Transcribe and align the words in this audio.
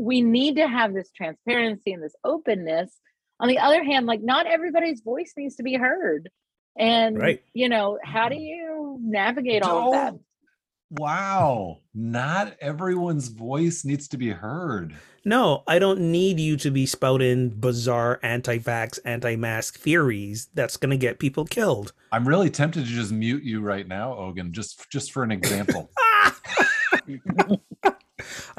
we 0.00 0.22
need 0.22 0.56
to 0.56 0.66
have 0.66 0.94
this 0.94 1.10
transparency 1.10 1.92
and 1.92 2.02
this 2.02 2.14
openness. 2.24 2.90
On 3.38 3.48
the 3.48 3.58
other 3.58 3.84
hand, 3.84 4.06
like 4.06 4.22
not 4.22 4.46
everybody's 4.46 5.02
voice 5.02 5.34
needs 5.36 5.56
to 5.56 5.62
be 5.62 5.74
heard. 5.74 6.30
And 6.78 7.18
Right. 7.18 7.42
you 7.52 7.68
know, 7.68 7.98
how 8.02 8.30
do 8.30 8.34
mm-hmm. 8.34 8.44
you 8.44 8.98
navigate 9.02 9.62
all 9.62 9.88
of 9.88 9.92
that? 9.92 10.14
Wow. 10.92 11.78
Not 11.94 12.56
everyone's 12.60 13.28
voice 13.28 13.84
needs 13.84 14.08
to 14.08 14.16
be 14.16 14.30
heard. 14.30 14.96
No, 15.24 15.62
I 15.66 15.78
don't 15.78 16.00
need 16.00 16.40
you 16.40 16.56
to 16.56 16.70
be 16.70 16.86
spouting 16.86 17.50
bizarre 17.50 18.18
anti-vax, 18.22 18.98
anti-mask 19.04 19.78
theories 19.78 20.48
that's 20.54 20.78
going 20.78 20.90
to 20.90 20.96
get 20.96 21.18
people 21.18 21.44
killed. 21.44 21.92
I'm 22.10 22.26
really 22.26 22.48
tempted 22.48 22.86
to 22.86 22.90
just 22.90 23.12
mute 23.12 23.42
you 23.42 23.60
right 23.60 23.86
now, 23.86 24.16
Ogan, 24.16 24.52
just 24.52 24.90
just 24.90 25.12
for 25.12 25.22
an 25.22 25.30
example. 25.30 25.90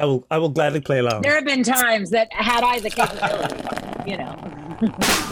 I 0.01 0.05
will 0.05 0.25
I 0.31 0.39
will 0.39 0.49
gladly 0.49 0.81
play 0.81 0.97
along. 0.97 1.21
There 1.21 1.35
have 1.35 1.45
been 1.45 1.61
times 1.61 2.09
that 2.09 2.33
had 2.33 2.63
I 2.63 2.79
the 2.79 2.89
capability, 2.89 4.09
you 4.09 4.17
know. 4.17 5.27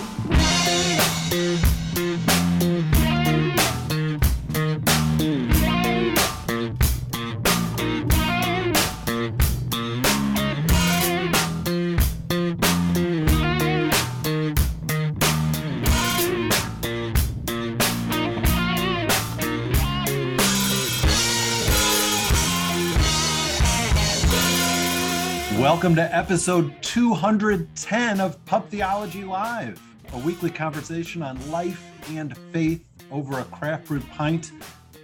Welcome 25.80 25.96
to 25.96 26.14
episode 26.14 26.74
210 26.82 28.20
of 28.20 28.44
Pub 28.44 28.68
Theology 28.68 29.24
Live, 29.24 29.82
a 30.12 30.18
weekly 30.18 30.50
conversation 30.50 31.24
on 31.24 31.40
life 31.50 31.82
and 32.10 32.38
faith 32.52 32.84
over 33.10 33.40
a 33.40 33.46
craft 33.46 33.88
brewed 33.88 34.06
pint, 34.10 34.52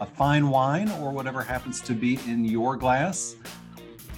a 0.02 0.06
fine 0.06 0.50
wine, 0.50 0.92
or 1.00 1.12
whatever 1.12 1.42
happens 1.42 1.80
to 1.80 1.94
be 1.94 2.20
in 2.28 2.44
your 2.44 2.76
glass. 2.76 3.38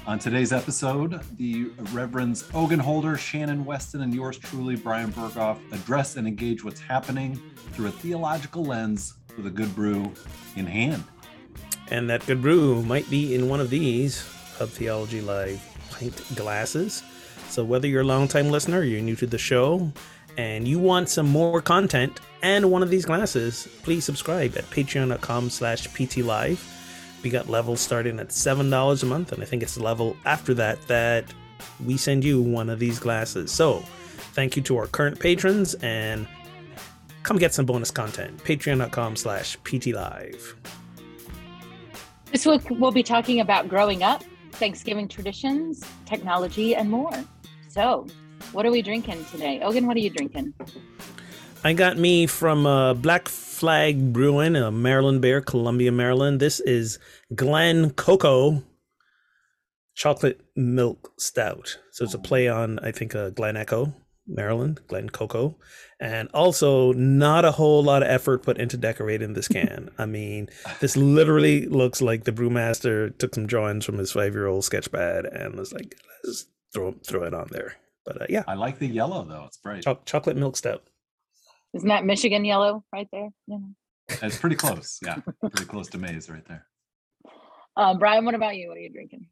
On 0.07 0.17
today's 0.17 0.51
episode, 0.51 1.21
the 1.37 1.65
Reverends 1.93 2.49
Ogan 2.55 2.79
Holder, 2.79 3.17
Shannon 3.17 3.63
Weston, 3.63 4.01
and 4.01 4.11
yours 4.11 4.39
truly, 4.39 4.75
Brian 4.75 5.11
Berghoff, 5.11 5.59
address 5.71 6.15
and 6.15 6.27
engage 6.27 6.63
what's 6.63 6.81
happening 6.81 7.39
through 7.73 7.89
a 7.89 7.91
theological 7.91 8.65
lens 8.65 9.13
with 9.35 9.45
a 9.45 9.51
good 9.51 9.75
brew 9.75 10.11
in 10.55 10.65
hand. 10.65 11.03
And 11.91 12.09
that 12.09 12.25
good 12.25 12.41
brew 12.41 12.81
might 12.81 13.07
be 13.11 13.35
in 13.35 13.47
one 13.47 13.59
of 13.59 13.69
these 13.69 14.27
Pub 14.57 14.69
Theology 14.69 15.21
Live 15.21 15.76
pint 15.97 16.35
glasses. 16.35 17.03
So 17.49 17.63
whether 17.63 17.87
you're 17.87 18.01
a 18.01 18.05
longtime 18.05 18.49
listener, 18.49 18.79
or 18.79 18.83
you're 18.83 19.01
new 19.01 19.15
to 19.15 19.27
the 19.27 19.37
show, 19.37 19.91
and 20.37 20.67
you 20.67 20.79
want 20.79 21.09
some 21.09 21.27
more 21.27 21.61
content 21.61 22.19
and 22.43 22.69
one 22.71 22.83
of 22.83 22.89
these 22.89 23.05
glasses, 23.05 23.67
please 23.83 24.05
subscribe 24.05 24.55
at 24.55 24.65
patreon.com 24.65 25.49
slash 25.49 25.87
ptlive. 25.89 26.59
We 27.23 27.31
got 27.31 27.49
levels 27.49 27.81
starting 27.81 28.19
at 28.19 28.29
$7 28.29 29.03
a 29.03 29.05
month, 29.05 29.31
and 29.31 29.41
I 29.41 29.45
think 29.45 29.63
it's 29.63 29.75
the 29.75 29.83
level 29.83 30.15
after 30.25 30.53
that 30.53 30.81
that 30.87 31.25
we 31.83 31.97
send 31.97 32.23
you 32.23 32.41
one 32.41 32.69
of 32.69 32.77
these 32.77 32.99
glasses. 32.99 33.51
So 33.51 33.79
thank 34.33 34.55
you 34.55 34.61
to 34.63 34.77
our 34.77 34.87
current 34.87 35.19
patrons, 35.19 35.73
and 35.75 36.27
come 37.23 37.37
get 37.37 37.53
some 37.53 37.65
bonus 37.65 37.89
content. 37.89 38.37
Patreon.com 38.43 39.15
slash 39.15 39.57
ptlive. 39.61 40.53
This 42.31 42.45
week 42.45 42.69
we'll 42.69 42.91
be 42.91 43.03
talking 43.03 43.39
about 43.39 43.67
growing 43.67 44.03
up, 44.03 44.23
Thanksgiving 44.57 45.07
traditions, 45.07 45.83
technology, 46.05 46.75
and 46.75 46.89
more. 46.89 47.11
So, 47.69 48.07
what 48.51 48.65
are 48.65 48.71
we 48.71 48.81
drinking 48.81 49.23
today? 49.25 49.61
Ogan, 49.61 49.85
what 49.85 49.95
are 49.95 49.99
you 49.99 50.09
drinking? 50.09 50.53
I 51.63 51.73
got 51.73 51.97
me 51.97 52.27
from 52.27 52.65
uh, 52.65 52.93
Black 52.95 53.27
Flag 53.27 54.13
Brewing, 54.13 54.53
Maryland 54.81 55.21
Bear, 55.21 55.41
Columbia, 55.41 55.91
Maryland. 55.91 56.39
This 56.39 56.59
is 56.59 56.97
Glen 57.35 57.91
Coco 57.91 58.63
Chocolate 59.95 60.41
Milk 60.55 61.11
Stout. 61.17 61.77
So 61.91 62.03
it's 62.05 62.13
a 62.13 62.19
play 62.19 62.47
on, 62.47 62.79
I 62.79 62.91
think, 62.91 63.15
uh, 63.15 63.31
Glen 63.31 63.57
Echo, 63.57 63.93
Maryland, 64.27 64.79
Glen 64.87 65.09
Coco. 65.09 65.57
And 65.99 66.29
also, 66.33 66.93
not 66.93 67.43
a 67.43 67.51
whole 67.51 67.83
lot 67.83 68.03
of 68.03 68.09
effort 68.09 68.43
put 68.43 68.59
into 68.59 68.77
decorating 68.77 69.33
this 69.33 69.47
can. 69.47 69.89
I 69.97 70.05
mean, 70.05 70.47
this 70.79 70.95
literally 70.95 71.65
looks 71.65 72.01
like 72.03 72.23
the 72.23 72.31
brewmaster 72.31 73.17
took 73.17 73.33
some 73.33 73.47
drawings 73.47 73.83
from 73.83 73.97
his 73.97 74.11
five 74.11 74.33
year 74.33 74.45
old 74.45 74.63
sketch 74.63 74.91
pad 74.91 75.25
and 75.25 75.55
was 75.55 75.73
like, 75.73 75.95
let's 76.23 76.45
throw, 76.71 76.91
throw 77.03 77.23
it 77.23 77.33
on 77.33 77.47
there. 77.49 77.77
But 78.05 78.21
uh, 78.21 78.25
yeah, 78.29 78.43
I 78.47 78.53
like 78.53 78.79
the 78.79 78.87
yellow 78.87 79.25
though; 79.25 79.45
it's 79.47 79.57
bright. 79.57 79.83
cho- 79.83 79.99
chocolate 80.05 80.37
milk 80.37 80.55
stout. 80.55 80.83
Isn't 81.73 81.89
that 81.89 82.05
Michigan 82.05 82.45
yellow 82.45 82.85
right 82.93 83.07
there? 83.11 83.29
You 83.47 83.59
know. 83.59 83.69
It's 84.21 84.37
pretty 84.37 84.55
close. 84.55 84.99
Yeah, 85.03 85.17
pretty 85.41 85.65
close 85.65 85.89
to 85.89 85.97
maize 85.97 86.29
right 86.29 86.45
there. 86.47 86.65
Um, 87.75 87.99
Brian, 87.99 88.23
what 88.23 88.33
about 88.33 88.55
you? 88.55 88.69
What 88.69 88.77
are 88.77 88.81
you 88.81 88.89
drinking? 88.89 89.27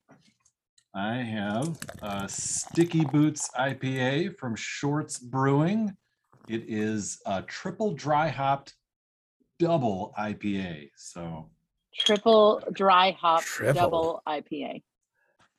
I 0.94 1.16
have 1.16 1.78
a 2.02 2.28
Sticky 2.28 3.06
Boots 3.06 3.50
IPA 3.58 4.38
from 4.38 4.56
Shorts 4.56 5.20
Brewing. 5.20 5.96
It 6.48 6.66
is 6.68 7.20
a 7.26 7.42
triple 7.42 7.94
dry 7.94 8.30
hopped 8.30 8.76
double 9.60 10.14
IPA. 10.18 10.90
So 10.96 11.50
Triple 11.98 12.62
dry 12.74 13.12
hop 13.20 13.42
Triple. 13.44 13.74
double 13.74 14.22
IPA. 14.28 14.84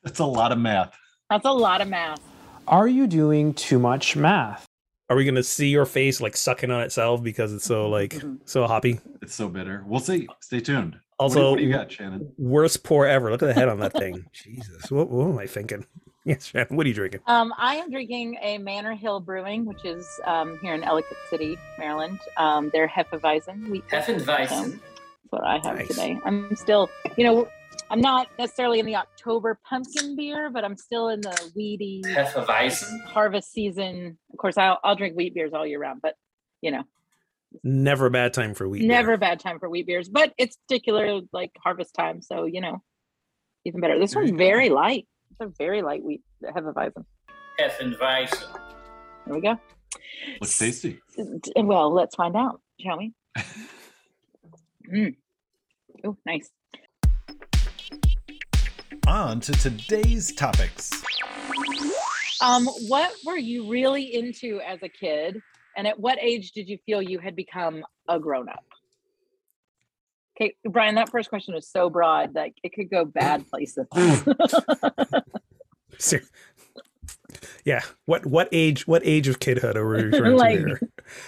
that's 0.03 0.19
a 0.19 0.25
lot 0.25 0.51
of 0.51 0.59
math. 0.59 0.95
That's 1.29 1.45
a 1.45 1.51
lot 1.51 1.81
of 1.81 1.87
math. 1.89 2.21
Are 2.67 2.87
you 2.87 3.07
doing 3.07 3.53
too 3.53 3.79
much 3.79 4.15
math? 4.15 4.65
Are 5.09 5.15
we 5.15 5.25
gonna 5.25 5.41
see 5.43 5.69
your 5.69 5.85
face 5.85 6.19
like 6.21 6.35
sucking 6.37 6.69
on 6.69 6.81
itself 6.81 7.23
because 7.23 7.53
it's 7.53 7.65
so 7.65 7.89
like 7.89 8.11
Mhm. 8.11 8.39
so 8.45 8.67
hoppy? 8.67 8.99
It's 9.21 9.33
so 9.33 9.47
bitter. 9.49 9.83
We'll 9.87 9.99
see. 10.01 10.27
Stay 10.41 10.59
tuned. 10.59 10.93
What 10.93 10.99
do- 10.99 11.03
Also, 11.19 11.49
what 11.51 11.57
do 11.59 11.63
you 11.65 11.71
got, 11.73 11.91
Shannon? 11.91 12.31
worst 12.37 12.83
pour 12.83 13.07
ever. 13.07 13.31
Look 13.31 13.41
at 13.41 13.47
the 13.47 13.53
head 13.53 13.69
on 13.69 13.79
that 13.79 13.93
thing. 13.97 14.25
Jesus, 14.31 14.91
what, 14.91 15.09
what 15.09 15.27
am 15.27 15.39
I 15.39 15.47
thinking? 15.47 15.85
Yes, 16.27 16.47
Shannon, 16.47 16.75
what 16.75 16.85
are 16.85 16.89
you 16.89 16.93
drinking? 16.93 17.21
Um, 17.25 17.53
I 17.57 17.75
am 17.77 17.89
drinking 17.89 18.37
a 18.41 18.57
Manor 18.57 18.93
Hill 18.95 19.21
Brewing, 19.21 19.63
which 19.65 19.85
is 19.85 20.05
um, 20.25 20.59
here 20.59 20.73
in 20.73 20.83
Ellicott 20.83 21.17
City, 21.29 21.57
Maryland. 21.79 22.19
Um, 22.35 22.69
they're 22.73 22.85
Hefeweizen 22.89 23.69
wheat. 23.69 23.87
Hefeweizen. 23.87 24.49
So 24.49 24.69
that's 24.71 24.79
what 25.29 25.43
I 25.45 25.53
have 25.63 25.77
Nice. 25.77 25.87
today. 25.87 26.19
I'm 26.25 26.53
still, 26.57 26.89
you 27.15 27.23
know, 27.23 27.47
I'm 27.89 28.01
not 28.01 28.27
necessarily 28.37 28.81
in 28.81 28.85
the 28.85 28.97
October 28.97 29.57
pumpkin 29.69 30.17
beer, 30.17 30.49
but 30.49 30.65
I'm 30.65 30.75
still 30.75 31.07
in 31.07 31.21
the 31.21 31.51
weedy 31.55 32.01
Hefeweizen. 32.05 33.05
harvest 33.05 33.53
season. 33.53 34.17
Of 34.33 34.37
course, 34.37 34.57
I'll, 34.57 34.79
I'll 34.83 34.97
drink 34.97 35.15
wheat 35.15 35.33
beers 35.33 35.53
all 35.53 35.65
year 35.65 35.79
round, 35.79 36.01
but 36.01 36.15
you 36.61 36.71
know, 36.71 36.83
Never 37.63 38.07
a 38.07 38.11
bad 38.11 38.33
time 38.33 38.53
for 38.53 38.67
wheat. 38.67 38.79
beer. 38.81 38.89
never 38.89 39.13
a 39.13 39.17
bad 39.17 39.39
time 39.39 39.59
for 39.59 39.69
wheat 39.69 39.87
beers. 39.87 40.09
But 40.09 40.33
it's 40.37 40.57
particular 40.67 41.21
like 41.31 41.51
harvest 41.63 41.93
time, 41.93 42.21
so 42.21 42.43
you 42.43 42.59
know, 42.59 42.83
even 43.63 43.79
better. 43.79 43.97
This 43.97 44.13
one's 44.13 44.31
very 44.31 44.67
light. 44.67 45.07
It's 45.39 45.51
a 45.51 45.53
very 45.57 45.81
light 45.83 46.03
wheat 46.03 46.21
Hefeweizen. 46.43 47.05
Hefeweizen. 47.59 48.43
There 49.25 49.35
we 49.35 49.41
go. 49.41 49.59
Looks 50.41 50.57
tasty. 50.57 50.99
D- 51.15 51.51
Well, 51.57 51.93
let's 51.93 52.15
find 52.15 52.35
out, 52.35 52.59
shall 52.79 52.97
we? 52.97 53.13
mm. 54.91 55.15
Oh, 56.05 56.17
nice. 56.25 56.49
On 59.07 59.39
to 59.41 59.51
today's 59.53 60.33
topics. 60.33 60.91
Um, 62.41 62.65
what 62.87 63.13
were 63.25 63.37
you 63.37 63.69
really 63.69 64.15
into 64.15 64.59
as 64.61 64.79
a 64.81 64.89
kid, 64.89 65.39
and 65.75 65.85
at 65.87 65.99
what 65.99 66.17
age 66.19 66.51
did 66.51 66.67
you 66.67 66.77
feel 66.85 67.01
you 67.01 67.19
had 67.19 67.35
become 67.35 67.83
a 68.09 68.19
grown 68.19 68.49
up? 68.49 68.63
Okay, 70.39 70.53
Brian, 70.69 70.95
that 70.95 71.09
first 71.09 71.29
question 71.29 71.55
is 71.55 71.67
so 71.67 71.89
broad, 71.89 72.35
like 72.35 72.55
it 72.63 72.73
could 72.73 72.89
go 72.89 73.05
bad 73.05 73.47
places. 73.49 73.87
Mm. 75.99 76.27
Yeah. 77.65 77.81
What 78.05 78.25
what 78.25 78.47
age 78.51 78.87
what 78.87 79.01
age 79.05 79.27
of 79.27 79.39
kidhood 79.39 79.75
are 79.75 79.87
we 79.87 80.03
referring 80.03 80.37
Like, 80.37 80.59
to 80.59 80.65
here? 80.65 80.79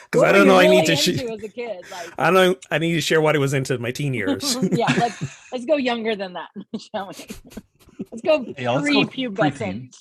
Because 0.05 0.23
I 0.23 0.31
don't 0.31 0.41
you 0.41 0.47
know. 0.53 0.59
I 0.59 0.67
need 0.67 0.85
to. 0.85 0.95
Sh- 0.95 1.07
into 1.09 1.31
as 1.33 1.43
a 1.43 1.49
kid. 1.49 1.81
Like, 1.91 2.13
I 2.17 2.25
don't 2.25 2.33
know. 2.35 2.55
I 2.71 2.77
need 2.77 2.93
to 2.93 3.01
share 3.01 3.19
what 3.21 3.35
I 3.35 3.39
was 3.39 3.53
into 3.53 3.73
in 3.73 3.81
my 3.81 3.91
teen 3.91 4.13
years. 4.21 4.55
yeah, 4.71 4.85
let's 4.97 5.51
let's 5.51 5.65
go 5.65 5.75
younger 5.75 6.15
than 6.15 6.33
that, 6.33 6.49
shall 6.79 7.07
we? 7.07 7.25
Let's 8.11 8.21
go 8.23 8.45
Yeah, 8.57 8.71
let's 8.71 8.85
pre-pubescent. 8.85 9.95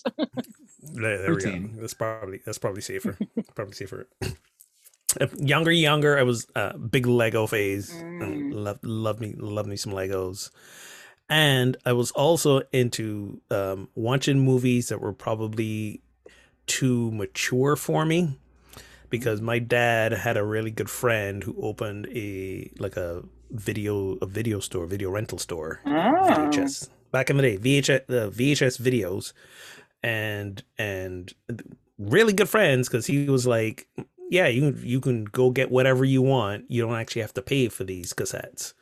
There, 0.93 1.19
there 1.19 1.35
we 1.35 1.43
go. 1.43 1.69
That's 1.81 1.95
probably 1.95 2.41
that's 2.45 2.59
probably 2.59 2.83
safer. 2.83 3.17
probably 3.55 3.75
safer. 3.75 4.07
Younger, 5.39 5.73
younger, 5.73 6.19
I 6.19 6.23
was 6.23 6.47
uh, 6.55 6.77
big 6.77 7.07
Lego 7.07 7.47
phase. 7.47 7.93
Mm. 7.93 8.53
Love, 8.53 8.79
love 8.83 9.21
me, 9.21 9.35
love 9.37 9.67
me 9.67 9.77
some 9.77 9.93
Legos, 9.93 10.51
and 11.29 11.77
I 11.85 11.93
was 11.93 12.11
also 12.13 12.63
into 12.73 13.41
um, 13.51 13.89
watching 13.95 14.41
movies 14.41 14.89
that 14.89 15.01
were 15.01 15.13
probably 15.13 16.03
too 16.67 17.11
mature 17.11 17.75
for 17.75 18.05
me, 18.05 18.39
because 19.11 19.41
my 19.41 19.59
dad 19.59 20.13
had 20.13 20.37
a 20.37 20.45
really 20.45 20.71
good 20.71 20.91
friend 20.91 21.43
who 21.43 21.57
opened 21.61 22.07
a 22.15 22.71
like 22.79 22.97
a 22.97 23.23
video 23.51 24.19
a 24.21 24.27
video 24.27 24.61
store, 24.61 24.87
video 24.87 25.11
rental 25.11 25.39
store. 25.39 25.81
Oh. 25.85 25.91
VHS 25.91 26.89
back 27.11 27.31
in 27.31 27.37
the 27.37 27.43
day, 27.43 27.59
VHS 27.59 28.07
the 28.07 28.31
VHS 28.31 28.81
videos, 28.81 29.33
and 30.03 30.63
and 30.79 31.33
really 31.99 32.33
good 32.33 32.49
friends 32.49 32.89
because 32.89 33.07
he 33.07 33.29
was 33.29 33.47
like, 33.47 33.89
yeah, 34.31 34.47
you 34.47 34.77
you 34.81 35.01
can 35.01 35.25
go 35.25 35.51
get 35.51 35.71
whatever 35.71 36.05
you 36.05 36.23
want. 36.23 36.65
You 36.71 36.83
don't 36.83 36.95
actually 36.95 37.23
have 37.23 37.35
to 37.35 37.43
pay 37.43 37.69
for 37.69 37.85
these 37.85 38.13
cassettes. 38.13 38.75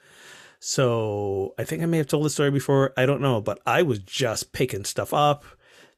So 0.58 1.54
I 1.58 1.64
think 1.64 1.82
I 1.82 1.86
may 1.86 1.98
have 1.98 2.08
told 2.08 2.24
the 2.24 2.30
story 2.30 2.50
before. 2.50 2.92
I 2.96 3.06
don't 3.06 3.20
know, 3.20 3.40
but 3.40 3.60
I 3.66 3.82
was 3.82 3.98
just 3.98 4.52
picking 4.52 4.84
stuff 4.84 5.12
up. 5.12 5.44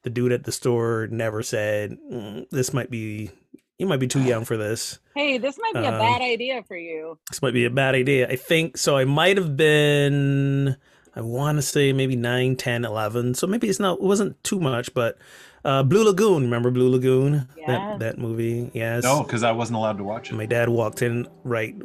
The 0.03 0.09
dude 0.09 0.31
at 0.31 0.43
the 0.43 0.51
store 0.51 1.07
never 1.11 1.43
said 1.43 1.97
"Mm, 2.11 2.49
this 2.49 2.73
might 2.73 2.89
be 2.89 3.31
you 3.77 3.87
might 3.87 3.99
be 3.99 4.07
too 4.07 4.21
young 4.21 4.43
for 4.45 4.57
this. 4.57 4.99
Hey, 5.15 5.37
this 5.37 5.57
might 5.57 5.73
be 5.73 5.85
a 5.87 5.91
Um, 5.93 5.99
bad 5.99 6.21
idea 6.21 6.63
for 6.67 6.77
you. 6.77 7.17
This 7.31 7.41
might 7.41 7.53
be 7.53 7.65
a 7.65 7.69
bad 7.69 7.95
idea. 7.95 8.27
I 8.27 8.35
think 8.35 8.77
so. 8.77 8.97
I 8.97 9.05
might 9.05 9.37
have 9.37 9.55
been, 9.55 10.75
I 11.15 11.21
want 11.21 11.57
to 11.57 11.61
say 11.61 11.93
maybe 11.93 12.17
9, 12.17 12.57
10, 12.57 12.83
11. 12.83 13.35
So 13.35 13.47
maybe 13.47 13.69
it's 13.69 13.79
not, 13.79 13.99
it 13.99 14.03
wasn't 14.03 14.41
too 14.43 14.59
much, 14.59 14.93
but 14.93 15.17
uh, 15.65 15.83
Blue 15.83 16.03
Lagoon. 16.03 16.43
Remember 16.43 16.71
Blue 16.71 16.89
Lagoon? 16.89 17.47
Yes. 17.57 17.67
That, 17.67 17.99
that 17.99 18.17
movie? 18.17 18.69
Yes. 18.73 19.03
No, 19.03 19.23
because 19.23 19.43
I 19.43 19.51
wasn't 19.51 19.77
allowed 19.77 19.97
to 19.97 20.03
watch 20.03 20.31
it. 20.31 20.35
My 20.35 20.45
dad 20.45 20.69
walked 20.69 21.01
in 21.01 21.27
right. 21.43 21.75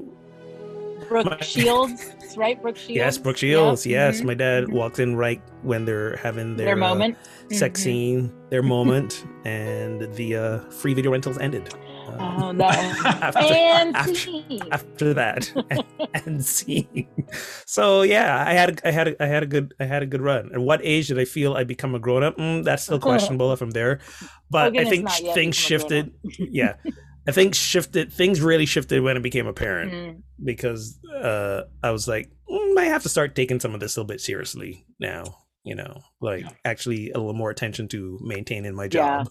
Brooke 1.09 1.27
my- 1.27 1.41
Shields, 1.41 2.03
right? 2.37 2.61
Brooke 2.61 2.77
Shields. 2.77 2.97
Yes, 2.97 3.19
Brooke 3.19 3.37
Shields. 3.37 3.85
Yep, 3.85 3.93
Yes. 4.15 4.21
mhm. 4.23 4.25
My 4.25 4.35
dad 4.35 4.69
walked 4.73 4.99
in 4.99 5.17
right 5.17 5.41
when 5.63 5.85
they're 5.85 6.17
having 6.17 6.57
their, 6.57 6.67
Their 6.67 6.75
uh, 6.77 6.79
moment. 6.95 7.17
sex 7.51 7.81
Mhm. 7.81 7.85
scene, 7.85 8.33
their 8.51 8.63
moment, 8.77 9.27
and 9.45 10.13
the 10.15 10.37
uh, 10.37 10.59
free 10.71 10.95
video 10.95 11.11
rentals 11.13 11.37
ended. 11.39 11.73
Oh 12.07 12.53
no! 12.53 12.65
after, 13.05 13.39
and 13.41 13.97
after, 13.97 14.31
after 14.71 15.15
that 15.15 15.53
and 16.27 16.45
scene. 16.45 17.09
So 17.67 18.03
yeah, 18.03 18.45
I 18.47 18.53
had 18.55 18.81
I 18.85 18.91
had 18.91 19.09
a, 19.09 19.23
I 19.23 19.27
had 19.27 19.43
a 19.43 19.47
good 19.47 19.75
I 19.81 19.85
had 19.85 20.03
a 20.03 20.07
good 20.07 20.21
run. 20.21 20.51
At 20.53 20.61
what 20.61 20.81
age 20.83 21.09
did 21.09 21.19
I 21.19 21.25
feel 21.25 21.55
I 21.55 21.65
become 21.65 21.95
a 21.95 21.99
grown 21.99 22.23
up? 22.23 22.37
Mm, 22.37 22.65
that's 22.65 22.85
still 22.85 22.99
questionable 23.11 23.53
if 23.53 23.61
I'm 23.63 23.71
there, 23.71 24.01
but 24.51 24.75
Hogan 24.75 24.87
I 24.87 24.91
think 24.91 25.11
things 25.11 25.21
become 25.21 25.31
a 25.31 25.35
grown-up. 25.35 25.55
shifted. 25.55 26.13
yeah, 26.39 26.75
I 27.27 27.33
think 27.33 27.55
shifted. 27.55 28.13
Things 28.13 28.41
really 28.41 28.67
shifted 28.67 29.03
when 29.03 29.17
I 29.17 29.21
became 29.21 29.47
a 29.47 29.53
parent 29.53 29.93
Mm. 29.93 30.23
because 30.43 30.99
uh, 31.23 31.63
I 31.83 31.91
was 31.91 32.07
like, 32.09 32.31
mm, 32.51 32.79
I 32.79 32.85
have 32.85 33.03
to 33.05 33.09
start 33.09 33.35
taking 33.35 33.61
some 33.61 33.75
of 33.75 33.81
this 33.81 33.97
a 33.97 34.01
little 34.01 34.09
bit 34.09 34.21
seriously 34.21 34.87
now. 35.01 35.39
You 35.65 35.75
know, 35.77 36.03
like 36.21 36.43
Yeah. 36.43 36.51
actually 36.67 37.11
a 37.13 37.19
little 37.19 37.33
more 37.33 37.49
attention 37.51 37.89
to 37.89 38.19
maintaining 38.23 38.75
my 38.75 38.85
Yeah. 38.85 38.89
job 39.25 39.31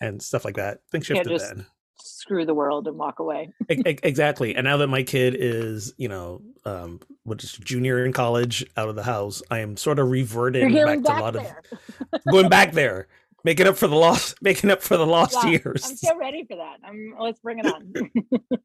and 0.00 0.22
stuff 0.22 0.44
like 0.44 0.54
that. 0.56 0.78
Things 0.92 1.06
shifted 1.06 1.28
just- 1.28 1.48
then. 1.48 1.66
Screw 2.00 2.44
the 2.44 2.54
world 2.54 2.86
and 2.86 2.96
walk 2.96 3.18
away. 3.18 3.52
Exactly 3.68 4.54
and 4.54 4.64
now 4.64 4.76
that 4.76 4.88
my 4.88 5.02
kid 5.02 5.36
is 5.38 5.94
you 5.96 6.08
know 6.08 6.42
um 6.64 7.00
what 7.24 7.42
is 7.42 7.52
junior 7.52 8.04
in 8.04 8.12
college 8.12 8.64
out 8.76 8.88
of 8.88 8.96
the 8.96 9.02
house 9.02 9.42
i 9.50 9.60
am 9.60 9.76
sort 9.76 9.98
of 9.98 10.10
reverting 10.10 10.72
going 10.72 11.02
back 11.02 11.16
to 11.16 11.20
a 11.20 11.22
lot 11.22 11.34
there. 11.34 11.62
of 12.12 12.20
going 12.30 12.48
back 12.48 12.72
there 12.72 13.08
making 13.44 13.66
up 13.66 13.76
for 13.76 13.86
the 13.86 13.96
lost 13.96 14.34
making 14.42 14.70
up 14.70 14.82
for 14.82 14.96
the 14.96 15.06
lost 15.06 15.36
Yeah, 15.42 15.50
years 15.50 15.84
I'm 15.84 15.96
so 15.96 16.18
ready 16.18 16.44
for 16.48 16.56
that. 16.56 16.76
I'm, 16.84 17.14
let's 17.18 17.40
bring 17.40 17.60
it 17.60 17.66
on. 17.66 17.92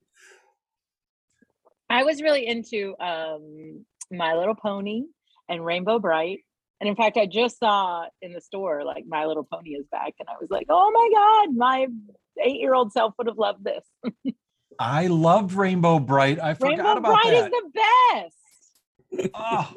I 1.89 2.03
was 2.03 2.21
really 2.21 2.47
into 2.47 2.95
um, 2.99 3.85
My 4.11 4.33
Little 4.33 4.55
Pony 4.55 5.03
and 5.47 5.63
Rainbow 5.63 5.99
Brite. 5.99 6.39
And 6.81 6.89
in 6.89 6.95
fact, 6.95 7.17
I 7.17 7.27
just 7.27 7.59
saw 7.59 8.05
in 8.21 8.33
the 8.33 8.41
store 8.41 8.83
like 8.83 9.05
My 9.07 9.25
Little 9.25 9.43
Pony 9.45 9.71
is 9.71 9.85
back, 9.91 10.15
and 10.19 10.27
I 10.27 10.33
was 10.41 10.49
like, 10.49 10.65
"Oh 10.69 10.91
my 10.91 11.09
god, 11.13 11.55
my 11.55 11.87
eight-year-old 12.41 12.91
self 12.91 13.13
would 13.17 13.27
have 13.27 13.37
loved 13.37 13.63
this." 13.63 14.33
I 14.79 15.07
loved 15.07 15.53
Rainbow 15.53 15.99
Brite. 15.99 16.39
I 16.39 16.53
forgot 16.55 16.69
Rainbow 16.77 16.91
about 16.97 17.21
Bright 17.21 17.31
that. 17.31 17.45
is 17.45 17.51
the 17.51 19.21
best. 19.21 19.31
oh, 19.35 19.73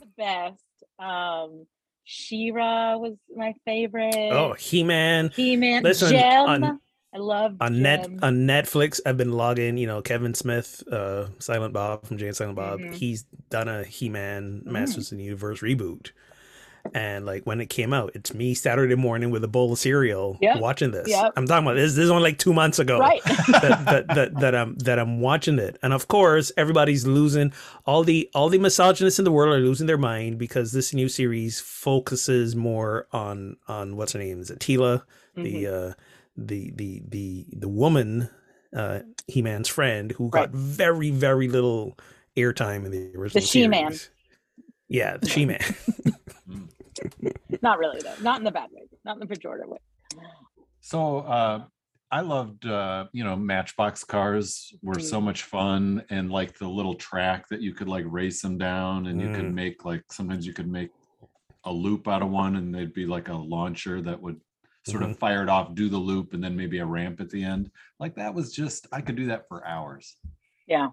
The 0.00 0.06
best. 0.16 0.62
Um, 0.98 1.66
She-Ra 2.04 2.96
was 2.96 3.14
my 3.36 3.54
favorite. 3.64 4.14
oh 4.32 4.54
he-man 4.54 5.30
He-Man, 5.34 5.82
listen, 5.82 6.10
Jem. 6.10 6.46
on- 6.46 6.80
I 7.14 7.18
love 7.18 7.56
on 7.60 7.80
net 7.82 8.02
Jem. 8.04 8.18
on 8.22 8.34
netflix 8.46 9.00
i've 9.06 9.16
been 9.16 9.32
logging 9.32 9.78
you 9.78 9.86
know 9.86 10.02
kevin 10.02 10.34
smith 10.34 10.82
uh 10.92 11.28
silent 11.38 11.72
bob 11.72 12.04
from 12.06 12.18
jay 12.18 12.26
and 12.26 12.36
silent 12.36 12.56
bob 12.56 12.78
Mhm. 12.80 12.92
he's 12.92 13.22
done 13.48 13.68
a 13.68 13.84
he-man 13.84 14.60
Mm. 14.66 14.70
masters 14.72 15.10
of 15.12 15.16
the 15.18 15.24
universe 15.24 15.60
reboot 15.60 16.10
and 16.94 17.26
like 17.26 17.44
when 17.44 17.60
it 17.60 17.66
came 17.68 17.92
out 17.92 18.10
it's 18.14 18.32
me 18.34 18.54
saturday 18.54 18.94
morning 18.94 19.30
with 19.30 19.42
a 19.44 19.48
bowl 19.48 19.72
of 19.72 19.78
cereal 19.78 20.38
Yep, 20.40 20.60
watching 20.60 20.90
this 20.90 21.08
yep. 21.08 21.32
i'm 21.36 21.46
talking 21.46 21.66
about 21.66 21.74
this 21.76 21.94
this 21.94 22.04
is 22.04 22.10
only 22.10 22.22
like 22.22 22.38
two 22.38 22.52
months 22.52 22.78
ago 22.78 22.98
right. 22.98 23.22
that, 23.24 23.82
that, 23.86 24.06
that, 24.14 24.40
that 24.40 24.54
I'm 24.54 24.76
that 24.76 24.98
I'm 24.98 25.20
watching 25.20 25.58
it, 25.58 25.78
and 25.82 25.92
of 25.92 26.08
course 26.08 26.52
everybody's 26.56 27.06
losing 27.06 27.52
all 27.84 28.04
the 28.04 28.30
all 28.34 28.48
the 28.48 28.58
misogynists 28.58 29.18
in 29.18 29.24
the 29.24 29.32
world 29.32 29.54
are 29.54 29.58
losing 29.60 29.86
their 29.86 29.98
mind 29.98 30.38
because 30.38 30.72
this 30.72 30.92
new 30.94 31.08
series 31.08 31.60
focuses 31.60 32.54
more 32.56 33.06
on 33.12 33.56
on 33.68 33.96
what's 33.96 34.12
her 34.12 34.18
name 34.18 34.40
is 34.40 34.50
it 34.50 34.58
Teela 34.60 35.02
the 35.34 35.64
Mhm. 35.64 35.90
uh 35.90 35.94
the 36.36 36.70
the 36.74 37.02
the 37.08 37.46
the 37.52 37.68
woman 37.68 38.28
uh 38.74 39.00
He 39.26 39.42
Man's 39.42 39.68
friend 39.68 40.12
who 40.12 40.28
got 40.30 40.50
very 40.50 41.10
very 41.10 41.48
little 41.48 41.98
airtime 42.36 42.84
in 42.84 42.90
the 42.90 43.12
original 43.16 43.40
the 43.40 43.46
She-Man. 43.46 43.92
series. 43.92 44.10
Yeah, 44.88 45.16
the 45.16 45.28
She 45.28 45.46
Man. 45.46 45.60
Not 47.62 47.78
really 47.78 48.00
though. 48.00 48.14
Not 48.22 48.38
in 48.38 48.44
the 48.44 48.50
bad 48.50 48.70
way. 48.72 48.82
Not 49.04 49.20
in 49.20 49.26
the 49.26 49.34
pejorative 49.34 49.68
way. 49.68 49.78
so 50.80 51.18
uh, 51.18 51.64
I 52.10 52.20
loved, 52.20 52.66
uh, 52.66 53.06
you 53.12 53.24
know, 53.24 53.34
Matchbox 53.36 54.04
cars 54.04 54.72
were 54.82 55.00
so 55.00 55.20
much 55.20 55.42
fun, 55.42 56.04
and 56.10 56.30
like 56.30 56.56
the 56.56 56.68
little 56.68 56.94
track 56.94 57.48
that 57.48 57.60
you 57.60 57.74
could 57.74 57.88
like 57.88 58.04
race 58.08 58.40
them 58.42 58.58
down, 58.58 59.06
and 59.06 59.20
you 59.20 59.28
could 59.32 59.46
Mm. 59.46 59.54
make 59.54 59.84
like 59.84 60.04
sometimes 60.12 60.46
you 60.46 60.52
could 60.52 60.68
make 60.68 60.90
a 61.64 61.72
loop 61.72 62.06
out 62.06 62.22
of 62.22 62.30
one, 62.30 62.56
and 62.56 62.72
they'd 62.74 62.94
be 62.94 63.06
like 63.06 63.28
a 63.28 63.34
launcher 63.34 64.00
that 64.02 64.20
would 64.22 64.40
sort 64.86 65.02
of 65.02 65.18
fire 65.18 65.42
it 65.42 65.48
off, 65.48 65.74
do 65.74 65.88
the 65.88 65.98
loop, 65.98 66.32
and 66.32 66.42
then 66.44 66.54
maybe 66.56 66.78
a 66.78 66.86
ramp 66.86 67.20
at 67.20 67.28
the 67.30 67.42
end. 67.42 67.70
Like 67.98 68.14
that 68.14 68.32
was 68.32 68.54
just 68.54 68.86
I 68.92 69.00
could 69.00 69.16
do 69.16 69.26
that 69.26 69.48
for 69.48 69.66
hours. 69.66 70.14
Yeah. 70.68 70.90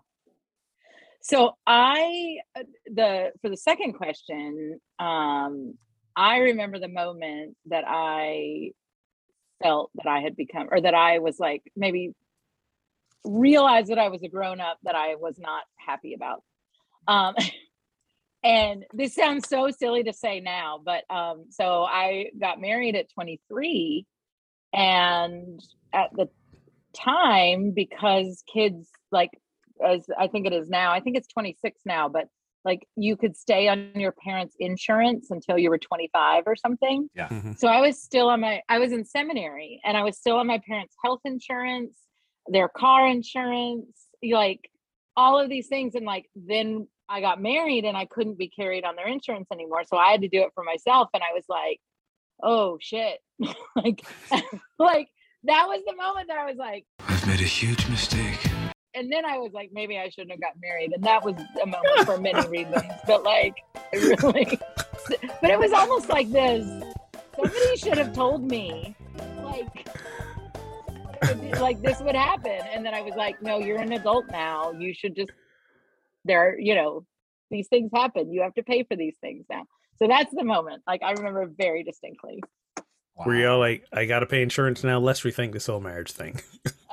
So 1.22 1.56
I 1.68 2.38
uh, 2.58 2.64
the 2.88 3.32
for 3.42 3.50
the 3.50 3.58
second 3.58 3.94
question, 3.94 4.80
um, 4.98 5.76
I 6.16 6.38
remember 6.38 6.80
the 6.80 6.88
moment 6.88 7.56
that 7.68 7.84
I 7.88 8.72
felt 9.62 9.92
that 9.96 10.08
I 10.08 10.20
had 10.20 10.36
become 10.36 10.68
or 10.72 10.82
that 10.82 10.94
I 10.94 11.20
was 11.20 11.40
like 11.40 11.64
maybe 11.76 12.14
realized 13.24 13.90
that 13.90 14.00
I 14.00 14.10
was 14.10 14.22
a 14.24 14.28
grown 14.28 14.60
up 14.60 14.78
that 14.84 14.96
I 14.96 15.16
was 15.16 15.40
not 15.40 15.64
happy 15.78 16.14
about. 16.14 16.44
Um 17.08 17.36
and 18.44 18.86
this 18.94 19.16
sounds 19.16 19.48
so 19.48 19.70
silly 19.72 20.04
to 20.04 20.14
say 20.14 20.40
now, 20.40 20.80
but 20.84 21.04
um 21.10 21.46
so 21.50 21.84
I 21.84 22.28
got 22.40 22.60
married 22.62 22.96
at 22.96 23.10
23 23.14 24.06
and 24.74 25.60
at 25.94 26.10
the 26.14 26.30
time 26.94 27.72
because 27.72 28.44
kids 28.52 28.90
like 29.12 29.32
as 29.84 30.06
I 30.18 30.28
think 30.28 30.46
it 30.46 30.54
is 30.54 30.70
now. 30.70 30.92
I 30.92 31.00
think 31.00 31.18
it's 31.18 31.28
26 31.28 31.82
now, 31.86 32.10
but 32.10 32.28
like 32.66 32.88
you 32.96 33.18
could 33.18 33.36
stay 33.36 33.68
on 33.68 33.92
your 33.96 34.14
parents' 34.14 34.56
insurance 34.60 35.32
until 35.32 35.58
you 35.58 35.70
were 35.70 35.78
25 35.78 36.44
or 36.46 36.56
something. 36.56 37.10
Mhm. 37.30 37.58
So 37.58 37.68
I 37.68 37.82
was 37.82 38.02
still 38.02 38.30
on 38.30 38.42
my 38.42 38.62
I 38.70 38.80
was 38.80 38.92
in 38.92 39.06
seminary 39.06 39.82
and 39.84 39.98
I 39.98 40.04
was 40.04 40.18
still 40.18 40.38
on 40.38 40.48
my 40.48 40.62
parents' 40.66 40.96
health 41.04 41.22
insurance, 41.26 41.98
their 42.48 42.70
car 42.70 43.08
insurance, 43.08 44.08
like 44.24 44.70
all 45.16 45.40
of 45.40 45.50
these 45.50 45.68
things 45.68 45.96
and 45.96 46.06
like 46.06 46.30
then 46.36 46.88
I 47.10 47.20
got 47.22 47.42
married 47.42 47.84
and 47.86 47.98
I 47.98 48.06
couldn't 48.06 48.38
be 48.38 48.48
carried 48.48 48.86
on 48.86 48.96
their 48.96 49.08
insurance 49.08 49.48
anymore. 49.52 49.84
So 49.84 49.98
I 49.98 50.12
had 50.12 50.22
to 50.22 50.30
do 50.30 50.42
it 50.42 50.52
for 50.56 50.64
myself 50.64 51.10
and 51.14 51.22
I 51.22 51.34
was 51.34 51.46
like, 51.50 51.80
"Oh 52.42 52.78
shit." 52.82 53.20
like 53.76 54.02
like 54.80 55.10
that 55.44 55.68
was 55.68 55.82
the 55.86 55.96
moment 55.96 56.30
that 56.30 56.38
I 56.38 56.46
was 56.46 56.58
like 56.58 56.86
I've 57.00 57.28
made 57.28 57.42
a 57.42 57.44
huge 57.44 57.90
mistake. 57.90 58.53
And 58.96 59.12
then 59.12 59.26
I 59.26 59.38
was 59.38 59.54
like, 59.54 59.72
maybe 59.72 59.98
I 59.98 60.10
shouldn't 60.10 60.32
have 60.32 60.42
got 60.42 60.54
married. 60.62 60.92
And 60.94 61.04
that 61.04 61.24
was 61.24 61.36
a 61.62 61.66
moment 61.66 62.06
for 62.06 62.18
many 62.18 62.48
reasons. 62.50 62.92
But 63.08 63.24
like, 63.24 63.56
really, 63.94 64.60
but 65.42 65.50
it 65.50 65.60
was 65.60 65.72
almost 65.72 66.10
like 66.10 66.32
this. 66.32 66.66
Somebody 67.36 67.78
should 67.78 67.98
have 67.98 68.14
told 68.14 68.44
me, 68.50 68.96
like, 69.44 69.88
like 71.60 71.82
this 71.82 72.00
would 72.02 72.16
happen. 72.16 72.60
And 72.72 72.86
then 72.86 72.94
I 72.94 73.02
was 73.02 73.16
like, 73.16 73.42
no, 73.42 73.58
you're 73.60 73.80
an 73.80 73.92
adult 73.94 74.26
now. 74.32 74.72
You 74.72 74.94
should 74.94 75.16
just, 75.16 75.32
there, 76.26 76.58
you 76.60 76.76
know, 76.76 77.06
these 77.50 77.68
things 77.68 77.92
happen. 77.94 78.32
You 78.32 78.42
have 78.42 78.54
to 78.56 78.64
pay 78.64 78.84
for 78.84 78.96
these 78.96 79.16
things 79.20 79.46
now. 79.50 79.64
So 79.98 80.08
that's 80.08 80.34
the 80.34 80.44
moment. 80.44 80.84
Like 80.86 81.02
I 81.04 81.12
remember 81.12 81.46
very 81.46 81.84
distinctly. 81.84 82.42
Were 83.26 83.36
y'all 83.36 83.60
like, 83.60 83.86
I 83.94 84.06
gotta 84.06 84.26
pay 84.26 84.42
insurance 84.42 84.84
now, 84.84 85.00
lest 85.00 85.24
we 85.24 85.32
think 85.32 85.54
this 85.54 85.68
whole 85.68 85.80
marriage 85.80 86.12
thing? 86.12 86.40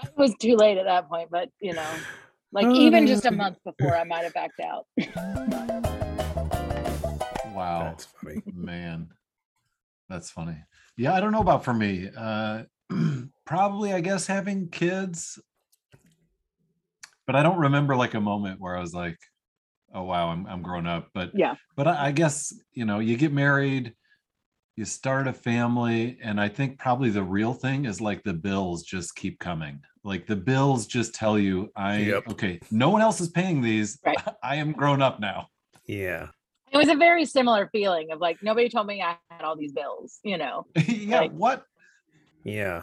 It 0.02 0.12
was 0.16 0.34
too 0.40 0.56
late 0.56 0.78
at 0.78 0.84
that 0.84 1.08
point, 1.08 1.30
but 1.30 1.48
you 1.60 1.74
know, 1.74 1.90
like 2.52 2.66
even 2.66 3.06
just 3.06 3.24
a 3.24 3.30
month 3.30 3.58
before, 3.64 3.94
I 3.96 4.04
might 4.04 4.24
have 4.24 4.34
backed 4.34 4.60
out. 4.60 4.86
Wow. 7.52 7.82
That's 7.90 8.06
funny. 8.06 8.42
man 8.54 9.08
that's 10.08 10.30
funny 10.30 10.56
yeah 10.96 11.14
i 11.14 11.20
don't 11.20 11.30
know 11.32 11.40
about 11.40 11.64
for 11.64 11.72
me 11.72 12.08
uh 12.16 12.62
probably 13.46 13.92
i 13.92 14.00
guess 14.00 14.26
having 14.26 14.68
kids 14.68 15.38
but 17.26 17.36
i 17.36 17.42
don't 17.42 17.58
remember 17.58 17.94
like 17.96 18.14
a 18.14 18.20
moment 18.20 18.60
where 18.60 18.76
i 18.76 18.80
was 18.80 18.92
like 18.94 19.16
oh 19.94 20.02
wow 20.02 20.28
i'm, 20.28 20.46
I'm 20.46 20.62
grown 20.62 20.86
up 20.86 21.08
but 21.14 21.30
Yeah. 21.34 21.54
but 21.76 21.86
I, 21.86 22.06
I 22.06 22.12
guess 22.12 22.52
you 22.72 22.84
know 22.84 22.98
you 22.98 23.16
get 23.16 23.32
married 23.32 23.94
you 24.76 24.84
start 24.84 25.28
a 25.28 25.32
family 25.32 26.18
and 26.22 26.40
i 26.40 26.48
think 26.48 26.78
probably 26.78 27.10
the 27.10 27.22
real 27.22 27.52
thing 27.54 27.84
is 27.84 28.00
like 28.00 28.22
the 28.24 28.34
bills 28.34 28.82
just 28.82 29.14
keep 29.14 29.38
coming 29.38 29.80
like 30.04 30.26
the 30.26 30.36
bills 30.36 30.86
just 30.86 31.14
tell 31.14 31.38
you 31.38 31.70
i 31.76 31.98
Yep. 31.98 32.28
okay 32.30 32.60
no 32.70 32.88
one 32.90 33.02
else 33.02 33.20
is 33.20 33.28
paying 33.28 33.60
these 33.60 33.98
Right. 34.04 34.16
i 34.42 34.56
am 34.56 34.72
grown 34.72 35.02
up 35.02 35.20
now 35.20 35.48
Yeah. 35.86 36.28
It 36.72 36.76
was 36.78 36.88
a 36.88 36.94
very 36.94 37.24
similar 37.26 37.68
feeling 37.72 38.12
of 38.12 38.20
like 38.20 38.38
nobody 38.42 38.68
told 38.68 38.86
me 38.86 39.02
I 39.02 39.16
had 39.28 39.42
all 39.42 39.56
these 39.56 39.72
bills, 39.72 40.20
you 40.22 40.38
know. 40.38 40.66
yeah 40.86 41.20
Like- 41.22 41.32
what 41.32 41.64
Yeah. 42.44 42.82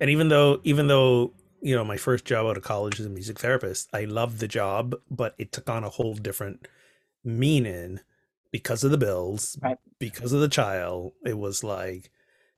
And 0.00 0.08
even 0.08 0.28
though 0.28 0.60
even 0.62 0.86
though, 0.86 1.32
you 1.60 1.74
know, 1.74 1.84
my 1.84 1.96
first 1.96 2.24
job 2.24 2.46
out 2.46 2.56
of 2.56 2.62
college 2.62 3.00
as 3.00 3.06
a 3.06 3.10
music 3.10 3.38
therapist, 3.40 3.88
I 3.92 4.04
loved 4.04 4.38
the 4.38 4.46
job, 4.46 4.94
but 5.10 5.34
it 5.38 5.50
took 5.50 5.68
on 5.68 5.82
a 5.82 5.88
whole 5.88 6.14
different 6.14 6.68
meaning 7.24 8.00
because 8.52 8.84
of 8.84 8.90
the 8.92 8.98
bills, 8.98 9.58
Right. 9.62 9.78
because 9.98 10.32
of 10.32 10.40
the 10.40 10.48
child. 10.48 11.12
It 11.26 11.36
was 11.38 11.64
like, 11.64 12.10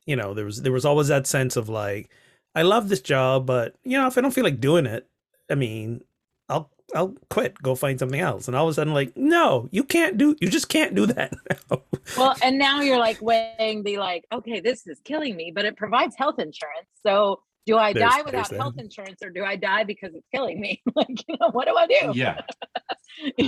you 0.06 0.16
know, 0.16 0.34
there 0.34 0.44
was 0.44 0.60
there 0.62 0.72
was 0.72 0.84
always 0.84 1.08
that 1.08 1.26
sense 1.26 1.56
of 1.56 1.68
like, 1.68 2.10
I 2.56 2.62
love 2.62 2.88
this 2.88 3.00
job, 3.02 3.46
but 3.46 3.76
you 3.84 3.96
know, 3.96 4.06
if 4.08 4.18
I 4.18 4.20
don't 4.20 4.32
feel 4.32 4.42
like 4.44 4.60
doing 4.60 4.86
it, 4.86 5.06
I 5.50 5.54
mean, 5.54 6.00
I'll 6.48 6.70
I'll 6.94 7.14
quit, 7.30 7.60
go 7.62 7.74
find 7.74 7.98
something 7.98 8.18
else. 8.20 8.48
And 8.48 8.56
all 8.56 8.66
of 8.66 8.70
a 8.70 8.74
sudden, 8.74 8.94
like, 8.94 9.16
no, 9.16 9.68
you 9.70 9.84
can't 9.84 10.16
do 10.16 10.34
you 10.40 10.48
just 10.48 10.68
can't 10.68 10.94
do 10.94 11.06
that 11.06 11.32
now. 11.70 11.82
Well, 12.16 12.34
and 12.42 12.58
now 12.58 12.80
you're 12.80 12.98
like 12.98 13.20
weighing 13.20 13.82
the 13.84 13.98
like, 13.98 14.24
okay, 14.32 14.58
this 14.60 14.86
is 14.86 14.98
killing 15.04 15.36
me, 15.36 15.52
but 15.54 15.64
it 15.64 15.76
provides 15.76 16.16
health 16.16 16.38
insurance. 16.38 16.88
So 17.04 17.40
do 17.66 17.76
I 17.76 17.92
There's- 17.92 18.08
die 18.10 18.16
there's 18.18 18.26
without 18.26 18.48
that. 18.50 18.56
health 18.60 18.74
insurance 18.78 19.20
or 19.22 19.30
do 19.30 19.44
I 19.44 19.56
die 19.56 19.84
because 19.84 20.14
it's 20.14 20.26
killing 20.32 20.60
me? 20.60 20.80
like, 20.94 21.08
you 21.28 21.36
know, 21.40 21.50
what 21.50 21.66
do 21.66 21.76
I 21.76 21.86
do? 21.86 22.12
yeah 22.14 22.40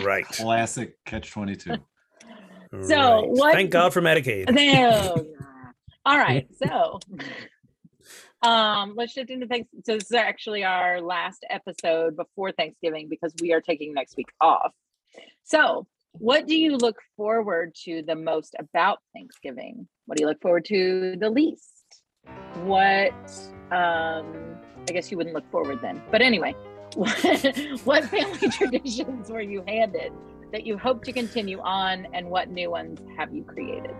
right. 0.03 0.25
classic 0.27 0.97
catch 1.07 1.31
22 1.31 1.75
So, 2.83 2.97
Right. 2.97 3.29
what- 3.29 3.55
Thank 3.55 3.71
God 3.71 3.93
for 3.95 4.03
Medicaid. 4.03 4.50
No. 4.53 5.25
All 6.05 6.19
right. 6.19 6.47
So 6.62 6.99
um 8.42 8.95
let's 8.97 9.12
shift 9.12 9.30
into 9.30 9.47
thanks. 9.47 9.68
So 9.85 9.95
this 9.95 10.04
is 10.04 10.12
actually 10.12 10.64
our 10.64 11.00
last 11.00 11.45
episode 11.50 12.16
before 12.16 12.52
Thanksgiving 12.52 13.09
because 13.09 13.33
we 13.40 13.52
are 13.52 13.61
taking 13.61 13.95
next 13.95 14.16
week 14.16 14.28
off. 14.40 14.73
So 15.45 15.87
what 16.12 16.47
do 16.47 16.57
you 16.57 16.76
look 16.76 16.97
forward 17.16 17.75
to 17.85 18.02
the 18.02 18.14
most 18.14 18.54
about 18.59 18.99
Thanksgiving? 19.14 19.88
What 20.07 20.18
do 20.18 20.23
you 20.23 20.28
look 20.28 20.40
forward 20.40 20.64
to 20.66 21.16
the 21.16 21.30
least? 21.30 22.02
What 22.64 23.12
um 23.71 24.57
I 24.88 24.92
guess 24.92 25.11
you 25.11 25.16
wouldn't 25.16 25.35
look 25.35 25.50
forward 25.50 25.80
then. 25.83 26.00
But 26.11 26.23
anyway, 26.23 26.54
what, 26.95 27.11
what 27.85 28.04
family 28.04 28.49
traditions 28.50 29.30
were 29.30 29.42
you 29.42 29.62
handed 29.66 30.12
that 30.52 30.64
you 30.64 30.78
hope 30.78 31.04
to 31.04 31.12
continue 31.12 31.61
on 31.61 32.07
and 32.14 32.28
what 32.30 32.49
new 32.49 32.71
ones 32.71 33.00
have 33.16 33.35
you 33.35 33.45
created? 33.45 33.95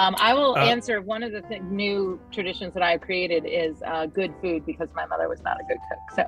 Um, 0.00 0.14
I 0.18 0.32
will 0.32 0.54
Uh, 0.56 0.64
answer 0.64 1.02
one 1.02 1.22
of 1.22 1.30
the 1.32 1.42
th- 1.42 1.60
new 1.62 2.18
traditions 2.32 2.72
that 2.74 2.82
I've 2.82 3.02
created 3.02 3.44
is 3.46 3.82
uh, 3.86 4.06
good 4.06 4.32
food 4.40 4.64
because 4.64 4.88
my 4.94 5.04
mother 5.04 5.28
was 5.28 5.42
not 5.42 5.58
a 5.60 5.64
good 5.64 5.78
cook. 5.88 6.26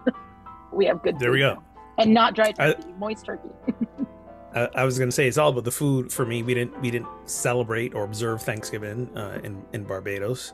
So 0.00 0.12
we 0.72 0.86
have 0.86 1.02
good 1.02 1.18
There 1.18 1.30
we 1.30 1.40
go. 1.40 1.54
now. 1.54 1.64
And 1.98 2.14
not 2.14 2.34
dry 2.34 2.54
I- 2.58 2.72
turkey, 2.72 2.92
moist 2.98 3.26
turkey. 3.26 3.50
I, 4.54 4.68
I 4.76 4.84
was 4.84 4.98
gonna 4.98 5.12
say 5.12 5.28
it's 5.28 5.36
all 5.38 5.50
about 5.50 5.64
the 5.64 5.70
food 5.70 6.10
for 6.12 6.24
me. 6.24 6.42
We 6.42 6.54
didn't 6.54 6.80
we 6.80 6.90
didn't 6.90 7.08
celebrate 7.26 7.94
or 7.94 8.04
observe 8.04 8.40
Thanksgiving 8.42 9.14
uh, 9.16 9.40
in 9.44 9.62
in 9.74 9.84
Barbados. 9.84 10.52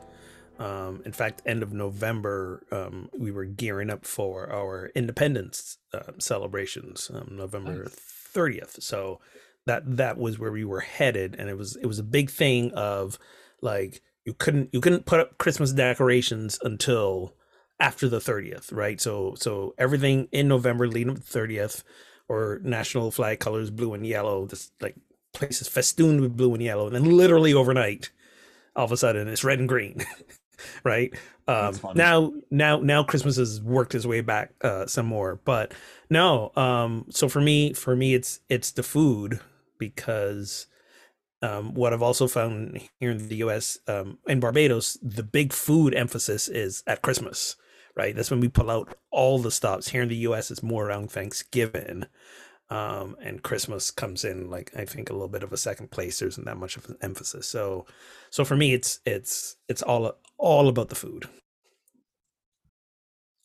Um, 0.58 1.02
in 1.06 1.12
fact, 1.12 1.42
end 1.46 1.62
of 1.62 1.72
November, 1.72 2.64
um, 2.72 3.08
we 3.16 3.30
were 3.30 3.44
gearing 3.44 3.90
up 3.90 4.04
for 4.04 4.50
our 4.52 4.90
independence 4.96 5.78
uh, 5.94 6.10
celebrations, 6.18 7.08
um, 7.14 7.28
November 7.36 7.84
Nice. 7.84 7.94
thirtieth. 8.34 8.82
So 8.82 9.20
that 9.68 9.96
that 9.96 10.18
was 10.18 10.38
where 10.38 10.52
we 10.52 10.64
were 10.64 10.80
headed, 10.80 11.36
and 11.38 11.48
it 11.48 11.56
was 11.56 11.76
it 11.76 11.86
was 11.86 11.98
a 11.98 12.04
big 12.04 12.30
thing 12.30 12.72
of 12.72 13.18
like 13.62 14.02
you 14.24 14.34
couldn't 14.34 14.70
you 14.72 14.80
couldn't 14.80 15.06
put 15.06 15.20
up 15.20 15.38
Christmas 15.38 15.72
decorations 15.72 16.58
until 16.62 17.34
after 17.80 18.08
the 18.08 18.18
30th 18.18 18.72
right? 18.72 19.00
So 19.00 19.34
so 19.36 19.74
everything 19.78 20.28
in 20.32 20.48
november 20.48 20.88
leading 20.88 21.10
up 21.10 21.16
to 21.16 21.32
the 21.32 21.38
30th 21.38 21.82
or 22.28 22.60
national 22.62 23.10
flag 23.10 23.40
colors 23.40 23.70
blue 23.70 23.94
and 23.94 24.06
yellow 24.06 24.46
this 24.46 24.70
like 24.80 24.96
place 25.32 25.60
is 25.60 25.68
festooned 25.68 26.20
with 26.20 26.36
blue 26.36 26.52
and 26.54 26.62
yellow 26.62 26.86
and 26.86 26.94
then 26.94 27.04
literally 27.04 27.54
overnight 27.54 28.10
all 28.76 28.84
of 28.84 28.92
a 28.92 28.96
sudden 28.96 29.28
it's 29.28 29.44
red 29.44 29.58
and 29.58 29.68
green 29.68 30.04
right? 30.84 31.14
Um 31.46 31.78
now 31.94 32.32
now 32.50 32.80
now 32.80 33.02
christmas 33.04 33.36
has 33.36 33.60
worked 33.62 33.94
its 33.94 34.04
way 34.04 34.20
back 34.20 34.52
uh 34.60 34.86
some 34.86 35.06
more 35.06 35.40
but 35.44 35.72
no 36.10 36.52
um 36.56 37.06
so 37.10 37.28
for 37.28 37.40
me 37.40 37.72
for 37.72 37.96
me 37.96 38.14
it's 38.14 38.40
it's 38.48 38.72
the 38.72 38.82
food 38.82 39.40
because 39.78 40.66
um, 41.42 41.74
what 41.74 41.92
I've 41.92 42.02
also 42.02 42.26
found 42.26 42.80
here 42.98 43.10
in 43.10 43.28
the 43.28 43.36
U.S. 43.36 43.78
Um, 43.86 44.18
in 44.26 44.40
Barbados, 44.40 44.98
the 45.02 45.22
big 45.22 45.52
food 45.52 45.94
emphasis 45.94 46.48
is 46.48 46.82
at 46.86 47.02
Christmas, 47.02 47.56
right? 47.94 48.14
That's 48.14 48.30
when 48.30 48.40
we 48.40 48.48
pull 48.48 48.70
out 48.70 48.96
all 49.10 49.38
the 49.38 49.50
stops. 49.50 49.88
Here 49.88 50.02
in 50.02 50.08
the 50.08 50.16
U.S., 50.16 50.50
it's 50.50 50.62
more 50.62 50.88
around 50.88 51.10
Thanksgiving, 51.12 52.06
um, 52.70 53.16
and 53.22 53.42
Christmas 53.42 53.90
comes 53.90 54.24
in 54.24 54.50
like 54.50 54.72
I 54.76 54.84
think 54.84 55.10
a 55.10 55.12
little 55.12 55.28
bit 55.28 55.42
of 55.42 55.52
a 55.52 55.56
second 55.56 55.90
place. 55.90 56.18
There 56.18 56.28
isn't 56.28 56.44
that 56.44 56.58
much 56.58 56.76
of 56.76 56.86
an 56.88 56.96
emphasis. 57.00 57.46
So, 57.46 57.86
so 58.30 58.44
for 58.44 58.56
me, 58.56 58.74
it's 58.74 59.00
it's 59.06 59.56
it's 59.68 59.82
all 59.82 60.12
all 60.38 60.68
about 60.68 60.88
the 60.88 60.94
food. 60.96 61.28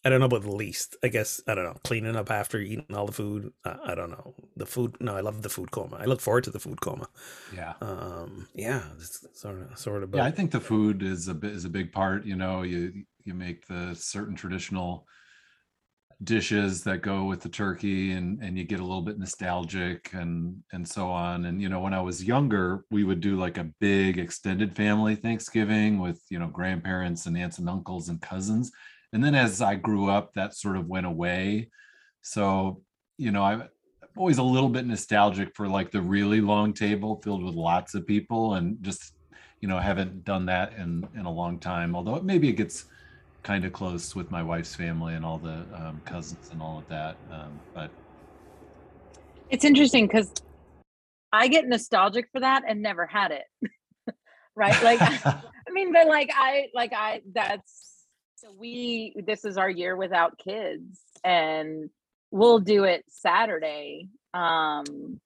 I 0.05 0.09
don't 0.09 0.19
know 0.19 0.25
about 0.25 0.41
the 0.41 0.51
least. 0.51 0.97
I 1.03 1.07
guess 1.07 1.41
I 1.47 1.55
don't 1.55 1.63
know. 1.63 1.77
Cleaning 1.83 2.15
up 2.15 2.29
after 2.29 2.59
eating 2.59 2.93
all 2.93 3.05
the 3.05 3.13
food. 3.13 3.53
I, 3.63 3.77
I 3.87 3.95
don't 3.95 4.11
know. 4.11 4.35
The 4.57 4.65
food. 4.65 4.97
No, 4.99 5.15
I 5.15 5.21
love 5.21 5.41
the 5.41 5.49
food 5.49 5.71
coma. 5.71 5.97
I 5.97 6.05
look 6.05 6.21
forward 6.21 6.43
to 6.45 6.51
the 6.51 6.59
food 6.59 6.81
coma 6.81 7.07
yeah 7.55 7.73
um 7.81 8.47
yeah 8.53 8.83
sort 9.33 9.61
of 9.61 9.77
sort 9.77 10.03
of 10.03 10.13
yeah 10.13 10.23
i 10.23 10.31
think 10.31 10.51
the 10.51 10.59
food 10.59 11.03
is 11.03 11.27
a 11.27 11.33
bit 11.33 11.51
is 11.51 11.65
a 11.65 11.69
big 11.69 11.91
part 11.91 12.25
you 12.25 12.35
know 12.35 12.61
you 12.61 13.03
you 13.23 13.33
make 13.33 13.67
the 13.67 13.93
certain 13.93 14.35
traditional 14.35 15.07
dishes 16.23 16.83
that 16.83 17.01
go 17.01 17.25
with 17.25 17.41
the 17.41 17.49
turkey 17.49 18.13
and 18.13 18.41
and 18.41 18.57
you 18.57 18.63
get 18.63 18.79
a 18.79 18.83
little 18.83 19.01
bit 19.01 19.19
nostalgic 19.19 20.13
and 20.13 20.55
and 20.71 20.87
so 20.87 21.09
on 21.09 21.45
and 21.45 21.61
you 21.61 21.67
know 21.67 21.79
when 21.79 21.93
i 21.93 21.99
was 22.01 22.23
younger 22.23 22.85
we 22.91 23.03
would 23.03 23.19
do 23.19 23.35
like 23.35 23.57
a 23.57 23.69
big 23.79 24.17
extended 24.17 24.75
family 24.75 25.15
thanksgiving 25.15 25.99
with 25.99 26.21
you 26.29 26.39
know 26.39 26.47
grandparents 26.47 27.25
and 27.25 27.37
aunts 27.37 27.57
and 27.57 27.69
uncles 27.69 28.09
and 28.09 28.21
cousins 28.21 28.71
and 29.13 29.23
then 29.23 29.35
as 29.35 29.61
i 29.61 29.75
grew 29.75 30.09
up 30.09 30.33
that 30.33 30.53
sort 30.55 30.75
of 30.75 30.87
went 30.87 31.05
away 31.05 31.69
so 32.21 32.81
you 33.17 33.31
know 33.31 33.43
i'm 33.43 33.63
always 34.17 34.37
a 34.37 34.43
little 34.43 34.69
bit 34.69 34.85
nostalgic 34.85 35.55
for 35.55 35.67
like 35.67 35.89
the 35.89 36.01
really 36.01 36.41
long 36.41 36.73
table 36.73 37.19
filled 37.23 37.43
with 37.43 37.55
lots 37.55 37.95
of 37.95 38.05
people 38.05 38.55
and 38.55 38.77
just 38.81 39.13
you 39.63 39.69
know, 39.69 39.79
haven't 39.79 40.25
done 40.25 40.45
that 40.47 40.73
in 40.73 41.07
in 41.15 41.25
a 41.25 41.31
long 41.31 41.57
time. 41.57 41.95
Although 41.95 42.19
maybe 42.19 42.49
it 42.49 42.57
gets 42.57 42.83
kind 43.43 43.63
of 43.63 43.71
close 43.71 44.13
with 44.13 44.29
my 44.29 44.43
wife's 44.43 44.75
family 44.75 45.13
and 45.13 45.23
all 45.23 45.37
the 45.37 45.65
um, 45.73 46.01
cousins 46.03 46.49
and 46.51 46.61
all 46.61 46.79
of 46.79 46.87
that. 46.89 47.15
Um, 47.31 47.57
but 47.73 47.89
It's 49.49 49.63
interesting 49.63 50.05
because 50.05 50.33
I 51.31 51.47
get 51.47 51.65
nostalgic 51.65 52.27
for 52.33 52.41
that 52.41 52.63
and 52.67 52.81
never 52.81 53.05
had 53.05 53.31
it. 53.31 53.45
right? 54.57 54.83
Like, 54.83 54.99
I 55.25 55.71
mean, 55.71 55.93
but 55.93 56.07
like, 56.07 56.29
I, 56.35 56.67
like, 56.73 56.91
I, 56.93 57.21
that's, 57.33 57.92
so 58.43 58.49
we, 58.59 59.13
this 59.25 59.45
is 59.45 59.57
our 59.57 59.69
year 59.69 59.95
without 59.95 60.37
kids 60.37 60.99
and 61.23 61.89
we'll 62.29 62.59
do 62.59 62.83
it 62.83 63.05
Saturday. 63.07 64.09
Um, 64.33 65.21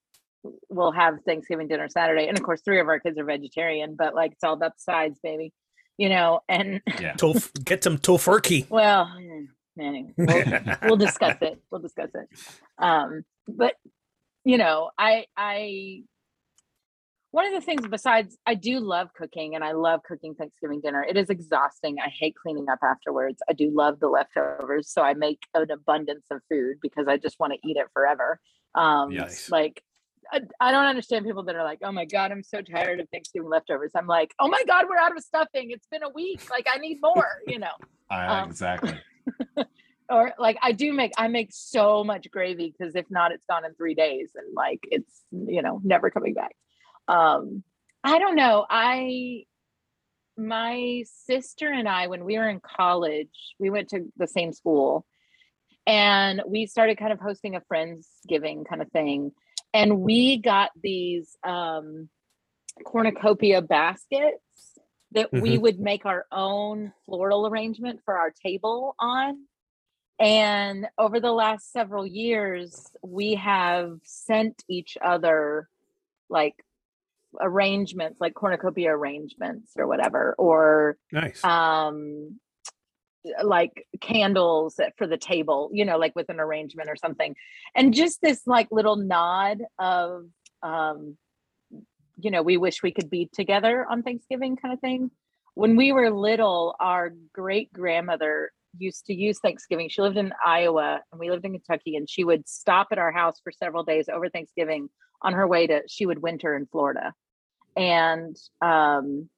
we'll 0.69 0.91
have 0.91 1.15
Thanksgiving 1.25 1.67
dinner 1.67 1.89
Saturday. 1.89 2.27
And 2.27 2.37
of 2.37 2.43
course, 2.43 2.61
three 2.63 2.79
of 2.79 2.87
our 2.87 2.99
kids 2.99 3.17
are 3.17 3.23
vegetarian, 3.23 3.95
but 3.95 4.13
like, 4.13 4.33
it's 4.33 4.43
all 4.43 4.53
about 4.53 4.75
the 4.77 4.81
sides, 4.83 5.19
baby, 5.23 5.51
you 5.97 6.09
know, 6.09 6.41
and 6.47 6.81
yeah, 6.99 7.13
Tof- 7.13 7.51
get 7.65 7.83
some 7.83 7.97
tofurkey 7.97 8.69
well, 8.69 9.11
mm, 9.19 9.47
anyway, 9.79 10.13
we'll, 10.15 10.75
we'll 10.83 10.97
discuss 10.97 11.37
it. 11.41 11.59
We'll 11.71 11.81
discuss 11.81 12.11
it. 12.13 12.27
Um, 12.77 13.23
but 13.47 13.73
you 14.45 14.59
know, 14.59 14.91
I 14.97 15.25
I 15.35 16.03
one 17.31 17.45
of 17.45 17.53
the 17.53 17.65
things 17.65 17.87
besides 17.87 18.37
I 18.45 18.55
do 18.55 18.79
love 18.79 19.09
cooking 19.13 19.55
and 19.55 19.63
I 19.63 19.73
love 19.73 20.01
cooking 20.07 20.33
Thanksgiving 20.35 20.81
dinner. 20.81 21.03
It 21.03 21.17
is 21.17 21.29
exhausting. 21.29 21.97
I 22.03 22.09
hate 22.09 22.35
cleaning 22.41 22.69
up 22.69 22.79
afterwards. 22.81 23.41
I 23.49 23.53
do 23.53 23.69
love 23.73 23.99
the 23.99 24.07
leftovers, 24.07 24.89
so 24.89 25.01
I 25.01 25.13
make 25.13 25.39
an 25.53 25.69
abundance 25.71 26.25
of 26.31 26.41
food 26.49 26.77
because 26.81 27.07
I 27.07 27.17
just 27.17 27.39
want 27.39 27.53
to 27.53 27.59
eat 27.67 27.77
it 27.77 27.87
forever. 27.93 28.39
Um 28.75 29.11
Yes. 29.11 29.49
like 29.49 29.81
I, 30.31 30.41
I 30.59 30.71
don't 30.71 30.85
understand 30.85 31.25
people 31.25 31.43
that 31.43 31.55
are 31.55 31.63
like, 31.63 31.79
oh 31.83 31.91
my 31.91 32.05
God, 32.05 32.31
I'm 32.31 32.43
so 32.43 32.61
tired 32.61 32.99
of 32.99 33.07
Thanksgiving 33.09 33.49
leftovers. 33.49 33.91
I'm 33.95 34.07
like, 34.07 34.33
oh 34.39 34.49
my 34.49 34.61
God, 34.67 34.85
we're 34.89 34.97
out 34.97 35.15
of 35.15 35.23
stuffing. 35.23 35.71
It's 35.71 35.87
been 35.87 36.03
a 36.03 36.09
week. 36.09 36.41
Like, 36.51 36.67
I 36.69 36.79
need 36.79 36.99
more, 37.01 37.29
you 37.47 37.59
know 37.59 37.71
I, 38.09 38.41
um, 38.41 38.49
exactly. 38.49 38.97
or 40.09 40.33
like 40.39 40.57
I 40.61 40.71
do 40.71 40.93
make 40.93 41.11
I 41.17 41.27
make 41.27 41.49
so 41.51 42.03
much 42.03 42.29
gravy 42.31 42.73
because 42.77 42.95
if 42.95 43.05
not, 43.09 43.31
it's 43.31 43.45
gone 43.49 43.65
in 43.65 43.73
three 43.75 43.95
days 43.95 44.31
and 44.35 44.53
like 44.53 44.79
it's 44.83 45.23
you 45.31 45.61
know 45.61 45.81
never 45.83 46.09
coming 46.09 46.33
back. 46.33 46.55
Um, 47.07 47.63
I 48.03 48.19
don't 48.19 48.35
know. 48.35 48.65
I 48.69 49.43
my 50.37 51.03
sister 51.25 51.67
and 51.71 51.89
I, 51.89 52.07
when 52.07 52.23
we 52.23 52.37
were 52.37 52.47
in 52.47 52.59
college, 52.59 53.55
we 53.59 53.69
went 53.69 53.89
to 53.89 54.05
the 54.17 54.27
same 54.27 54.53
school 54.53 55.05
and 55.87 56.41
we 56.45 56.67
started 56.67 56.97
kind 56.97 57.11
of 57.11 57.19
hosting 57.19 57.55
a 57.55 57.61
friends 57.61 58.07
giving 58.27 58.63
kind 58.63 58.81
of 58.81 58.91
thing. 58.91 59.31
And 59.73 60.01
we 60.01 60.37
got 60.37 60.71
these 60.81 61.35
um 61.43 62.09
cornucopia 62.85 63.61
baskets 63.61 64.79
that 65.11 65.31
we 65.33 65.57
Mhm. 65.57 65.61
would 65.61 65.79
make 65.79 66.05
our 66.05 66.25
own 66.31 66.93
floral 67.05 67.47
arrangement 67.47 68.01
for 68.03 68.17
our 68.17 68.29
table 68.31 68.95
on. 68.99 69.47
And 70.19 70.87
over 70.97 71.19
the 71.19 71.31
last 71.31 71.71
several 71.71 72.05
years, 72.05 72.91
we 73.01 73.35
have 73.35 73.99
sent 74.03 74.63
each 74.67 74.97
other 75.01 75.69
like 76.29 76.63
arrangements, 77.39 78.19
like 78.19 78.33
cornucopia 78.33 78.91
arrangements 78.91 79.71
or 79.77 79.87
whatever, 79.87 80.35
or 80.37 80.97
Nice. 81.11 81.43
um 81.43 82.39
like 83.43 83.85
candles 83.99 84.79
for 84.97 85.05
the 85.05 85.17
table 85.17 85.69
you 85.73 85.83
know 85.83 85.97
like 85.97 86.15
with 86.15 86.29
an 86.29 86.39
arrangement 86.39 86.89
or 86.89 86.95
something. 86.95 87.35
And 87.75 87.93
just 87.93 88.21
this 88.21 88.41
like 88.45 88.67
little 88.71 88.95
nod 88.95 89.59
of 89.77 90.25
um 90.63 91.17
you 92.17 92.31
know 92.31 92.41
we 92.41 92.57
wish 92.57 92.81
we 92.81 92.91
could 92.91 93.09
be 93.09 93.29
together 93.33 93.85
on 93.89 94.03
thanksgiving 94.03 94.55
kind 94.55 94.73
of 94.73 94.79
thing. 94.79 95.11
When 95.55 95.75
we 95.75 95.91
were 95.91 96.09
little 96.09 96.75
our 96.79 97.11
great 97.33 97.71
grandmother 97.73 98.51
used 98.77 99.05
to 99.07 99.13
use 99.13 99.39
thanksgiving. 99.39 99.89
She 99.89 100.01
lived 100.01 100.17
in 100.17 100.31
iowa 100.45 101.01
and 101.11 101.19
we 101.19 101.29
lived 101.29 101.45
in 101.45 101.51
kentucky 101.51 101.95
and 101.95 102.09
she 102.09 102.23
would 102.23 102.47
stop 102.47 102.87
at 102.91 102.97
our 102.97 103.11
house 103.11 103.39
for 103.43 103.51
several 103.51 103.83
days 103.83 104.07
over 104.07 104.29
thanksgiving 104.29 104.89
on 105.21 105.33
her 105.33 105.47
way 105.47 105.67
to 105.67 105.81
she 105.87 106.05
would 106.05 106.21
winter 106.21 106.55
in 106.55 106.65
florida 106.67 107.13
and 107.75 108.35
um 108.61 109.29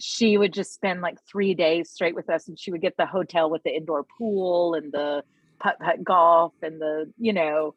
she 0.00 0.36
would 0.36 0.52
just 0.52 0.74
spend 0.74 1.00
like 1.00 1.16
three 1.30 1.54
days 1.54 1.90
straight 1.90 2.14
with 2.16 2.28
us 2.28 2.48
and 2.48 2.58
she 2.58 2.72
would 2.72 2.80
get 2.80 2.96
the 2.98 3.06
hotel 3.06 3.48
with 3.48 3.62
the 3.62 3.70
indoor 3.74 4.04
pool 4.18 4.74
and 4.74 4.92
the 4.92 5.22
putt 5.60 5.76
putt 5.80 6.02
golf 6.02 6.52
and 6.62 6.80
the 6.80 7.12
you 7.18 7.32
know 7.32 7.74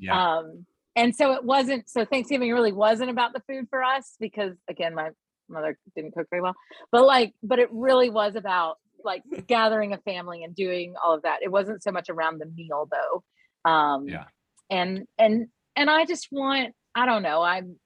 Yeah. 0.00 0.38
um 0.38 0.66
and 0.96 1.14
so 1.14 1.32
it 1.32 1.44
wasn't 1.44 1.88
so 1.88 2.04
thanksgiving 2.04 2.50
really 2.52 2.72
wasn't 2.72 3.10
about 3.10 3.32
the 3.32 3.40
food 3.48 3.66
for 3.70 3.82
us 3.84 4.16
because 4.18 4.54
again 4.68 4.94
my 4.94 5.10
mother 5.48 5.78
didn't 5.94 6.12
cook 6.14 6.26
very 6.30 6.42
well 6.42 6.54
but 6.90 7.04
like 7.04 7.34
but 7.42 7.58
it 7.60 7.68
really 7.72 8.10
was 8.10 8.34
about 8.34 8.76
like 9.04 9.22
gathering 9.46 9.92
a 9.92 9.98
family 9.98 10.42
and 10.42 10.54
doing 10.54 10.94
all 11.02 11.14
of 11.14 11.22
that 11.22 11.38
it 11.42 11.50
wasn't 11.52 11.82
so 11.82 11.92
much 11.92 12.08
around 12.10 12.38
the 12.40 12.46
meal 12.46 12.88
though 12.90 13.70
um 13.70 14.08
Yeah. 14.08 14.24
and 14.70 15.06
and 15.18 15.46
and 15.76 15.88
i 15.88 16.04
just 16.04 16.28
want 16.32 16.74
i 16.94 17.06
don't 17.06 17.22
know 17.22 17.42
i'm 17.42 17.76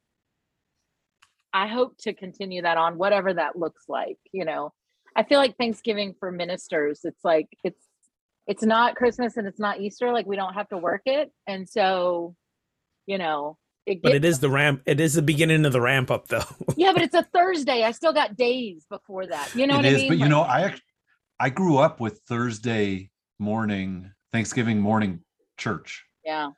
I 1.57 1.69
hope 1.69 1.97
to 1.99 2.13
continue 2.13 2.63
that 2.63 2.77
on 2.79 2.99
whatever 2.99 3.33
that 3.33 3.57
looks 3.57 3.85
like, 3.89 4.19
you 4.33 4.45
know. 4.45 4.73
I 5.15 5.23
feel 5.23 5.39
like 5.39 5.57
Thanksgiving 5.57 6.13
for 6.19 6.33
ministers, 6.33 7.03
it's 7.05 7.25
like 7.25 7.47
it's 7.63 7.81
it's 8.49 8.65
not 8.65 8.97
Christmas 8.97 9.37
and 9.37 9.47
it's 9.47 9.61
not 9.61 9.81
Easter, 9.81 10.13
like 10.13 10.27
we 10.27 10.35
don't 10.35 10.55
have 10.55 10.69
to 10.71 10.77
work 10.77 11.03
it. 11.07 11.31
And 11.47 11.69
so, 11.69 12.35
you 13.07 13.19
know, 13.19 13.57
it 13.87 14.03
but 14.03 14.15
it 14.17 14.25
is 14.25 14.41
the 14.41 14.51
ramp. 14.51 14.83
It 14.85 14.99
is 14.99 15.15
the 15.15 15.23
beginning 15.23 15.65
of 15.65 15.73
the 15.73 15.81
ramp 15.81 16.11
up, 16.11 16.27
though. 16.27 16.43
yeah, 16.77 16.93
but 16.93 17.03
it's 17.03 17.15
a 17.15 17.23
Thursday. 17.23 17.85
I 17.85 17.93
still 17.93 18.13
got 18.13 18.37
days 18.37 18.85
before 18.91 19.25
that. 19.29 19.55
You 19.55 19.69
know 19.69 19.75
It 19.75 19.77
what 19.77 19.85
is, 19.87 19.95
I 19.95 19.97
mean? 19.99 20.09
but 20.09 20.17
you 20.17 20.23
Like, 20.25 20.31
know, 20.31 20.43
I 20.43 20.75
I 21.39 21.51
grew 21.51 21.79
up 21.79 22.01
with 22.01 22.21
Thursday 22.29 23.11
morning, 23.39 24.11
Thanksgiving 24.33 24.81
morning 24.81 25.21
church, 25.57 26.05
yeah. 26.25 26.49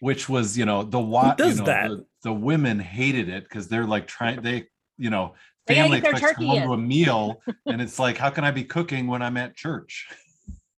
Which 0.00 0.28
was, 0.28 0.56
you 0.56 0.64
know, 0.64 0.82
the 0.82 0.98
what 1.00 1.38
you 1.38 1.44
does 1.44 1.58
know, 1.58 1.64
that? 1.66 1.88
The, 1.90 2.06
the 2.24 2.32
women 2.32 2.78
hated 2.78 3.28
it 3.28 3.44
because 3.44 3.68
they're 3.68 3.86
like 3.86 4.06
trying 4.06 4.42
they, 4.42 4.66
you 4.96 5.10
know, 5.10 5.34
family 5.66 6.00
get 6.00 6.12
expects 6.12 6.32
to 6.32 6.36
come 6.36 6.46
home 6.46 6.62
to 6.62 6.72
a 6.72 6.78
meal, 6.78 7.40
and 7.66 7.80
it's 7.80 7.98
like, 7.98 8.16
how 8.18 8.30
can 8.30 8.44
I 8.44 8.50
be 8.50 8.64
cooking 8.64 9.06
when 9.06 9.22
I'm 9.22 9.36
at 9.36 9.56
church? 9.56 10.08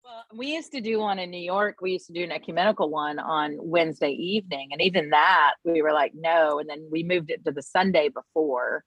Well, 0.04 0.24
we 0.34 0.54
used 0.54 0.72
to 0.72 0.80
do 0.80 0.98
one 0.98 1.18
in 1.18 1.30
New 1.30 1.40
York. 1.42 1.76
We 1.80 1.92
used 1.92 2.06
to 2.08 2.12
do 2.12 2.24
an 2.24 2.32
ecumenical 2.32 2.90
one 2.90 3.18
on 3.18 3.56
Wednesday 3.60 4.10
evening. 4.10 4.70
And 4.72 4.82
even 4.82 5.10
that, 5.10 5.54
we 5.64 5.82
were 5.82 5.92
like, 5.92 6.12
no. 6.14 6.58
And 6.58 6.68
then 6.68 6.88
we 6.90 7.02
moved 7.04 7.30
it 7.30 7.44
to 7.44 7.52
the 7.52 7.62
Sunday 7.62 8.08
before. 8.08 8.84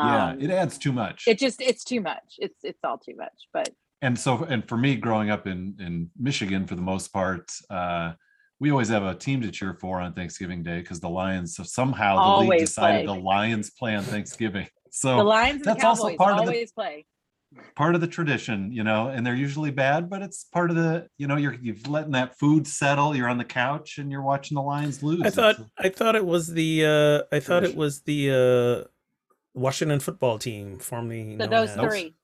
yeah, 0.00 0.30
Um, 0.30 0.40
it 0.40 0.50
adds 0.50 0.76
too 0.78 0.92
much. 0.92 1.24
it 1.28 1.38
just 1.38 1.60
it's 1.62 1.84
too 1.84 2.00
much. 2.00 2.34
It's 2.38 2.58
it's 2.64 2.80
all 2.84 2.98
too 2.98 3.14
much. 3.16 3.46
But 3.52 3.70
and 4.02 4.18
so 4.18 4.44
and 4.44 4.66
for 4.68 4.76
me 4.76 4.96
growing 4.96 5.30
up 5.30 5.46
in 5.46 5.74
in 5.80 6.10
michigan 6.18 6.66
for 6.66 6.74
the 6.74 6.82
most 6.82 7.12
part 7.12 7.50
uh 7.70 8.12
we 8.58 8.70
always 8.70 8.88
have 8.88 9.02
a 9.02 9.14
team 9.14 9.40
to 9.42 9.50
cheer 9.50 9.74
for 9.80 10.00
on 10.00 10.12
thanksgiving 10.14 10.62
day 10.62 10.80
because 10.80 11.00
the 11.00 11.08
lions 11.08 11.54
so 11.56 11.62
somehow 11.62 12.40
the 12.40 12.48
league 12.48 12.60
decided 12.60 13.06
play. 13.06 13.16
the 13.16 13.22
lions 13.22 13.70
play 13.70 13.94
on 13.94 14.02
thanksgiving 14.02 14.66
So 14.90 15.08
the 15.08 15.18
so 15.18 15.24
Lions 15.24 15.56
and 15.56 15.60
the 15.64 15.64
that's 15.74 15.84
also 15.84 16.04
Cowboys 16.04 16.16
part 16.18 16.32
of 16.32 16.36
the- 16.46 16.52
always 16.52 16.72
play. 16.72 17.06
part 17.74 17.94
of 17.94 18.00
the 18.00 18.06
tradition 18.06 18.72
you 18.72 18.82
know 18.82 19.08
and 19.08 19.26
they're 19.26 19.34
usually 19.34 19.70
bad 19.70 20.08
but 20.08 20.22
it's 20.22 20.44
part 20.44 20.70
of 20.70 20.76
the 20.76 21.06
you 21.18 21.26
know 21.26 21.36
you're 21.36 21.54
you've 21.60 21.86
letting 21.86 22.12
that 22.12 22.38
food 22.38 22.66
settle 22.66 23.14
you're 23.14 23.28
on 23.28 23.38
the 23.38 23.44
couch 23.44 23.98
and 23.98 24.10
you're 24.10 24.22
watching 24.22 24.54
the 24.56 24.62
lions 24.62 25.02
lose 25.02 25.20
I 25.22 25.30
thought 25.30 25.50
It's- 25.54 25.70
I 25.78 25.88
thought 25.90 26.16
it 26.16 26.24
was 26.24 26.48
the 26.48 26.84
uh 26.86 27.34
I 27.36 27.40
thought 27.40 27.62
it 27.64 27.76
was 27.76 28.02
the 28.02 28.84
uh 28.84 28.88
Washington 29.54 30.00
football 30.00 30.38
team 30.38 30.78
formerly 30.78 31.32
So 31.32 31.36
known 31.44 31.50
those 31.50 31.70
as- 31.70 31.80
three. 31.92 32.14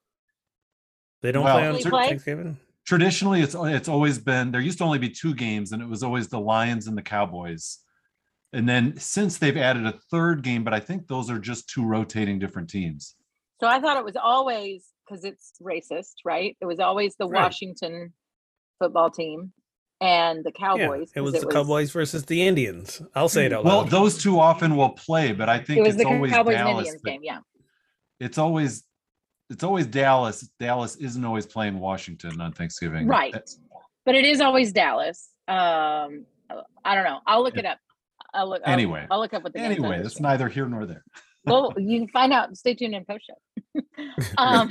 They 1.23 1.31
don't 1.33 1.45
Well, 1.45 1.57
play 1.59 1.69
on 1.69 1.91
play? 1.91 2.09
Thanksgiving. 2.09 2.59
Traditionally 2.99 3.41
it's 3.41 3.55
it's 3.59 3.89
always 3.89 4.19
been 4.19 4.51
there 4.53 4.61
used 4.61 4.77
to 4.79 4.85
only 4.85 4.99
be 4.99 5.09
two 5.09 5.35
games 5.35 5.73
and 5.73 5.81
it 5.83 5.89
was 5.89 6.03
always 6.03 6.29
the 6.29 6.39
lions 6.39 6.87
and 6.89 6.97
the 6.99 7.03
cowboys 7.03 7.79
and 8.53 8.69
then 8.69 8.95
since 8.99 9.39
they've 9.39 9.57
added 9.57 9.87
a 9.87 9.95
third 10.11 10.43
game 10.43 10.63
but 10.63 10.75
i 10.75 10.81
think 10.81 11.07
those 11.09 11.31
are 11.31 11.39
just 11.39 11.69
two 11.71 11.85
rotating 11.85 12.39
different 12.39 12.69
teams 12.69 13.15
So 13.61 13.67
I 13.67 13.81
thought 13.81 13.97
it 13.97 14.05
was 14.05 14.17
always 14.17 14.85
because 15.07 15.25
it's 15.25 15.53
racist, 15.63 16.15
right? 16.25 16.57
It 16.61 16.67
was 16.67 16.81
always 16.81 17.15
the 17.17 17.27
Right. 17.29 17.43
Washington 17.45 18.13
football 18.81 19.11
team 19.11 19.53
and 20.01 20.45
the 20.45 20.53
Yeah, 20.59 20.67
Cowboys. 20.67 21.09
it 21.11 21.15
'cause 21.15 21.33
was 21.33 21.41
the 21.43 21.47
Cowboys 21.47 21.91
versus 21.93 22.25
the 22.27 22.43
Indians. 22.43 23.01
I'll 23.15 23.29
say 23.37 23.47
it 23.47 23.53
out 23.53 23.65
well 23.65 23.83
loud. 23.83 23.91
those 23.91 24.15
two 24.23 24.39
often 24.41 24.77
will 24.77 24.91
play 25.07 25.33
but 25.33 25.49
i 25.49 25.59
think 25.65 25.79
It 25.79 25.83
was 25.83 25.95
it's 25.95 26.03
the 26.05 26.09
always 26.11 26.33
Cowboys 26.33 26.57
and 26.57 26.69
Indians 26.69 27.03
game. 27.03 27.21
Yeah. 27.23 27.39
it's 28.21 28.37
always 28.39 28.83
it's 29.51 29.65
always 29.65 29.87
dallas 29.87 30.49
dallas 30.59 30.97
isn't 30.97 31.25
always 31.25 31.47
playing 31.47 31.79
washington 31.79 32.41
on 32.41 32.53
thanksgiving 32.53 33.07
Right. 33.07 33.33
That's- 33.33 33.59
But 34.05 34.15
it 34.17 34.25
is 34.25 34.41
always 34.41 34.73
Dallas. 34.73 35.31
Um, 35.47 36.27
I 36.85 36.95
don't 36.97 37.05
know. 37.05 37.21
I'll 37.27 37.43
look 37.43 37.57
it 37.57 37.65
up. 37.65 37.79
I'll 38.35 38.49
look. 38.49 38.63
I'll- 38.67 38.73
Anyway. 38.73 39.07
I'll 39.11 39.21
look 39.21 39.33
up 39.33 39.45
what 39.45 39.53
the 39.53 39.61
anyway 39.61 39.99
this 39.99 40.15
that's 40.15 40.21
neither 40.21 40.49
here 40.49 40.67
nor 40.67 40.87
there 40.87 41.05
well, 41.45 41.73
you 41.77 42.01
can 42.01 42.09
find 42.09 42.33
out. 42.33 42.57
Stay 42.57 42.75
tuned 42.75 42.95
in 42.95 43.05
post 43.05 43.27
show. 43.29 43.81
um, 44.39 44.71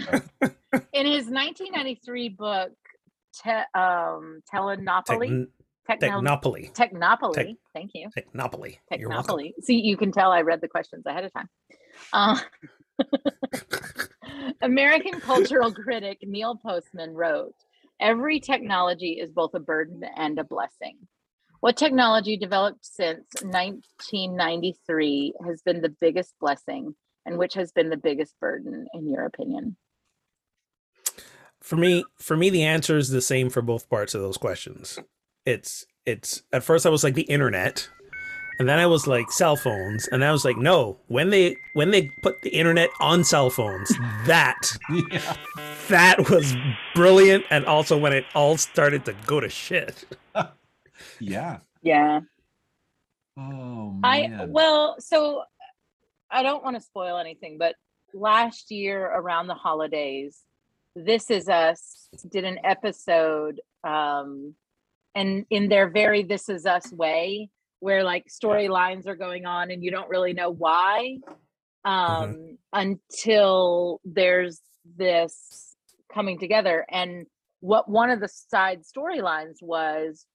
in 0.94 1.06
his 1.06 1.28
1993 1.28 2.30
book, 2.30 2.72
te- 3.44 3.50
um, 3.74 4.42
Telenopoly, 4.54 5.30
Techn- 5.30 5.48
Techno- 5.90 6.22
Technopoly. 6.22 6.74
Technopoly. 6.74 7.34
Tech- 7.34 7.48
Thank 7.74 7.92
you. 7.94 8.10
Technopoly. 8.18 8.78
You're. 8.98 9.10
Technopoly. 9.10 9.52
See, 9.62 9.80
you 9.82 9.96
can 9.98 10.12
tell 10.12 10.32
I 10.32 10.42
read 10.42 10.60
the 10.62 10.68
questions 10.68 11.06
ahead 11.06 11.24
of 11.26 11.32
time. 11.34 11.48
Uh, 12.14 12.38
American 14.62 15.20
cultural 15.20 15.72
critic 15.74 16.20
Neil 16.24 16.56
Postman 16.56 17.14
wrote, 17.14 17.56
Every 18.00 18.40
technology 18.40 19.20
is 19.20 19.32
both 19.32 19.54
a 19.54 19.60
burden 19.60 20.04
and 20.16 20.40
a 20.40 20.44
blessing. 20.44 20.98
What 21.60 21.78
technology 21.78 22.38
developed 22.38 22.84
since 22.84 23.28
1993 23.44 25.34
has 25.46 25.62
been 25.62 25.82
the 25.82 25.96
biggest 26.02 26.34
blessing 26.40 26.96
and 27.26 27.38
which 27.38 27.54
has 27.54 27.72
been 27.72 27.90
the 27.90 27.98
biggest 27.98 28.34
burden, 28.40 28.88
in 28.96 29.08
your 29.08 29.26
opinion? 29.26 29.78
For 31.62 31.76
me, 31.76 32.04
for 32.18 32.36
me, 32.36 32.50
the 32.50 32.64
answer 32.64 32.98
is 32.98 33.10
the 33.10 33.22
same 33.22 33.52
for 33.52 33.62
both 33.62 33.88
parts 33.90 34.16
of 34.16 34.22
those 34.22 34.38
questions. 34.38 34.98
It's 35.46 35.86
it's 36.06 36.42
at 36.52 36.64
first 36.64 36.88
I 36.88 36.90
was 36.90 37.04
like 37.04 37.14
the 37.14 37.22
internet, 37.24 37.88
and 38.62 38.70
then 38.70 38.78
I 38.78 38.86
was 38.86 39.08
like 39.08 39.32
cell 39.32 39.56
phones, 39.56 40.08
and 40.10 40.24
I 40.24 40.32
was 40.32 40.46
like, 40.46 40.56
no, 40.56 41.00
when 41.08 41.32
they 41.32 41.58
when 41.74 41.90
they 41.90 42.12
put 42.22 42.44
the 42.44 42.52
internet 42.52 42.92
on 43.00 43.24
cell 43.24 43.50
phones, 43.50 43.92
that 44.28 44.78
yeah 45.10 45.36
that 45.88 46.30
was 46.30 46.56
brilliant, 46.94 47.44
and 47.50 47.66
also 47.66 47.98
when 47.98 48.14
it 48.14 48.24
all 48.36 48.58
started 48.58 49.04
to 49.06 49.16
go 49.26 49.40
to 49.40 49.50
shit. 49.50 50.06
yeah 51.20 51.58
Yeah. 51.82 52.20
oh 53.36 53.94
man. 53.94 54.42
I 54.42 54.46
well, 54.46 54.98
so 55.00 55.42
I 56.30 56.44
don't 56.44 56.64
want 56.64 56.76
to 56.76 56.82
spoil 56.84 57.18
anything, 57.18 57.58
but 57.58 57.74
last 58.14 58.70
year 58.70 59.04
around 59.06 59.48
the 59.48 59.56
holidays, 59.56 60.38
This 60.96 61.32
Is 61.32 61.50
Us 61.50 62.10
did 62.30 62.44
an 62.44 62.60
episode, 62.64 63.60
um, 63.84 64.54
and 65.16 65.48
in 65.50 65.68
their 65.68 65.90
very 65.90 66.22
This 66.22 66.48
Is 66.48 66.68
Us 66.68 66.94
way, 66.94 67.50
where 67.82 68.04
like 68.04 68.28
storylines 68.30 69.08
are 69.08 69.16
going 69.16 69.46
on 69.46 69.72
and 69.72 69.84
you 69.84 69.92
don't 69.92 70.10
really 70.10 70.34
know 70.34 70.52
why 70.52 71.18
um, 71.84 72.58
until 72.72 74.00
there's 74.06 74.62
this 74.98 75.76
coming 76.14 76.40
together. 76.40 76.86
And 76.90 77.26
what 77.60 77.90
one 77.90 78.12
of 78.12 78.20
the 78.20 78.30
side 78.30 78.82
storylines 78.84 79.62
was 79.62 80.26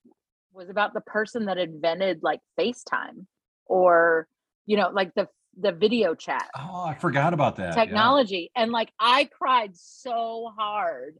was 0.52 0.68
about 0.70 0.92
the 0.92 1.00
person 1.02 1.46
that 1.46 1.56
invented 1.58 2.20
like 2.22 2.40
FaceTime 2.58 3.26
or 3.66 4.26
you 4.64 4.76
know 4.76 4.90
like 4.92 5.14
the 5.14 5.28
the 5.58 5.72
video 5.72 6.14
chat 6.14 6.48
oh 6.58 6.84
i 6.84 6.94
forgot 6.94 7.32
about 7.34 7.56
that 7.56 7.74
yeah. 7.76 7.84
technology 7.84 8.50
and 8.54 8.70
like 8.72 8.90
i 9.00 9.24
cried 9.24 9.70
so 9.74 10.52
hard 10.56 11.16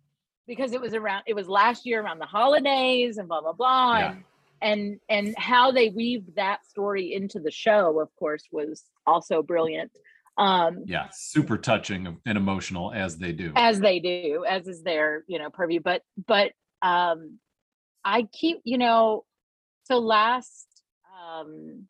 because 0.47 0.73
it 0.73 0.81
was 0.81 0.95
around 0.95 1.23
it 1.27 1.35
was 1.35 1.49
last 1.49 1.87
year 1.87 2.03
around 2.03 2.19
the 2.19 2.27
holidays 2.27 3.19
and 3.19 3.29
blah 3.29 3.41
blah 3.41 3.53
blah 3.53 3.99
Yeah. 3.99 4.13
and 4.13 4.25
and 4.63 4.99
and 5.09 5.35
how 5.37 5.71
they 5.73 5.89
weaved 5.91 6.37
that 6.37 6.65
story 6.67 7.13
into 7.13 7.39
the 7.41 7.51
show 7.51 8.01
of 8.01 8.09
course 8.17 8.45
was 8.51 8.85
also 9.07 9.43
brilliant 9.43 9.91
Um, 10.39 10.83
Yeah, 10.87 11.09
super 11.13 11.57
touching 11.57 12.19
and 12.27 12.37
emotional 12.39 12.93
as 12.93 13.17
they 13.19 13.33
do. 13.33 13.53
as 13.57 13.81
they 13.81 14.01
do 14.01 14.45
as 14.49 14.67
is 14.67 14.83
their 14.83 15.25
you 15.27 15.39
know 15.39 15.51
purview 15.51 15.81
but 15.81 16.03
but 16.27 16.53
um 16.83 17.39
i 18.05 18.23
keep 18.33 18.59
you 18.65 18.79
know 18.79 19.25
so 19.85 19.99
last 19.99 20.67
um 21.25 21.87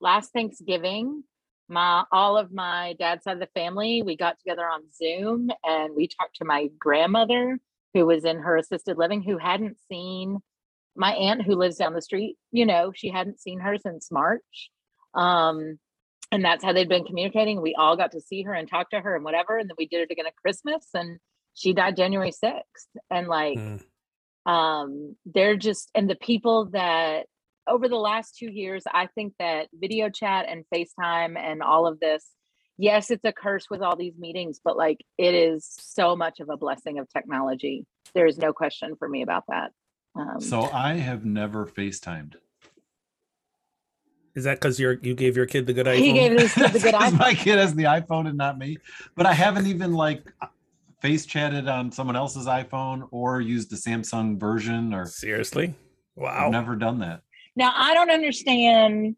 last 0.00 0.32
thanksgiving 0.32 1.24
my 1.68 2.04
all 2.12 2.38
of 2.38 2.52
my 2.52 2.94
dad's 2.98 3.24
side 3.24 3.34
of 3.34 3.40
the 3.40 3.48
family 3.60 4.02
we 4.02 4.16
got 4.16 4.38
together 4.38 4.64
on 4.66 4.82
zoom 4.94 5.50
and 5.64 5.94
we 5.96 6.06
talked 6.08 6.36
to 6.36 6.44
my 6.44 6.68
grandmother 6.78 7.58
who 7.94 8.06
was 8.06 8.24
in 8.24 8.38
her 8.38 8.56
assisted 8.56 8.96
living 8.96 9.22
who 9.22 9.38
hadn't 9.38 9.76
seen 9.90 10.38
my 10.98 11.12
aunt 11.12 11.42
who 11.42 11.54
lives 11.54 11.76
down 11.76 11.94
the 11.94 12.02
street 12.02 12.36
you 12.52 12.66
know 12.66 12.92
she 12.94 13.08
hadn't 13.08 13.40
seen 13.40 13.60
her 13.60 13.76
since 13.78 14.10
march 14.10 14.70
um 15.14 15.78
and 16.30 16.44
that's 16.44 16.62
how 16.62 16.72
they'd 16.72 16.88
been 16.88 17.04
communicating. 17.04 17.62
We 17.62 17.74
all 17.74 17.96
got 17.96 18.12
to 18.12 18.20
see 18.20 18.42
her 18.42 18.52
and 18.52 18.68
talk 18.68 18.90
to 18.90 19.00
her 19.00 19.16
and 19.16 19.24
whatever. 19.24 19.56
And 19.56 19.68
then 19.68 19.76
we 19.78 19.86
did 19.86 20.02
it 20.02 20.10
again 20.12 20.26
at 20.26 20.36
Christmas 20.36 20.86
and 20.92 21.18
she 21.54 21.72
died 21.72 21.96
January 21.96 22.32
6th. 22.32 22.62
And 23.10 23.28
like, 23.28 23.56
Mm. 23.58 23.82
um, 24.44 25.16
they're 25.24 25.56
just, 25.56 25.90
and 25.94 26.08
the 26.08 26.16
people 26.16 26.66
that 26.72 27.26
over 27.66 27.88
the 27.88 27.96
last 27.96 28.36
two 28.36 28.50
years, 28.50 28.82
I 28.92 29.06
think 29.14 29.34
that 29.38 29.68
video 29.72 30.10
chat 30.10 30.46
and 30.48 30.64
FaceTime 30.74 31.38
and 31.38 31.62
all 31.62 31.86
of 31.86 31.98
this, 31.98 32.26
yes, 32.76 33.10
it's 33.10 33.24
a 33.24 33.32
curse 33.32 33.66
with 33.70 33.80
all 33.80 33.96
these 33.96 34.18
meetings, 34.18 34.60
but 34.62 34.76
like 34.76 34.98
it 35.16 35.34
is 35.34 35.66
so 35.80 36.14
much 36.14 36.40
of 36.40 36.50
a 36.50 36.56
blessing 36.58 36.98
of 36.98 37.08
technology. 37.08 37.86
There 38.14 38.26
is 38.26 38.36
no 38.38 38.52
question 38.52 38.96
for 38.98 39.08
me 39.08 39.22
about 39.22 39.44
that. 39.48 39.70
Um, 40.18 40.40
So 40.40 40.62
I 40.72 40.94
have 40.94 41.24
never 41.24 41.66
FaceTimed. 41.66 42.34
Is 44.34 44.44
that 44.44 44.60
because 44.60 44.78
you're 44.78 44.94
you 45.02 45.14
gave 45.14 45.36
your 45.36 45.46
kid 45.46 45.66
the 45.66 45.72
good 45.72 45.86
iPhone? 45.86 45.98
he 45.98 46.12
gave 46.12 46.36
this 46.38 46.54
kid 46.54 46.72
the 46.72 46.78
good 46.78 46.94
iPhone. 46.94 47.18
My 47.18 47.34
kid 47.34 47.58
has 47.58 47.74
the 47.74 47.84
iPhone 47.84 48.28
and 48.28 48.36
not 48.36 48.58
me. 48.58 48.76
But 49.16 49.26
I 49.26 49.32
haven't 49.32 49.66
even 49.66 49.94
like 49.94 50.24
face 51.00 51.26
chatted 51.26 51.68
on 51.68 51.90
someone 51.90 52.16
else's 52.16 52.46
iPhone 52.46 53.08
or 53.10 53.40
used 53.40 53.70
the 53.70 53.76
Samsung 53.76 54.38
version 54.38 54.92
or 54.94 55.06
Seriously? 55.06 55.74
Wow. 56.16 56.46
I've 56.46 56.52
never 56.52 56.76
done 56.76 56.98
that. 57.00 57.22
Now 57.56 57.72
I 57.74 57.94
don't 57.94 58.10
understand. 58.10 59.16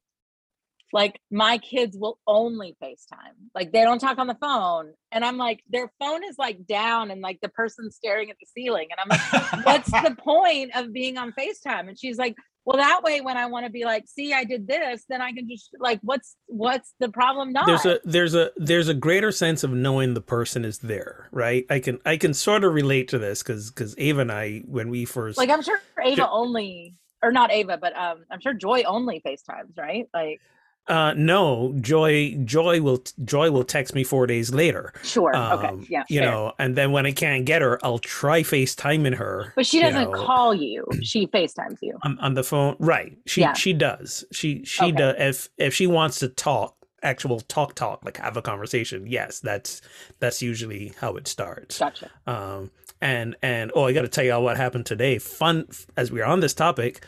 Like 0.93 1.21
my 1.31 1.59
kids 1.59 1.97
will 1.97 2.19
only 2.27 2.77
FaceTime. 2.83 3.35
Like 3.55 3.73
they 3.73 3.83
don't 3.83 3.99
talk 3.99 4.19
on 4.19 4.27
the 4.27 4.37
phone, 4.41 4.93
and 5.13 5.25
I'm 5.25 5.37
like, 5.37 5.63
their 5.69 5.93
phone 5.99 6.25
is 6.25 6.37
like 6.39 6.67
down, 6.67 7.11
and 7.11 7.21
like 7.21 7.41
the 7.41 7.49
person's 7.49 7.97
staring 7.97 8.31
at 8.31 8.37
the 8.41 8.47
ceiling, 8.47 8.89
and 8.91 8.99
I'm 9.01 9.09
like, 9.09 9.67
what's 9.67 9.91
the 10.09 10.17
point 10.19 10.73
of 10.75 10.93
being 10.93 11.19
on 11.19 11.33
FaceTime? 11.33 11.89
And 11.89 11.99
she's 11.99 12.19
like, 12.19 12.37
well, 12.65 12.77
that 12.77 13.03
way 13.03 13.21
when 13.21 13.37
I 13.37 13.47
want 13.47 13.67
to 13.67 13.71
be 13.73 13.85
like, 13.85 14.07
see, 14.07 14.33
I 14.33 14.45
did 14.45 14.69
this, 14.69 15.05
then 15.09 15.23
I 15.23 15.33
can 15.33 15.49
just 15.49 15.71
like, 15.79 15.99
what's 16.03 16.37
what's 16.47 16.95
the 17.01 17.09
problem? 17.09 17.53
Not 17.53 17.67
There's 17.67 17.87
a 17.87 18.01
there's 18.05 18.35
a 18.35 18.51
there's 18.57 18.89
a 18.89 18.95
greater 18.95 19.33
sense 19.33 19.65
of 19.65 19.73
knowing 19.73 20.15
the 20.15 20.21
person 20.21 20.65
is 20.65 20.79
there, 20.79 21.29
right? 21.33 21.65
I 21.71 21.81
can 21.81 21.99
I 22.05 22.17
can 22.17 22.35
sort 22.35 22.65
of 22.65 22.75
relate 22.75 23.09
to 23.09 23.19
this 23.19 23.43
because 23.43 23.71
because 23.71 23.95
Ava 23.99 24.21
and 24.21 24.33
I 24.33 24.63
when 24.67 24.91
we 24.91 25.05
first 25.05 25.39
like 25.39 25.51
I'm 25.51 25.63
sure 25.63 25.81
Ava 26.03 26.29
only, 26.29 26.97
or 27.23 27.33
not 27.33 27.51
Ava, 27.51 27.79
but 27.81 27.97
um, 27.97 28.25
I'm 28.31 28.41
sure 28.41 28.55
Joy 28.55 28.83
only 28.87 29.23
FaceTimes, 29.27 29.79
right? 29.79 30.07
Like, 30.13 30.41
uh 30.89 31.13
no 31.17 31.75
Joy 31.81 32.37
Joy 32.45 32.81
will 32.81 33.03
Joy 33.25 33.51
will 33.51 33.65
text 33.65 33.95
me 33.95 34.03
four 34.05 34.27
days 34.27 34.53
later. 34.53 34.93
sure, 35.03 35.35
Um, 35.37 35.59
okay, 35.59 35.87
yeah, 35.89 36.05
you 36.09 36.21
fair. 36.21 36.31
know, 36.31 36.53
and 36.59 36.75
then 36.77 36.91
when 36.93 37.07
I 37.07 37.13
can't 37.13 37.45
get 37.45 37.63
her, 37.63 37.79
I'll 37.85 37.99
try 37.99 38.43
FaceTiming 38.43 39.15
her. 39.17 39.53
but 39.57 39.67
she 39.67 39.81
doesn't 39.81 40.11
know. 40.11 40.25
call 40.27 40.55
you; 40.55 40.87
she 41.03 41.27
FaceTimes 41.27 41.79
you. 41.83 41.99
on, 42.03 42.19
on 42.21 42.35
the 42.35 42.43
phone 42.43 42.77
right 42.79 43.17
she 43.27 43.43
Yeah. 43.43 43.53
she 43.53 43.73
does 43.73 44.25
she 44.33 44.65
she 44.65 44.85
Okay. 44.87 44.93
does 44.93 45.15
if 45.19 45.49
if 45.59 45.75
she 45.75 45.87
wants 45.87 46.19
to 46.21 46.29
talk 46.29 46.77
actual 47.03 47.41
talk 47.41 47.75
talk 47.75 48.05
like 48.05 48.19
have 48.19 48.37
a 48.37 48.43
conversation 48.43 49.07
yes 49.07 49.41
that's 49.41 49.81
that's 50.19 50.43
usually 50.43 50.93
how 51.01 51.17
it 51.17 51.27
starts 51.27 51.79
Gotcha. 51.79 52.11
um 52.27 52.71
and 53.01 53.37
and 53.43 53.73
oh 53.75 53.85
i 53.87 53.93
got 53.95 54.03
to 54.03 54.09
tell 54.09 54.23
y'all 54.25 54.43
what 54.43 54.59
happened 54.59 54.85
today 54.85 55.19
fun 55.19 55.67
as 55.97 56.13
we 56.13 56.21
are 56.21 56.27
on 56.27 56.41
this 56.41 56.53
topic 56.53 57.03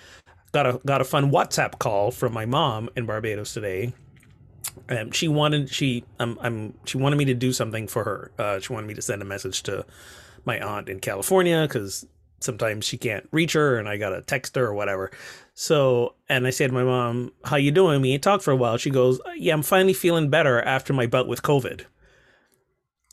got 0.52 0.66
a 0.66 0.80
got 0.86 1.00
a 1.00 1.04
fun 1.04 1.30
whatsapp 1.30 1.78
call 1.78 2.10
from 2.10 2.32
my 2.32 2.46
mom 2.46 2.88
in 2.96 3.06
barbados 3.06 3.52
today 3.52 3.92
um, 4.88 5.10
she 5.10 5.28
wanted 5.28 5.70
she 5.70 6.04
um, 6.18 6.38
I'm 6.40 6.74
she 6.84 6.96
wanted 6.96 7.16
me 7.16 7.24
to 7.26 7.34
do 7.34 7.52
something 7.52 7.86
for 7.86 8.04
her. 8.04 8.32
Uh, 8.38 8.60
she 8.60 8.72
wanted 8.72 8.86
me 8.86 8.94
to 8.94 9.02
send 9.02 9.22
a 9.22 9.24
message 9.24 9.62
to 9.64 9.84
my 10.44 10.60
aunt 10.60 10.88
in 10.88 11.00
California 11.00 11.62
because 11.66 12.06
sometimes 12.40 12.84
she 12.84 12.96
can't 12.98 13.28
reach 13.30 13.52
her, 13.52 13.78
and 13.78 13.88
I 13.88 13.96
gotta 13.96 14.22
text 14.22 14.56
her 14.56 14.66
or 14.66 14.74
whatever. 14.74 15.10
So, 15.54 16.14
and 16.28 16.46
I 16.46 16.50
said 16.50 16.68
to 16.68 16.74
my 16.74 16.84
mom, 16.84 17.32
"How 17.44 17.56
you 17.56 17.70
doing?" 17.70 18.00
We 18.00 18.16
talked 18.18 18.44
for 18.44 18.52
a 18.52 18.56
while. 18.56 18.76
She 18.76 18.90
goes, 18.90 19.20
"Yeah, 19.36 19.54
I'm 19.54 19.62
finally 19.62 19.94
feeling 19.94 20.30
better 20.30 20.60
after 20.62 20.92
my 20.92 21.06
bout 21.06 21.28
with 21.28 21.42
COVID." 21.42 21.84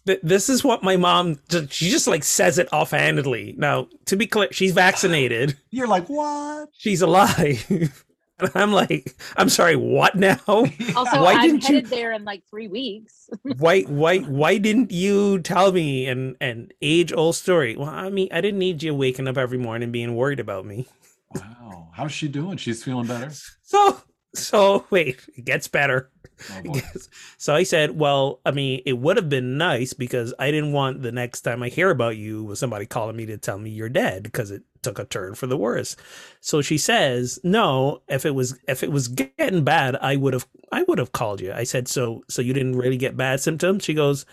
Th- 0.10 0.20
This 0.24 0.50
is 0.50 0.64
what 0.64 0.82
my 0.84 0.98
mom. 0.98 1.40
She 1.70 1.90
just 1.90 2.08
like 2.08 2.24
says 2.24 2.58
it 2.58 2.68
offhandedly. 2.74 3.56
Now, 3.58 3.88
to 4.06 4.16
be 4.16 4.26
clear, 4.28 4.50
she's 4.52 4.74
vaccinated. 4.74 5.56
You're 5.70 5.88
like, 5.88 6.08
what? 6.08 6.70
She's 6.78 7.02
alive. 7.02 7.66
And 8.42 8.50
I'm 8.56 8.72
like, 8.72 9.18
I'm 9.36 9.50
sorry, 9.50 9.76
what 9.76 10.16
now? 10.16 10.38
Also, 10.48 11.22
Why 11.22 11.34
I'm 11.34 11.60
didn't 11.60 11.68
you- 11.68 11.82
there 11.82 12.14
in 12.14 12.24
like 12.24 12.42
three 12.50 12.70
weeks. 12.70 13.30
why 13.58 13.82
why 13.82 14.20
why 14.20 14.58
didn't 14.58 14.92
you 14.94 15.40
tell 15.40 15.74
me 15.74 16.08
and 16.08 16.38
and 16.40 16.74
age 16.82 17.12
old 17.12 17.36
story 17.36 17.76
well 17.76 17.90
i 17.90 18.10
mean 18.10 18.30
i 18.32 18.40
didn't 18.42 18.58
need 18.60 18.82
you 18.82 18.96
waking 18.96 19.28
up 19.28 19.38
every 19.38 19.58
morning 19.58 19.92
being 19.92 20.16
worried 20.16 20.40
about 20.40 20.66
me 20.66 20.88
Wow. 21.36 21.90
How's 21.94 22.12
she 22.14 22.28
doing? 22.30 22.56
She's 22.58 22.82
feeling 22.84 23.06
better. 23.08 23.30
so 23.62 24.02
so 24.34 24.86
wait 24.92 25.20
it 25.38 25.46
gets 25.46 25.68
better. 25.68 26.10
Oh, 26.52 26.58
It 26.60 26.64
boy. 26.66 26.74
gets- 26.76 27.10
so 27.38 27.54
i 27.54 27.64
said 27.64 27.98
well 28.00 28.40
i 28.46 28.52
mean 28.52 28.82
it 28.86 28.98
would 28.98 29.18
have 29.18 29.28
been 29.28 29.58
nice 29.58 29.92
because 29.94 30.34
i 30.40 30.52
didn't 30.52 30.72
want 30.72 31.02
the 31.02 31.12
next 31.12 31.42
time 31.42 31.62
i 31.64 31.68
hear 31.70 31.90
about 31.90 32.16
you 32.16 32.44
was 32.46 32.60
somebody 32.60 32.86
calling 32.86 33.18
me 33.18 33.26
to 33.26 33.38
tell 33.38 33.58
me 33.60 33.70
you're 33.72 33.90
dead 33.90 34.24
because 34.24 34.50
it 34.52 34.64
took 34.82 34.98
a 35.00 35.04
turn 35.04 35.36
for 35.36 35.46
the 35.46 35.58
worse. 35.58 35.98
So 36.40 36.62
she 36.62 36.78
says 36.78 37.38
no 37.44 38.02
if 38.08 38.26
it 38.26 38.34
was 38.34 38.58
if 38.70 38.82
it 38.84 38.92
was 38.94 39.10
getting 39.10 39.66
bad 39.66 39.98
i 39.98 40.16
would 40.16 40.32
have 40.34 40.48
i 40.72 40.84
would 40.84 41.00
have 41.00 41.12
called 41.12 41.42
you. 41.42 41.52
I 41.52 41.66
said 41.66 41.90
so 41.90 42.24
so 42.30 42.42
you 42.42 42.54
didn't 42.54 42.78
really 42.78 42.96
get 42.98 43.18
bad 43.18 43.42
symptoms? 43.42 43.84
She 43.84 43.94
goes 43.94 44.26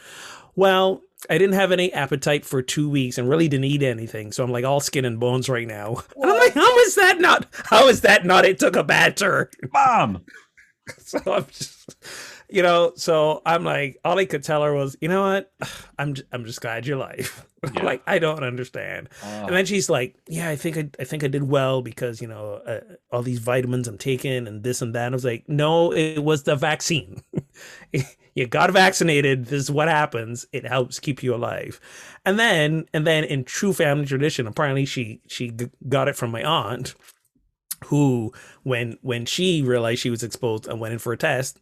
well 0.54 1.02
i 1.28 1.38
didn't 1.38 1.54
have 1.56 1.72
any 1.72 1.92
appetite 1.92 2.44
for 2.44 2.62
two 2.62 2.88
weeks 2.88 3.18
and 3.18 3.28
really 3.28 3.48
didn't 3.48 3.64
eat 3.64 3.82
anything. 3.82 4.30
So 4.30 4.44
i'm 4.44 4.52
like 4.52 4.64
all 4.64 4.78
skin 4.78 5.04
and 5.04 5.18
bones 5.18 5.48
right 5.48 5.66
now. 5.66 5.96
And 6.16 6.30
i'm 6.30 6.38
like 6.38 6.54
how 6.54 6.75
is 6.86 6.94
that 6.94 7.20
not 7.20 7.46
how 7.66 7.88
is 7.88 8.00
that 8.02 8.24
not 8.24 8.44
it 8.44 8.58
took 8.58 8.76
a 8.76 8.84
bad 8.84 9.16
turn 9.16 9.48
Mom. 9.72 10.24
so 10.98 11.18
i'm 11.26 11.46
just 11.50 11.96
you 12.48 12.62
know 12.62 12.92
so 12.96 13.42
i'm 13.44 13.64
like 13.64 13.98
all 14.04 14.18
i 14.18 14.24
could 14.24 14.42
tell 14.44 14.62
her 14.62 14.72
was 14.72 14.96
you 15.00 15.08
know 15.08 15.22
what 15.22 15.52
i'm 15.98 16.14
just, 16.14 16.28
i'm 16.32 16.44
just 16.44 16.60
glad 16.60 16.86
you're 16.86 16.96
alive 16.96 17.46
Yeah. 17.74 17.82
like 17.84 18.02
i 18.06 18.20
don't 18.20 18.44
understand 18.44 19.08
Oh, 19.24 19.46
and 19.46 19.56
then 19.56 19.66
she's 19.66 19.90
like, 19.90 20.14
"Yeah, 20.28 20.48
I 20.48 20.54
think 20.54 20.76
I, 20.76 20.88
I 21.00 21.04
think 21.04 21.24
I 21.24 21.26
did 21.26 21.42
well 21.42 21.82
because 21.82 22.22
you 22.22 22.28
know 22.28 22.60
uh, 22.64 22.80
all 23.10 23.22
these 23.22 23.40
vitamins 23.40 23.88
I'm 23.88 23.98
taking 23.98 24.46
and 24.46 24.62
this 24.62 24.82
and 24.82 24.94
that." 24.94 25.10
I 25.10 25.16
was 25.16 25.24
like, 25.24 25.48
"No, 25.48 25.92
it 25.92 26.22
was 26.22 26.44
the 26.44 26.54
vaccine. 26.54 27.22
you 28.36 28.46
got 28.46 28.70
vaccinated. 28.70 29.46
This 29.46 29.62
is 29.64 29.70
what 29.72 29.88
happens. 29.88 30.46
It 30.52 30.64
helps 30.64 31.00
keep 31.00 31.24
you 31.24 31.34
alive." 31.34 31.80
And 32.24 32.38
then 32.38 32.86
and 32.94 33.04
then 33.04 33.24
in 33.24 33.42
true 33.42 33.72
family 33.72 34.06
tradition, 34.06 34.46
apparently 34.46 34.84
she 34.84 35.20
she 35.26 35.52
got 35.88 36.06
it 36.06 36.14
from 36.14 36.30
my 36.30 36.44
aunt, 36.44 36.94
who 37.86 38.32
when 38.62 38.98
when 39.02 39.26
she 39.26 39.62
realized 39.62 40.00
she 40.02 40.10
was 40.10 40.22
exposed 40.22 40.66
and 40.68 40.78
went 40.80 40.92
in 40.92 40.98
for 40.98 41.12
a 41.12 41.16
test, 41.16 41.58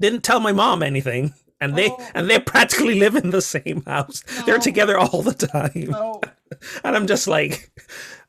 didn't 0.00 0.22
tell 0.22 0.40
my 0.40 0.52
mom 0.52 0.82
anything. 0.82 1.34
And 1.60 1.74
they 1.74 1.88
Oh. 1.90 2.10
and 2.14 2.30
they 2.30 2.38
practically 2.38 3.00
live 3.00 3.16
in 3.16 3.30
the 3.30 3.42
same 3.42 3.82
house. 3.84 4.22
They're 4.46 4.58
together 4.60 4.96
all 4.96 5.22
the 5.22 5.34
time. 5.34 5.90
no. 5.90 6.20
And 6.84 6.96
I'm 6.96 7.06
just 7.06 7.28
like, 7.28 7.70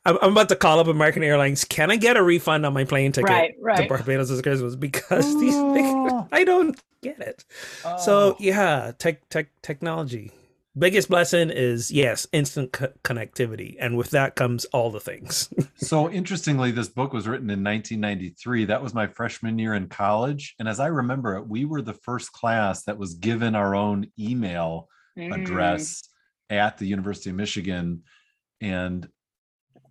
I'm, 0.05 0.17
I'm 0.21 0.31
about 0.31 0.49
to 0.49 0.55
call 0.55 0.79
up 0.79 0.87
American 0.87 1.23
Airlines. 1.23 1.65
Can 1.65 1.91
I 1.91 1.97
get 1.97 2.17
a 2.17 2.23
refund 2.23 2.65
on 2.65 2.73
my 2.73 2.85
plane 2.85 3.11
ticket 3.11 3.55
Right, 3.59 3.81
to. 3.83 3.87
Barbados 3.87 4.29
this 4.29 4.41
Christmas? 4.41 4.75
Because 4.75 5.39
these 5.39 5.53
Oh. 5.55 5.73
things, 5.73 6.27
I 6.31 6.43
don't 6.43 6.79
get 7.01 7.19
it. 7.19 7.43
So 7.99 8.35
yeah, 8.39 8.91
tech, 8.97 9.27
tech, 9.29 9.49
technology. 9.61 10.31
Biggest 10.77 11.09
blessing 11.09 11.49
is 11.49 11.91
yes, 11.91 12.27
instant 12.31 12.71
co- 12.71 12.93
connectivity, 13.03 13.75
and 13.79 13.97
with 13.97 14.11
that 14.11 14.35
comes 14.35 14.65
all 14.65 14.89
the 14.91 14.99
things. 14.99 15.49
So 15.81 16.09
interestingly, 16.11 16.71
this 16.71 16.89
book 16.89 17.13
was 17.13 17.25
written 17.25 17.49
in 17.49 17.63
1993. 17.63 18.65
That 18.65 18.83
was 18.83 18.93
my 18.93 19.07
freshman 19.07 19.57
year 19.57 19.73
in 19.75 19.87
college. 19.87 20.53
And 20.59 20.67
as 20.67 20.81
I 20.81 20.87
remember 20.87 21.37
it, 21.37 21.47
we 21.47 21.63
were 21.63 21.81
the 21.81 21.93
first 21.93 22.33
class 22.33 22.83
that 22.83 22.97
was 22.97 23.13
given 23.13 23.55
our 23.55 23.75
own 23.75 24.07
email 24.19 24.87
Mm. 25.17 25.33
address 25.41 26.07
at 26.49 26.77
the 26.77 26.85
University 26.85 27.29
of 27.29 27.37
Michigan. 27.37 28.03
And 28.61 29.07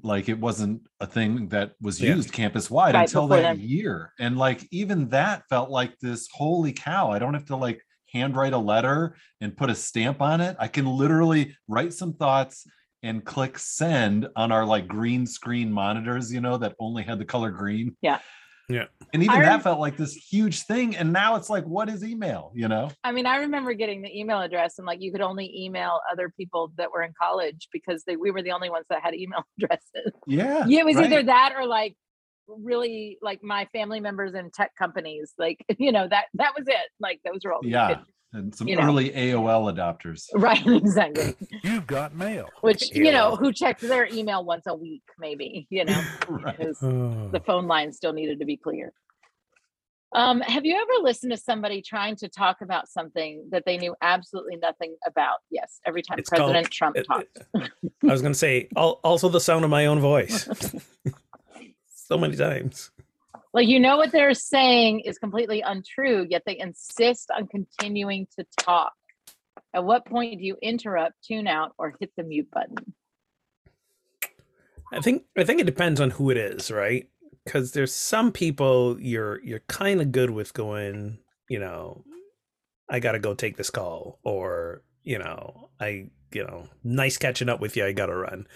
like 0.03 0.29
it 0.29 0.39
wasn't 0.39 0.83
a 1.01 1.07
thing 1.07 1.49
that 1.49 1.73
was 1.81 2.01
Yeah. 2.01 2.15
used 2.15 2.33
campus 2.33 2.71
wide 2.71 2.95
Right, 2.95 3.03
until 3.03 3.27
that 3.29 3.43
then. 3.43 3.61
year. 3.61 4.13
And 4.19 4.37
like 4.37 4.67
even 4.71 5.09
that 5.11 5.43
felt 5.49 5.71
like 5.71 5.99
this 5.99 6.29
holy 6.33 6.73
cow, 6.73 7.11
I 7.11 7.19
don't 7.19 7.35
have 7.35 7.47
to 7.47 7.57
like 7.57 7.83
handwrite 8.13 8.53
a 8.53 8.59
letter 8.59 9.17
and 9.41 9.57
put 9.57 9.71
a 9.71 9.75
stamp 9.75 10.23
on 10.23 10.41
it. 10.41 10.57
I 10.59 10.69
can 10.69 10.87
literally 10.87 11.57
write 11.67 11.93
some 11.93 12.15
thoughts 12.15 12.67
and 13.03 13.25
click 13.25 13.59
send 13.59 14.29
on 14.35 14.51
our 14.51 14.65
like 14.65 14.89
green 14.89 15.27
screen 15.27 15.73
monitors, 15.73 16.33
you 16.33 16.41
know, 16.41 16.57
that 16.59 16.75
only 16.81 17.03
had 17.03 17.19
the 17.19 17.25
color 17.25 17.51
green. 17.51 17.97
Yeah. 18.03 18.19
Yeah. 18.69 18.85
And 19.15 19.23
even 19.23 19.37
I 19.37 19.41
that 19.43 19.49
rem- 19.49 19.61
felt 19.61 19.81
like 19.81 19.97
this 19.97 20.15
huge 20.15 20.65
thing. 20.65 20.95
And 20.95 21.13
now 21.13 21.37
it's 21.37 21.49
like, 21.49 21.65
what 21.65 21.89
is 21.89 22.05
email? 22.05 22.53
You 22.55 22.69
know? 22.69 22.91
I 23.03 23.13
mean, 23.13 23.25
I 23.25 23.37
remember 23.37 23.73
getting 23.73 24.03
the 24.03 24.19
email 24.19 24.41
address 24.41 24.79
and 24.79 24.87
like 24.87 25.01
you 25.01 25.11
could 25.11 25.23
only 25.23 25.51
email 25.57 26.01
other 26.11 26.33
people 26.37 26.73
that 26.77 26.93
were 26.93 27.03
in 27.03 27.13
college 27.21 27.69
because 27.73 28.05
they 28.05 28.17
we 28.17 28.31
were 28.31 28.43
the 28.43 28.53
only 28.53 28.69
ones 28.69 28.85
that 28.91 29.03
had 29.03 29.15
email 29.15 29.43
addresses. 29.63 30.13
Yeah. 30.27 30.67
Yeah, 30.67 30.81
it 30.81 30.87
was 30.87 30.97
either 30.97 31.23
that 31.23 31.55
or 31.57 31.67
like 31.67 31.97
really 32.47 33.19
like 33.23 33.43
my 33.43 33.67
family 33.73 34.01
members 34.01 34.35
in 34.35 34.51
tech 34.51 34.73
companies. 34.77 35.33
Like, 35.39 35.65
you 35.79 35.93
know, 35.93 36.07
that 36.09 36.27
that 36.35 36.53
was 36.57 36.67
it. 36.69 36.91
Like 37.01 37.21
those 37.25 37.41
were 37.45 37.55
all 37.55 37.61
Yeah. 37.63 38.01
Could- 38.33 38.39
And 38.41 38.55
some 38.55 38.69
you 38.69 38.77
know. 38.77 38.83
early 38.83 39.11
AOL 39.11 39.73
adopters. 39.75 40.27
right, 40.35 40.65
exactly. 40.67 41.35
You've 41.63 41.87
got 41.87 42.15
mail. 42.15 42.49
Which, 42.61 42.95
you 42.95 43.13
know, 43.13 43.37
who 43.37 43.53
checked 43.53 43.81
their 43.81 44.07
email 44.13 44.45
once 44.45 44.65
a 44.67 44.75
week, 44.75 45.03
maybe, 45.19 45.67
you 45.71 45.85
know, 45.85 46.03
right. 46.29 46.57
because 46.59 46.79
Oh. 46.83 47.29
the 47.33 47.41
phone 47.41 47.67
line 47.67 47.93
still 47.93 48.13
needed 48.13 48.39
to 48.41 48.45
be 48.45 48.57
clear. 48.57 48.93
Um, 50.15 50.41
have 50.41 50.65
you 50.65 50.75
ever 50.75 51.03
listened 51.05 51.33
to 51.33 51.37
somebody 51.37 51.83
trying 51.83 52.17
to 52.17 52.29
talk 52.31 52.63
about 52.63 52.89
something 52.89 53.47
that 53.51 53.65
they 53.67 53.77
knew 53.77 53.95
absolutely 54.01 54.57
nothing 54.57 54.97
about? 55.07 55.39
Yes, 55.51 55.81
every 55.87 56.01
time 56.01 56.19
It's 56.19 56.31
called- 56.31 56.51
President 56.51 56.71
Trump 56.73 56.97
it- 56.97 57.07
talks. 57.07 57.29
I 57.55 57.67
was 58.13 58.23
gonna 58.23 58.33
say 58.35 58.69
also 58.75 59.29
the 59.29 59.41
sound 59.41 59.65
of 59.65 59.71
my 59.71 59.85
own 59.85 60.01
voice. 60.01 60.49
so 61.95 62.17
many 62.17 62.37
times. 62.37 62.91
Like 63.59 63.67
you 63.67 63.81
know 63.81 63.97
what 63.97 64.13
they're 64.13 64.35
saying 64.35 65.01
is 65.01 65.19
completely 65.19 65.63
untrue, 65.63 66.25
yet 66.31 66.45
they 66.47 66.57
insist 66.61 67.29
on 67.37 67.49
continuing 67.49 68.29
to 68.39 68.47
talk. 68.57 68.93
At 69.75 69.83
what 69.83 70.07
point 70.07 70.39
do 70.39 70.45
you 70.45 70.57
interrupt, 70.63 71.15
tune 71.25 71.49
out, 71.49 71.73
or 71.77 71.93
hit 71.99 72.13
the 72.17 72.23
mute 72.23 72.49
button? 72.53 72.95
I 74.93 75.01
think 75.01 75.25
I 75.37 75.43
think 75.43 75.61
it 75.61 75.67
depends 75.67 76.01
on 76.01 76.11
who 76.11 76.31
it 76.31 76.37
is, 76.37 76.71
right? 76.71 77.09
Because 77.45 77.73
there's 77.73 77.93
some 77.93 78.31
people 78.31 78.97
you're 79.01 79.43
you're 79.43 79.65
kind 79.67 80.01
of 80.01 80.13
good 80.13 80.31
with 80.31 80.55
going, 80.55 81.19
you 81.49 81.59
know, 81.59 82.05
I 82.89 83.01
gotta 83.01 83.19
go 83.19 83.35
take 83.35 83.57
this 83.57 83.71
call, 83.71 84.21
or 84.23 84.85
you 85.03 85.19
know, 85.19 85.71
I 85.81 86.11
you 86.33 86.45
know, 86.45 86.69
nice 86.85 87.17
catching 87.17 87.49
up 87.49 87.59
with 87.59 87.77
you. 87.77 87.85
I 87.85 87.91
gotta 87.91 88.15
run. 88.15 88.47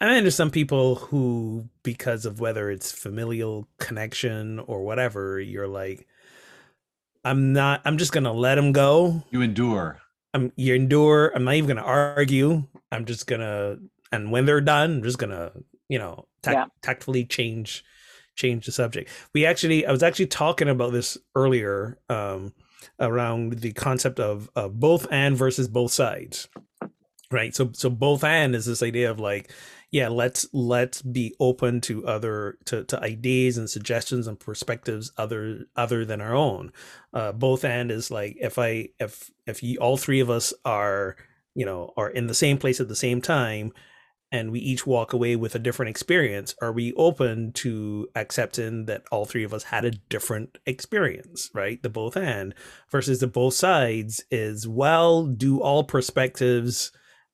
And 0.00 0.10
then 0.10 0.24
there's 0.24 0.34
some 0.34 0.50
people 0.50 0.96
who, 0.96 1.68
because 1.82 2.26
of 2.26 2.38
whether 2.38 2.70
it's 2.70 2.92
familial 2.92 3.66
connection 3.78 4.58
or 4.60 4.82
whatever, 4.84 5.40
you're 5.40 5.68
like, 5.68 6.06
I'm 7.24 7.52
not. 7.52 7.82
I'm 7.84 7.98
just 7.98 8.12
gonna 8.12 8.32
let 8.32 8.56
him 8.58 8.72
go. 8.72 9.22
You 9.30 9.42
endure. 9.42 10.00
I'm 10.34 10.52
you 10.56 10.74
endure. 10.74 11.32
I'm 11.34 11.44
not 11.44 11.54
even 11.54 11.68
gonna 11.68 11.86
argue. 11.86 12.64
I'm 12.92 13.04
just 13.04 13.26
gonna 13.26 13.78
and 14.12 14.30
when 14.30 14.46
they're 14.46 14.60
done, 14.60 14.96
I'm 14.98 15.02
just 15.02 15.18
gonna, 15.18 15.50
you 15.88 15.98
know, 15.98 16.28
tac- 16.42 16.54
Yeah. 16.54 16.66
tactfully 16.82 17.24
change 17.24 17.82
change 18.36 18.66
the 18.66 18.72
subject. 18.72 19.10
We 19.34 19.44
actually 19.46 19.86
I 19.86 19.90
was 19.90 20.02
actually 20.04 20.26
talking 20.26 20.68
about 20.68 20.92
this 20.92 21.18
earlier 21.34 21.98
um 22.08 22.52
around 23.00 23.54
the 23.54 23.72
concept 23.72 24.20
of 24.20 24.48
of 24.54 24.78
both 24.78 25.08
and 25.10 25.36
versus 25.36 25.66
both 25.68 25.90
sides. 25.92 26.48
Right. 27.32 27.54
So 27.56 27.70
so 27.72 27.90
both 27.90 28.22
and 28.22 28.54
is 28.54 28.66
this 28.66 28.84
idea 28.84 29.10
of 29.10 29.18
like, 29.18 29.50
yeah, 29.90 30.08
let's 30.08 30.46
let's 30.52 31.00
be 31.02 31.34
open 31.38 31.80
to 31.82 32.06
other 32.06 32.58
to, 32.66 32.84
to 32.84 33.00
ideas 33.02 33.56
and 33.56 33.70
suggestions 33.70 34.26
and 34.26 34.38
perspectives 34.38 35.12
other 35.16 35.66
other 35.76 36.04
than 36.04 36.20
our 36.20 36.34
own. 36.34 36.72
Uh, 37.12 37.32
both 37.32 37.64
and 37.64 37.90
is 37.90 38.10
like 38.10 38.36
if 38.40 38.58
I 38.58 38.88
if 38.98 39.30
if 39.46 39.62
you, 39.62 39.78
all 39.78 39.96
three 39.96 40.20
of 40.20 40.28
us 40.28 40.52
are 40.64 41.16
you 41.54 41.64
know 41.64 41.92
are 41.96 42.10
in 42.10 42.26
the 42.26 42.34
same 42.34 42.58
place 42.58 42.80
at 42.80 42.88
the 42.88 42.96
same 42.96 43.20
time 43.20 43.72
and 44.32 44.50
we 44.50 44.58
each 44.58 44.86
walk 44.86 45.12
away 45.12 45.36
with 45.36 45.54
a 45.54 45.58
different 45.60 45.88
experience 45.88 46.54
are 46.60 46.72
we 46.72 46.92
open 46.94 47.52
to 47.52 48.08
accepting 48.16 48.86
that 48.86 49.04
all 49.12 49.24
three 49.24 49.44
of 49.44 49.54
us 49.54 49.62
had 49.62 49.84
a 49.84 49.92
different 49.92 50.58
experience 50.66 51.48
right? 51.54 51.80
The 51.82 51.88
both 51.88 52.16
and 52.16 52.54
versus 52.90 53.20
the 53.20 53.28
both 53.28 53.54
sides 53.54 54.24
is 54.32 54.66
well 54.66 55.26
do 55.26 55.60
all 55.60 55.84
perspectives 55.84 56.90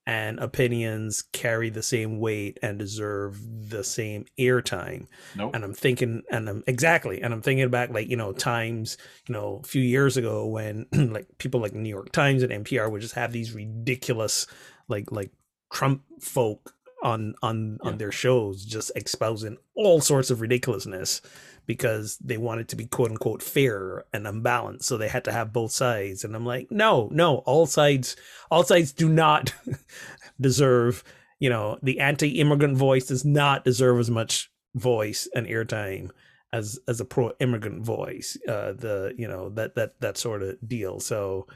and 0.07 0.38
opinions 0.41 1.23
carry 1.33 1.71
the 1.71 1.83
same 1.83 2.19
weight 2.19 2.59
and 2.62 2.79
deserve 2.79 3.38
the 3.69 3.85
same 3.85 4.25
airtime 4.38 5.07
Nope. 5.37 5.55
and 5.55 5.65
I'm 5.65 5.75
thinking, 5.75 6.23
and 6.31 6.49
I'm 6.49 6.65
exactly, 6.67 7.23
and 7.23 7.33
I'm 7.33 7.43
thinking 7.43 7.69
back 7.71 7.91
like 7.91 8.09
you 8.09 8.17
know 8.17 8.33
times, 8.33 8.97
you 9.29 9.33
know, 9.33 9.61
a 9.62 9.67
few 9.67 9.83
years 9.83 10.17
ago 10.17 10.47
when 10.47 10.87
like 10.93 11.27
people 11.38 11.61
like 11.61 11.75
New 11.75 11.88
York 11.88 12.11
Times 12.12 12.43
and 12.43 12.65
NPR 12.65 12.91
would 12.91 13.01
just 13.01 13.15
have 13.15 13.33
these 13.33 13.53
ridiculous, 13.53 14.47
like 14.88 15.12
like 15.12 15.31
Trump 15.73 16.03
folk 16.21 16.75
on 17.03 17.35
on 17.43 17.79
Yeah. 17.83 17.91
on 17.91 17.99
their 17.99 18.12
shows, 18.12 18.65
just 18.65 18.91
espousing 18.97 19.57
all 19.75 20.01
sorts 20.01 20.31
of 20.31 20.41
ridiculousness 20.41 21.21
because 21.67 22.17
they 22.19 22.37
wanted 22.38 22.69
to 22.69 22.77
be 22.77 22.87
quote 22.87 23.11
unquote 23.11 23.43
fair 23.43 24.05
and 24.12 24.27
unbalanced, 24.27 24.87
so 24.88 24.97
they 24.97 25.09
had 25.09 25.25
to 25.25 25.33
have 25.33 25.53
both 25.53 25.73
sides. 25.73 26.25
And 26.25 26.35
I'm 26.35 26.47
like, 26.47 26.71
no, 26.71 27.09
no, 27.12 27.37
all 27.38 27.67
sides, 27.67 28.17
all 28.51 28.65
sides 28.65 28.93
do 28.93 29.09
not 29.09 29.53
deserve. 30.41 31.05
You 31.38 31.51
know, 31.51 31.79
the 31.83 31.99
anti-immigrant 32.01 32.77
voice 32.77 33.07
does 33.07 33.25
not 33.25 33.65
deserve 33.65 33.99
as 33.99 34.11
much 34.11 34.51
voice 34.75 35.29
and 35.35 35.47
airtime 35.47 36.11
as 36.53 36.79
as 36.87 37.01
a 37.01 37.05
pro 37.05 37.31
immigrant 37.41 37.85
voice 37.85 38.38
uh 38.49 38.73
the 38.73 39.15
you 39.19 39.29
know 39.29 39.51
that 39.51 39.75
that 39.75 39.99
that 40.01 40.17
sort 40.17 40.43
of 40.43 40.57
deal 40.67 40.99
so 40.99 41.47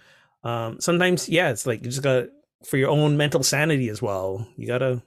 um 0.45 0.79
sometimes 0.81 1.27
yeah 1.29 1.49
it's 1.51 1.67
like 1.67 1.83
you 1.83 1.91
just 1.91 2.03
gotta 2.03 2.29
for 2.67 2.77
your 2.77 2.91
own 2.91 3.17
mental 3.17 3.43
sanity 3.43 3.89
as 3.89 4.03
well 4.03 4.47
you 4.59 4.67
gotta 4.67 5.03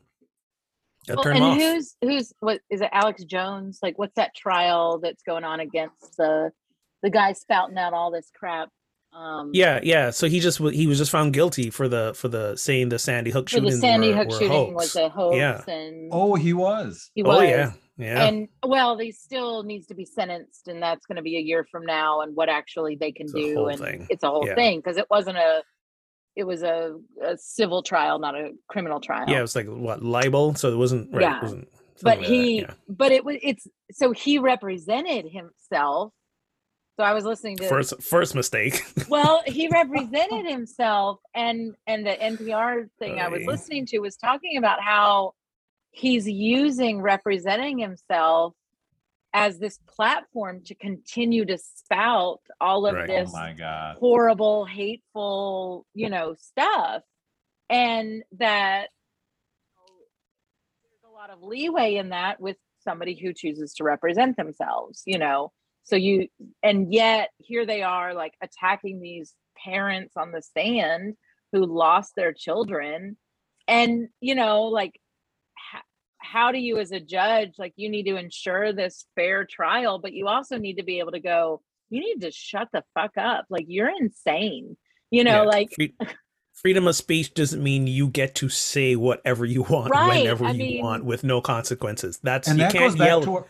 Well, 1.07 1.23
turn 1.23 1.37
'em 1.37 1.43
and 1.43 1.51
off 1.51 1.57
who's 1.57 1.95
who's 2.01 2.33
what 2.39 2.61
is 2.69 2.81
it? 2.81 2.89
Alex 2.91 3.23
Jones? 3.23 3.79
Like, 3.81 3.97
what's 3.97 4.15
that 4.15 4.35
trial 4.35 4.99
that's 4.99 5.23
going 5.23 5.43
on 5.43 5.59
against 5.59 6.17
the 6.17 6.51
the 7.01 7.09
guy 7.09 7.33
spouting 7.33 7.77
out 7.77 7.93
all 7.93 8.11
this 8.11 8.29
crap? 8.35 8.69
Um, 9.11 9.49
yeah 9.55 9.79
yeah 9.81 10.11
so 10.11 10.27
he 10.27 10.39
just 10.39 10.59
he 10.59 10.85
was 10.85 10.99
just 10.99 11.09
found 11.09 11.33
guilty 11.33 11.71
for 11.71 11.87
the 11.87 12.13
for 12.15 12.27
the 12.27 12.55
saying 12.55 12.89
the 12.89 12.99
sandy 12.99 13.31
hook 13.31 13.49
for 13.49 13.59
the 13.59 13.71
Sandy 13.71 14.09
were, 14.09 14.17
Hook 14.17 14.27
were 14.27 14.33
shooting 14.33 14.51
hoax. 14.51 14.75
was 14.75 14.95
a 14.97 15.09
hoax, 15.09 15.35
yeah 15.35 15.63
and 15.67 16.09
Oh, 16.13 16.35
he 16.35 16.53
was. 16.53 17.09
he 17.15 17.23
was. 17.23 17.39
oh 17.39 17.41
yeah 17.41 17.71
yeah 17.97 18.25
And 18.27 18.47
well, 18.63 18.99
he 18.99 19.11
still 19.11 19.63
needs 19.63 19.87
to 19.87 19.95
be 19.95 20.05
sentenced, 20.05 20.67
and 20.67 20.79
that's 20.79 21.07
going 21.07 21.15
to 21.15 21.23
be 21.23 21.37
a 21.37 21.41
year 21.41 21.65
from 21.71 21.87
now. 21.87 22.21
And 22.21 22.35
what 22.35 22.49
actually 22.49 22.97
they 22.97 23.11
can 23.11 23.25
It's 23.25 23.33
do, 23.33 23.65
and 23.65 23.79
thing. 23.81 24.05
it's 24.11 24.23
a 24.23 24.29
whole 24.29 24.45
Yeah. 24.45 24.53
thing 24.53 24.77
because 24.77 24.97
it 24.97 25.07
wasn't 25.09 25.37
a, 25.37 25.63
it 26.39 26.47
was 26.47 26.63
a, 26.63 26.97
a 27.21 27.37
civil 27.37 27.83
trial, 27.83 28.17
not 28.17 28.33
a 28.33 28.51
criminal 28.69 29.01
trial. 29.01 29.25
yeah 29.27 29.39
it 29.39 29.41
was 29.41 29.55
like 29.55 29.67
what 29.67 30.01
libel 30.01 30.55
so 30.55 30.71
it 30.71 30.77
wasn't 30.77 31.13
right 31.13 31.21
Yeah. 31.21 31.37
it 31.37 31.43
wasn't 31.43 31.67
but 32.01 32.19
that, 32.19 32.27
he 32.27 32.61
yeah. 32.61 32.73
but 32.87 33.11
it 33.11 33.25
was 33.25 33.35
it's 33.43 33.67
so 33.91 34.11
he 34.13 34.39
represented 34.39 35.25
himself 35.25 36.13
so 36.97 37.03
i 37.03 37.11
was 37.13 37.25
listening 37.25 37.57
to 37.57 37.67
first 37.67 38.01
first 38.01 38.35
mistake 38.35 38.81
well 39.09 39.41
he 39.45 39.67
represented 39.67 40.45
himself 40.45 41.19
and 41.35 41.75
and 41.87 42.05
the 42.05 42.11
npr 42.11 42.87
thing 42.99 43.19
i 43.19 43.27
was 43.27 43.43
listening 43.45 43.85
to 43.85 43.99
was 43.99 44.15
talking 44.15 44.57
about 44.57 44.81
how 44.81 45.33
he's 45.91 46.25
using 46.27 47.01
representing 47.01 47.77
himself 47.77 48.53
as 49.33 49.59
this 49.59 49.79
platform 49.87 50.61
to 50.65 50.75
continue 50.75 51.45
to 51.45 51.57
spout 51.57 52.41
all 52.59 52.87
of 52.87 52.95
Right. 52.95 53.09
Oh 53.09 53.13
this 53.13 53.31
God. 53.57 53.97
horrible, 53.97 54.65
hateful, 54.65 55.85
you 55.93 56.09
know, 56.09 56.35
stuff. 56.39 57.03
And 57.69 58.23
that 58.39 58.89
there's 60.83 61.03
a 61.11 61.13
lot 61.13 61.29
of 61.29 61.43
leeway 61.43 61.95
in 61.95 62.09
that 62.09 62.39
with 62.41 62.57
somebody 62.79 63.13
who 63.13 63.33
chooses 63.33 63.73
to 63.75 63.83
represent 63.83 64.37
themselves, 64.37 65.03
you 65.05 65.17
know. 65.17 65.51
So 65.83 65.95
you 65.95 66.27
and 66.63 66.91
yet 66.93 67.29
here 67.37 67.65
they 67.65 67.81
are 67.83 68.13
like 68.13 68.33
attacking 68.41 69.01
these 69.01 69.33
parents 69.63 70.13
on 70.15 70.31
the 70.31 70.41
stand 70.41 71.15
who 71.51 71.65
lost 71.65 72.13
their 72.15 72.31
children 72.33 73.17
and 73.67 74.07
you 74.21 74.35
know 74.35 74.63
like 74.63 74.99
how, 76.19 76.47
how 76.47 76.51
do 76.51 76.59
you 76.59 76.77
as 76.77 76.91
a 76.91 76.99
judge 76.99 77.53
like 77.57 77.73
you 77.75 77.89
need 77.89 78.03
to 78.03 78.15
ensure 78.17 78.71
this 78.73 79.05
fair 79.15 79.45
trial 79.45 79.99
but 79.99 80.13
you 80.13 80.27
also 80.27 80.57
need 80.57 80.75
to 80.77 80.83
be 80.83 80.99
able 80.99 81.11
to 81.11 81.19
go 81.19 81.61
you 81.89 81.99
need 82.01 82.21
to 82.21 82.31
shut 82.31 82.67
the 82.71 82.83
fuck 82.93 83.13
up. 83.17 83.45
Like 83.49 83.65
you're 83.67 83.89
insane. 83.89 84.77
You 85.09 85.23
know 85.23 85.41
Yeah, 85.41 85.47
like 85.49 85.71
free- 85.73 85.95
freedom 86.53 86.87
of 86.87 86.95
speech 86.95 87.33
doesn't 87.33 87.63
mean 87.63 87.87
you 87.87 88.07
get 88.07 88.35
to 88.35 88.49
say 88.49 88.95
whatever 88.95 89.43
you 89.45 89.63
want 89.63 89.89
Right, 89.91 90.19
whenever 90.19 90.45
I 90.45 90.51
you 90.51 90.57
mean- 90.59 90.83
want 90.83 91.03
with 91.05 91.23
no 91.23 91.41
consequences. 91.41 92.19
That's 92.21 92.47
and 92.47 92.59
you 92.59 92.65
that 92.65 92.71
can't 92.73 92.91
goes 92.91 92.95
back 92.95 93.23
to 93.23 93.35
our, 93.37 93.45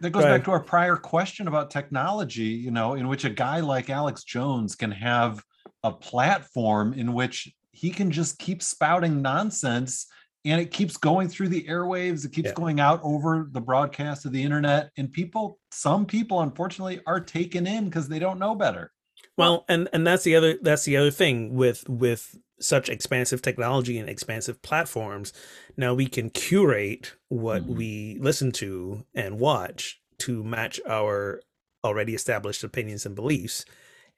that 0.00 0.10
goes 0.10 0.22
Go 0.24 0.28
back 0.30 0.44
to 0.44 0.50
our 0.52 0.60
prior 0.60 0.96
question 0.96 1.48
about 1.48 1.70
technology 1.70 2.44
you 2.44 2.70
know 2.70 2.94
in 2.94 3.08
which 3.08 3.24
a 3.24 3.30
guy 3.30 3.60
like 3.60 3.90
alex 3.90 4.24
jones 4.24 4.74
can 4.74 4.90
have 4.90 5.44
a 5.84 5.92
platform 5.92 6.92
in 6.94 7.12
which 7.12 7.52
he 7.72 7.90
can 7.90 8.10
just 8.10 8.38
keep 8.38 8.62
spouting 8.62 9.22
nonsense 9.22 10.06
and 10.44 10.60
it 10.60 10.70
keeps 10.70 10.96
going 10.96 11.28
through 11.28 11.48
the 11.48 11.64
airwaves 11.64 12.24
it 12.24 12.32
keeps 12.32 12.48
Yeah. 12.48 12.54
going 12.54 12.80
out 12.80 13.00
over 13.02 13.48
the 13.52 13.60
broadcast 13.60 14.24
of 14.24 14.32
the 14.32 14.42
internet 14.42 14.90
and 14.96 15.12
people 15.12 15.58
some 15.70 16.04
people 16.06 16.40
unfortunately 16.40 17.00
are 17.06 17.20
taken 17.20 17.66
in 17.66 17.84
because 17.86 18.08
they 18.08 18.18
don't 18.18 18.38
know 18.38 18.54
better 18.54 18.92
well, 19.38 19.64
and 19.68 19.88
and 19.92 20.06
that's 20.06 20.24
the 20.24 20.34
other 20.36 20.58
that's 20.60 20.84
the 20.84 20.96
other 20.96 21.10
thing 21.10 21.54
with 21.54 21.88
with 21.88 22.36
such 22.60 22.88
expansive 22.88 23.40
technology 23.40 23.98
and 23.98 24.08
expansive 24.08 24.60
platforms. 24.62 25.32
Now 25.76 25.94
we 25.94 26.06
can 26.06 26.28
curate 26.30 27.14
what 27.28 27.62
Mhm. 27.62 27.76
we 27.76 28.18
listen 28.20 28.52
to 28.52 29.06
and 29.14 29.38
watch 29.38 30.00
to 30.20 30.42
match 30.44 30.80
our 30.88 31.40
already 31.84 32.14
established 32.14 32.64
opinions 32.64 33.06
and 33.06 33.14
beliefs 33.14 33.64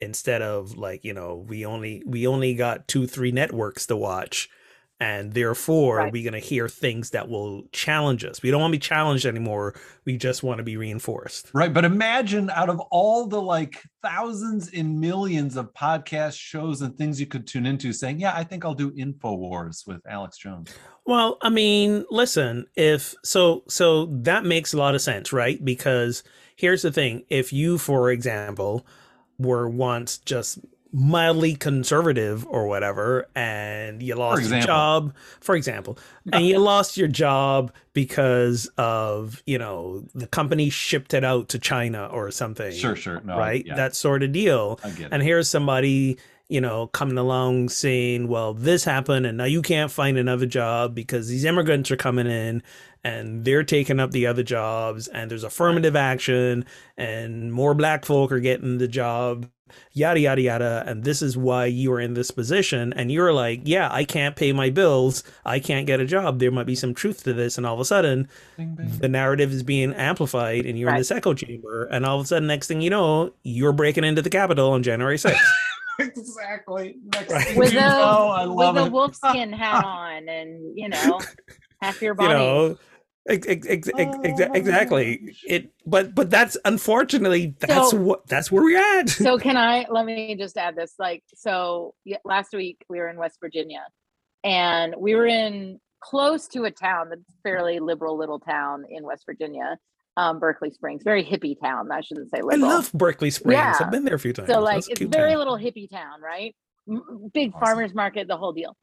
instead 0.01 0.41
of 0.41 0.75
like 0.77 1.03
you 1.05 1.13
know 1.13 1.35
we 1.47 1.65
only 1.65 2.03
we 2.05 2.25
only 2.27 2.53
got 2.55 2.87
two 2.87 3.05
three 3.07 3.31
networks 3.31 3.85
to 3.87 3.95
watch 3.95 4.49
and 4.99 5.33
therefore 5.33 5.97
Right. 5.97 6.13
we're 6.13 6.29
going 6.29 6.41
to 6.41 6.47
hear 6.47 6.69
things 6.69 7.09
that 7.09 7.27
will 7.27 7.63
challenge 7.73 8.23
us 8.23 8.41
we 8.41 8.49
don't 8.51 8.61
want 8.61 8.71
to 8.71 8.77
be 8.77 8.81
challenged 8.81 9.25
anymore 9.25 9.75
we 10.05 10.17
just 10.17 10.41
want 10.43 10.57
to 10.59 10.63
be 10.63 10.77
reinforced 10.77 11.51
Right. 11.53 11.73
But 11.73 11.83
imagine 11.85 12.49
out 12.49 12.69
of 12.69 12.79
all 12.91 13.27
the 13.27 13.41
like 13.41 13.83
thousands 14.01 14.69
and 14.73 14.99
millions 14.99 15.57
of 15.57 15.73
podcast 15.73 16.37
shows 16.39 16.81
and 16.81 16.95
things 16.97 17.19
you 17.19 17.25
could 17.25 17.45
tune 17.47 17.65
into 17.65 17.91
saying, 17.91 18.19
yeah, 18.19 18.33
I 18.35 18.43
think 18.43 18.63
I'll 18.63 18.73
do 18.75 18.91
InfoWars 18.91 19.87
with 19.87 20.01
Alex 20.07 20.37
Jones. 20.37 20.73
Well, 21.05 21.37
I 21.41 21.49
mean, 21.49 22.05
listen, 22.11 22.65
if 22.75 23.15
so 23.23 23.63
so 23.67 24.05
that 24.21 24.45
makes 24.45 24.73
a 24.73 24.77
lot 24.77 24.95
of 24.95 25.01
sense, 25.01 25.33
right? 25.33 25.63
Because 25.63 26.23
here's 26.55 26.83
the 26.83 26.91
thing, 26.91 27.23
if 27.29 27.51
you 27.51 27.77
for 27.77 28.11
example 28.11 28.85
were 29.37 29.67
once 29.67 30.17
just 30.19 30.59
mildly 30.95 31.55
conservative 31.55 32.47
or 32.47 32.67
whatever 32.67 33.27
and 33.35 34.01
you 34.01 34.15
lost 34.15 34.49
your 34.49 34.61
job, 34.61 35.13
for 35.41 35.53
example, 35.53 35.99
and 36.31 36.47
you 36.47 36.57
lost 36.59 36.95
your 36.95 37.09
job 37.09 37.73
because 37.91 38.67
of, 38.77 39.43
you 39.45 39.57
know, 39.57 40.05
the 40.15 40.25
company 40.25 40.69
shipped 40.69 41.13
it 41.13 41.25
out 41.25 41.49
to 41.49 41.59
China 41.59 42.05
or 42.05 42.31
something. 42.31 42.71
Sure, 42.71 42.95
sure. 42.95 43.19
No, 43.25 43.37
right? 43.37 43.65
yeah, 43.65 43.75
That 43.75 43.93
sort 43.93 44.23
of 44.23 44.31
deal 44.31 44.79
and 45.11 45.21
here's 45.21 45.49
somebody 45.49 46.17
you 46.47 46.61
know 46.61 46.87
coming 46.87 47.17
along 47.17 47.69
saying 47.69 48.27
well 48.27 48.53
this 48.53 48.83
happened 48.83 49.25
and 49.25 49.37
now 49.37 49.45
you 49.45 49.63
can't 49.63 49.89
find 49.89 50.15
another 50.15 50.45
job 50.45 50.93
because 50.93 51.27
these 51.27 51.43
immigrants 51.43 51.89
are 51.89 51.97
coming 51.97 52.27
in 52.27 52.61
and 53.03 53.43
they're 53.45 53.63
taking 53.63 53.99
up 53.99 54.11
the 54.11 54.27
other 54.27 54.43
jobs 54.43 55.07
and 55.07 55.31
there's 55.31 55.43
affirmative 55.43 55.95
action 55.95 56.63
and 56.97 57.51
more 57.51 57.73
black 57.73 58.05
folk 58.05 58.31
are 58.31 58.39
getting 58.39 58.77
the 58.77 58.87
job 58.87 59.49
yada 59.93 60.19
yada 60.19 60.41
yada 60.41 60.83
and 60.85 61.03
this 61.03 61.21
is 61.21 61.35
why 61.35 61.65
you 61.65 61.91
are 61.91 61.99
in 61.99 62.13
this 62.13 62.29
position 62.31 62.93
and 62.93 63.11
you're 63.11 63.33
like 63.33 63.61
yeah 63.63 63.89
i 63.91 64.03
can't 64.03 64.35
pay 64.35 64.51
my 64.53 64.69
bills 64.69 65.23
i 65.43 65.59
can't 65.59 65.87
get 65.87 65.99
a 65.99 66.05
job 66.05 66.39
there 66.39 66.51
might 66.51 66.67
be 66.67 66.75
some 66.75 66.93
truth 66.93 67.23
to 67.23 67.33
this 67.33 67.57
and 67.57 67.65
all 67.65 67.73
of 67.73 67.79
a 67.79 67.85
sudden 67.85 68.27
Bing, 68.57 68.75
bing. 68.75 68.89
the 68.99 69.07
narrative 69.09 69.51
is 69.51 69.63
being 69.63 69.93
amplified 69.93 70.65
and 70.65 70.77
you're 70.77 70.89
in 70.89 70.93
Right. 70.93 70.99
this 70.99 71.11
echo 71.11 71.33
chamber 71.33 71.85
and 71.85 72.05
all 72.05 72.19
of 72.19 72.25
a 72.25 72.27
sudden 72.27 72.47
next 72.47 72.67
thing 72.67 72.81
you 72.81 72.89
know 72.91 73.33
you're 73.43 73.73
breaking 73.73 74.03
into 74.03 74.21
the 74.21 74.29
capitol 74.29 74.71
on 74.71 74.83
january 74.83 75.17
6th 75.17 75.39
exactly. 75.99 76.97
Next 77.13 77.31
Right. 77.31 77.55
with 77.57 77.73
you 77.73 77.79
a 77.79 77.81
know, 77.81 78.29
I 78.29 78.43
love 78.43 78.75
with 78.75 78.85
a 78.85 78.89
wolfskin 78.89 79.53
hat 79.55 79.83
on 79.85 80.27
and 80.29 80.77
you 80.77 80.89
know 80.89 81.19
half 81.81 82.01
your 82.01 82.13
you 82.13 82.17
body. 82.17 82.33
know 82.33 82.77
ex- 83.27 83.89
Oh 83.93 84.21
exactly 84.53 85.35
it 85.47 85.71
but 85.85 86.13
but 86.15 86.29
that's 86.29 86.57
unfortunately 86.65 87.55
that's 87.59 87.91
So- 87.91 87.97
what 88.01 88.27
that's 88.27 88.51
where 88.51 88.63
we're 88.63 88.99
at 88.99 89.09
so 89.09 89.37
can 89.45 89.57
I 89.57 89.85
let 89.89 90.05
me 90.05 90.35
just 90.35 90.57
add 90.57 90.75
this 90.75 90.93
like 90.99 91.23
so 91.35 91.93
last 92.23 92.53
week 92.53 92.83
we 92.89 92.99
were 92.99 93.07
in 93.09 93.17
West 93.17 93.37
Virginia 93.41 93.83
and 94.43 94.95
we 94.97 95.15
were 95.15 95.25
in 95.25 95.79
close 96.01 96.47
to 96.49 96.65
a 96.65 96.71
town 96.71 97.09
that's 97.09 97.21
fairly 97.41 97.79
liberal 97.79 98.17
little 98.17 98.39
town 98.39 98.83
in 98.89 99.03
West 99.03 99.23
Virginia 99.25 99.77
um 100.17 100.39
Berkeley 100.39 100.69
Springs 100.71 101.01
very 101.03 101.23
hippie 101.25 101.59
town 101.59 101.91
I 101.91 102.01
shouldn't 102.01 102.29
say 102.29 102.41
liberal. 102.41 102.69
i 102.71 102.73
love 102.75 102.91
berkeley 102.93 103.31
springs 103.31 103.55
Yeah. 103.57 103.75
i've 103.79 103.91
been 103.91 104.05
there 104.05 104.15
a 104.15 104.19
few 104.19 104.33
times 104.33 104.49
so 104.49 104.59
like 104.61 104.75
That's 104.85 104.87
it's 105.01 105.01
very 105.01 105.31
town. 105.31 105.39
little 105.39 105.57
hippie 105.57 105.89
town 105.89 106.21
right 106.21 106.55
big 107.33 107.49
Awesome. 107.53 107.59
farmers 107.59 107.93
market 107.95 108.27
the 108.27 108.37
whole 108.37 108.53
deal 108.53 108.77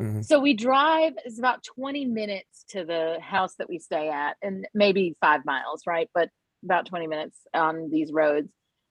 Mhm. 0.00 0.24
so 0.24 0.38
we 0.40 0.52
drive 0.54 1.14
it's 1.24 1.38
about 1.38 1.62
20 1.64 2.04
minutes 2.04 2.64
to 2.68 2.84
the 2.84 3.18
house 3.20 3.54
that 3.56 3.68
we 3.68 3.78
stay 3.78 4.08
at 4.10 4.36
and 4.42 4.66
maybe 4.74 5.16
five 5.20 5.44
miles 5.46 5.82
right 5.86 6.10
but 6.14 6.28
about 6.64 6.84
20 6.86 7.06
minutes 7.06 7.38
on 7.54 7.88
these 7.90 8.12
roads 8.12 8.50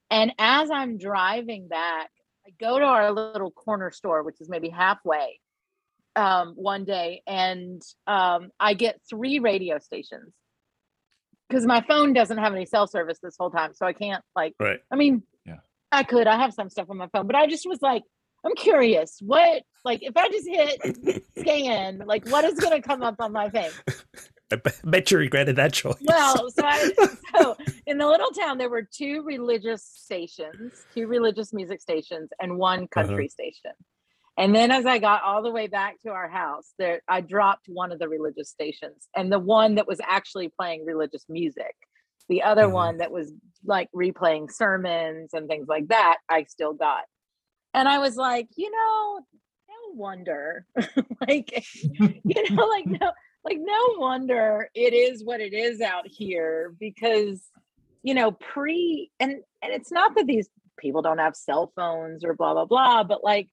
and 0.10 0.34
as 0.39 0.72
i'm 0.72 0.98
driving 0.98 1.68
back 1.68 2.10
i 2.48 2.50
go 2.60 2.80
to 2.80 2.86
our 2.86 3.12
little 3.12 3.52
corner 3.52 3.91
store 3.91 4.24
which 4.24 4.41
is 4.41 4.50
maybe 4.50 4.70
halfway 4.70 5.39
um, 6.15 6.54
one 6.56 6.86
day 6.86 7.22
and 7.28 7.82
um, 8.08 8.50
i 8.60 8.74
get 8.74 9.00
three 9.10 9.38
radio 9.39 9.78
stations 9.80 10.34
because 11.50 11.65
my 11.68 11.82
phone 11.82 12.13
doesn't 12.13 12.38
have 12.39 12.54
any 12.54 12.65
cell 12.65 12.88
service 12.88 13.20
this 13.22 13.36
whole 13.38 13.52
time 13.52 13.74
so 13.76 13.86
i 13.86 13.94
can't 13.94 14.24
like 14.36 14.54
right 14.60 14.80
I 14.91 14.96
mean, 14.96 15.22
Yeah. 15.46 15.58
I 15.91 16.04
could. 16.04 16.26
I 16.28 16.38
have 16.38 16.54
some 16.54 16.70
stuff 16.70 16.89
on 16.89 16.98
my 16.98 17.08
phone, 17.10 17.28
but 17.28 17.36
I 17.36 17.48
just 17.48 17.68
was 17.68 17.82
like, 17.82 18.04
I'm 18.45 18.55
curious. 18.55 19.17
What, 19.21 19.63
like, 19.84 20.03
if 20.03 20.15
I 20.15 20.29
just 20.29 20.47
hit 20.47 21.23
scan, 21.39 22.03
like, 22.05 22.25
what 22.25 22.45
is 22.45 22.60
going 22.60 22.79
to 22.79 22.88
come 22.88 23.01
up 23.01 23.15
on 23.19 23.31
my 23.31 23.49
face? 23.49 23.73
I 24.51 24.62
bet 24.84 25.10
you 25.10 25.17
regretted 25.17 25.55
that 25.55 25.73
choice 25.73 25.95
Well, 26.01 26.51
so 26.51 26.63
I, 26.63 26.93
so 27.36 27.55
in 27.88 27.97
the 27.97 28.08
little 28.08 28.29
town, 28.29 28.60
there 28.60 28.69
were 28.69 28.84
two 28.84 29.23
religious 29.23 29.84
stations, 29.84 30.86
two 30.93 31.08
religious 31.08 31.51
music 31.51 31.81
stations, 31.81 32.29
and 32.39 32.58
one 32.58 32.88
country 32.88 33.27
station. 33.27 33.71
And 34.38 34.53
then 34.53 34.69
as 34.69 34.86
I 34.86 34.99
got 34.99 35.23
all 35.23 35.41
the 35.41 35.49
way 35.49 35.65
back 35.65 35.99
to 36.01 36.10
our 36.12 36.29
house, 36.29 36.73
there 36.77 37.01
I 37.08 37.21
dropped 37.21 37.65
one 37.67 37.91
of 37.91 37.97
the 37.97 38.08
religious 38.08 38.49
stations, 38.49 39.08
and 39.15 39.31
the 39.31 39.39
one 39.39 39.75
that 39.75 39.88
was 39.88 39.99
actually 40.08 40.49
playing 40.49 40.86
religious 40.86 41.25
music, 41.27 41.73
the 42.29 42.43
other 42.43 42.67
Mhm. 42.67 42.71
one 42.71 42.97
that 42.97 43.12
was 43.12 43.31
like 43.63 43.89
replaying 43.95 44.51
sermons 44.51 45.34
and 45.34 45.47
things 45.47 45.67
like 45.67 45.88
that, 45.88 46.17
I 46.29 46.43
still 46.43 46.73
got. 46.73 47.05
And 47.75 47.89
I 47.89 47.99
was 47.99 48.15
like, 48.15 48.47
you 48.55 48.71
know, 48.71 49.19
no 49.67 49.95
wonder, 49.95 50.65
like, 51.27 51.65
you 51.83 52.49
know, 52.55 52.65
like 52.67 52.85
no, 52.88 53.11
like 53.43 53.57
no 53.59 53.95
wonder 53.97 54.69
it 54.73 54.93
is 54.93 55.23
what 55.23 55.41
it 55.41 55.53
is 55.53 55.81
out 55.81 56.07
here 56.07 56.73
because, 56.79 57.43
you 58.01 58.13
know, 58.13 58.31
pre 58.31 59.11
and 59.19 59.31
and 59.61 59.73
it's 59.73 59.91
not 59.91 60.15
that 60.15 60.25
these 60.25 60.47
people 60.79 61.01
don't 61.01 61.17
have 61.17 61.35
cell 61.35 61.73
phones 61.75 62.23
or 62.23 62.33
blah 62.33 62.53
blah 62.53 62.65
blah, 62.65 63.03
but 63.03 63.23
like 63.25 63.49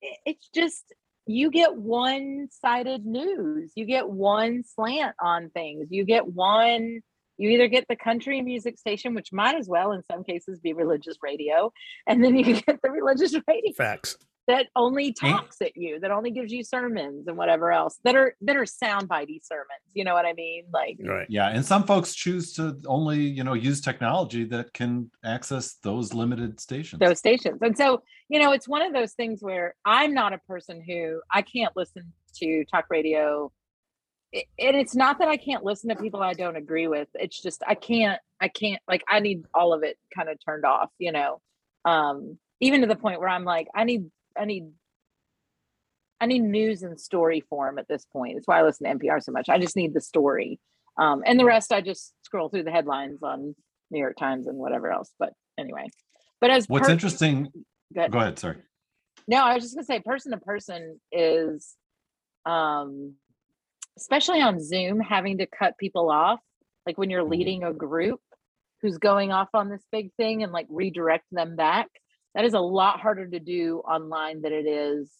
it- 0.00 0.18
it's 0.24 0.48
just 0.54 0.94
you 1.26 1.50
get 1.50 1.76
one-sided 1.76 3.04
news. 3.04 3.72
You 3.76 3.84
get 3.84 4.08
one 4.08 4.64
slant 4.64 5.14
on 5.20 5.50
things. 5.50 5.88
You 5.90 6.04
get 6.06 6.26
one 6.26 7.02
you 7.38 7.48
either 7.50 7.68
get 7.68 7.86
the 7.88 7.96
country 7.96 8.42
music 8.42 8.78
station 8.78 9.14
which 9.14 9.32
might 9.32 9.56
as 9.56 9.68
well 9.68 9.92
in 9.92 10.02
some 10.04 10.22
cases 10.24 10.58
be 10.60 10.72
religious 10.72 11.16
radio 11.22 11.72
and 12.06 12.22
then 12.22 12.36
you 12.36 12.44
get 12.62 12.80
the 12.82 12.90
religious 12.90 13.34
radio 13.46 13.72
facts 13.76 14.16
that 14.46 14.66
only 14.74 15.12
talks 15.12 15.60
at 15.60 15.76
you 15.76 16.00
that 16.00 16.10
only 16.10 16.30
gives 16.30 16.50
you 16.50 16.64
sermons 16.64 17.28
and 17.28 17.36
whatever 17.36 17.70
else 17.70 17.98
that 18.04 18.16
are 18.16 18.34
that 18.40 18.56
are 18.56 18.64
soundbitey 18.64 19.38
sermons 19.42 19.84
you 19.92 20.04
know 20.04 20.14
what 20.14 20.24
i 20.24 20.32
mean 20.32 20.64
like 20.72 20.96
right 21.04 21.28
Yeah, 21.28 21.48
and 21.48 21.64
some 21.64 21.84
folks 21.84 22.14
choose 22.14 22.52
to 22.54 22.80
only, 22.86 23.18
you 23.18 23.44
know, 23.44 23.54
use 23.54 23.80
technology 23.80 24.44
that 24.44 24.72
can 24.72 25.10
access 25.24 25.74
those 25.82 26.14
limited 26.14 26.58
stations. 26.58 27.00
those 27.00 27.18
stations. 27.18 27.58
And 27.60 27.76
so, 27.76 28.02
you 28.28 28.40
know, 28.40 28.52
it's 28.52 28.66
one 28.66 28.82
of 28.82 28.92
those 28.92 29.12
things 29.12 29.42
where 29.42 29.74
I'm 29.84 30.14
not 30.14 30.32
a 30.32 30.38
person 30.38 30.82
who 30.86 31.20
I 31.32 31.42
can't 31.42 31.76
listen 31.76 32.12
to 32.36 32.64
talk 32.64 32.86
radio. 32.90 33.52
And 34.32 34.76
it's 34.76 34.94
not 34.94 35.18
that 35.20 35.28
I 35.28 35.36
can't 35.36 35.64
listen 35.64 35.88
to 35.88 35.96
people 35.96 36.20
I 36.20 36.34
don't 36.34 36.56
agree 36.56 36.86
with. 36.86 37.08
It's 37.14 37.40
just 37.40 37.62
I 37.66 37.74
can't, 37.74 38.20
I 38.40 38.48
can't, 38.48 38.80
like, 38.86 39.02
I 39.08 39.20
need 39.20 39.44
all 39.54 39.72
of 39.72 39.82
it 39.82 39.96
kind 40.14 40.28
of 40.28 40.38
turned 40.44 40.64
off, 40.64 40.90
you 40.98 41.12
know. 41.12 41.40
Um, 41.84 42.38
even 42.60 42.82
to 42.82 42.86
the 42.86 42.96
point 42.96 43.20
where 43.20 43.28
I'm 43.28 43.44
like, 43.44 43.68
I 43.74 43.84
need, 43.84 44.10
I 44.38 44.44
need, 44.44 44.66
I 46.20 46.26
need 46.26 46.40
news 46.42 46.82
and 46.82 47.00
story 47.00 47.42
form 47.48 47.78
at 47.78 47.88
this 47.88 48.04
point. 48.04 48.36
It's 48.36 48.46
why 48.46 48.58
I 48.58 48.62
listen 48.62 48.86
to 48.86 48.94
NPR 49.06 49.22
so 49.22 49.32
much. 49.32 49.48
I 49.48 49.58
just 49.58 49.76
need 49.76 49.94
the 49.94 50.00
story. 50.00 50.60
Um, 50.98 51.22
and 51.24 51.38
the 51.38 51.44
rest 51.44 51.72
I 51.72 51.80
just 51.80 52.12
scroll 52.22 52.48
through 52.48 52.64
the 52.64 52.72
headlines 52.72 53.22
on 53.22 53.54
New 53.90 54.00
York 54.00 54.16
Times 54.18 54.46
and 54.46 54.58
whatever 54.58 54.90
else. 54.90 55.12
But 55.18 55.32
anyway. 55.58 55.88
But 56.40 56.50
as 56.50 56.66
What's 56.66 56.86
per- 56.86 56.92
interesting, 56.92 57.48
Go 57.94 58.00
ahead. 58.00 58.12
go 58.12 58.18
ahead, 58.18 58.38
sorry. 58.38 58.56
No, 59.26 59.42
I 59.42 59.54
was 59.54 59.62
just 59.62 59.74
gonna 59.74 59.84
say 59.84 60.00
person 60.00 60.32
to 60.32 60.38
person 60.38 61.00
is 61.10 61.74
um 62.44 63.14
especially 63.98 64.40
on 64.40 64.60
Zoom 64.62 65.00
having 65.00 65.38
to 65.38 65.46
cut 65.46 65.76
people 65.78 66.10
off, 66.10 66.40
like 66.86 66.96
when 66.98 67.10
you're 67.10 67.24
Mhm. 67.24 67.30
leading 67.30 67.64
a 67.64 67.72
group 67.72 68.20
who's 68.80 68.98
going 68.98 69.32
off 69.32 69.48
on 69.54 69.68
this 69.68 69.84
big 69.90 70.12
thing 70.14 70.42
and 70.42 70.52
like 70.52 70.66
redirect 70.70 71.24
them 71.32 71.56
back. 71.56 71.88
That 72.34 72.44
is 72.44 72.54
a 72.54 72.60
lot 72.60 73.00
harder 73.00 73.26
to 73.26 73.40
do 73.40 73.78
online 73.80 74.40
than 74.42 74.52
it 74.52 74.66
is 74.66 75.10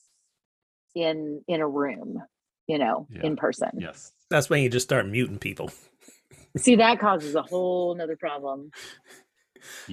in 0.95 1.43
in 1.49 1.61
a 1.61 1.69
room, 1.69 2.23
you 2.67 2.79
know, 2.79 3.07
Yeah. 3.11 3.23
in 3.25 3.37
person. 3.37 3.71
Yes. 3.79 4.13
that's 4.31 4.49
when 4.51 4.63
you 4.63 4.69
just 4.69 4.87
start 4.87 5.07
muting 5.09 5.39
people 5.39 5.71
See, 6.57 6.77
that 6.77 6.99
causes 7.01 7.35
a 7.35 7.43
whole 7.43 7.95
nother 7.95 8.17
problem. 8.17 8.71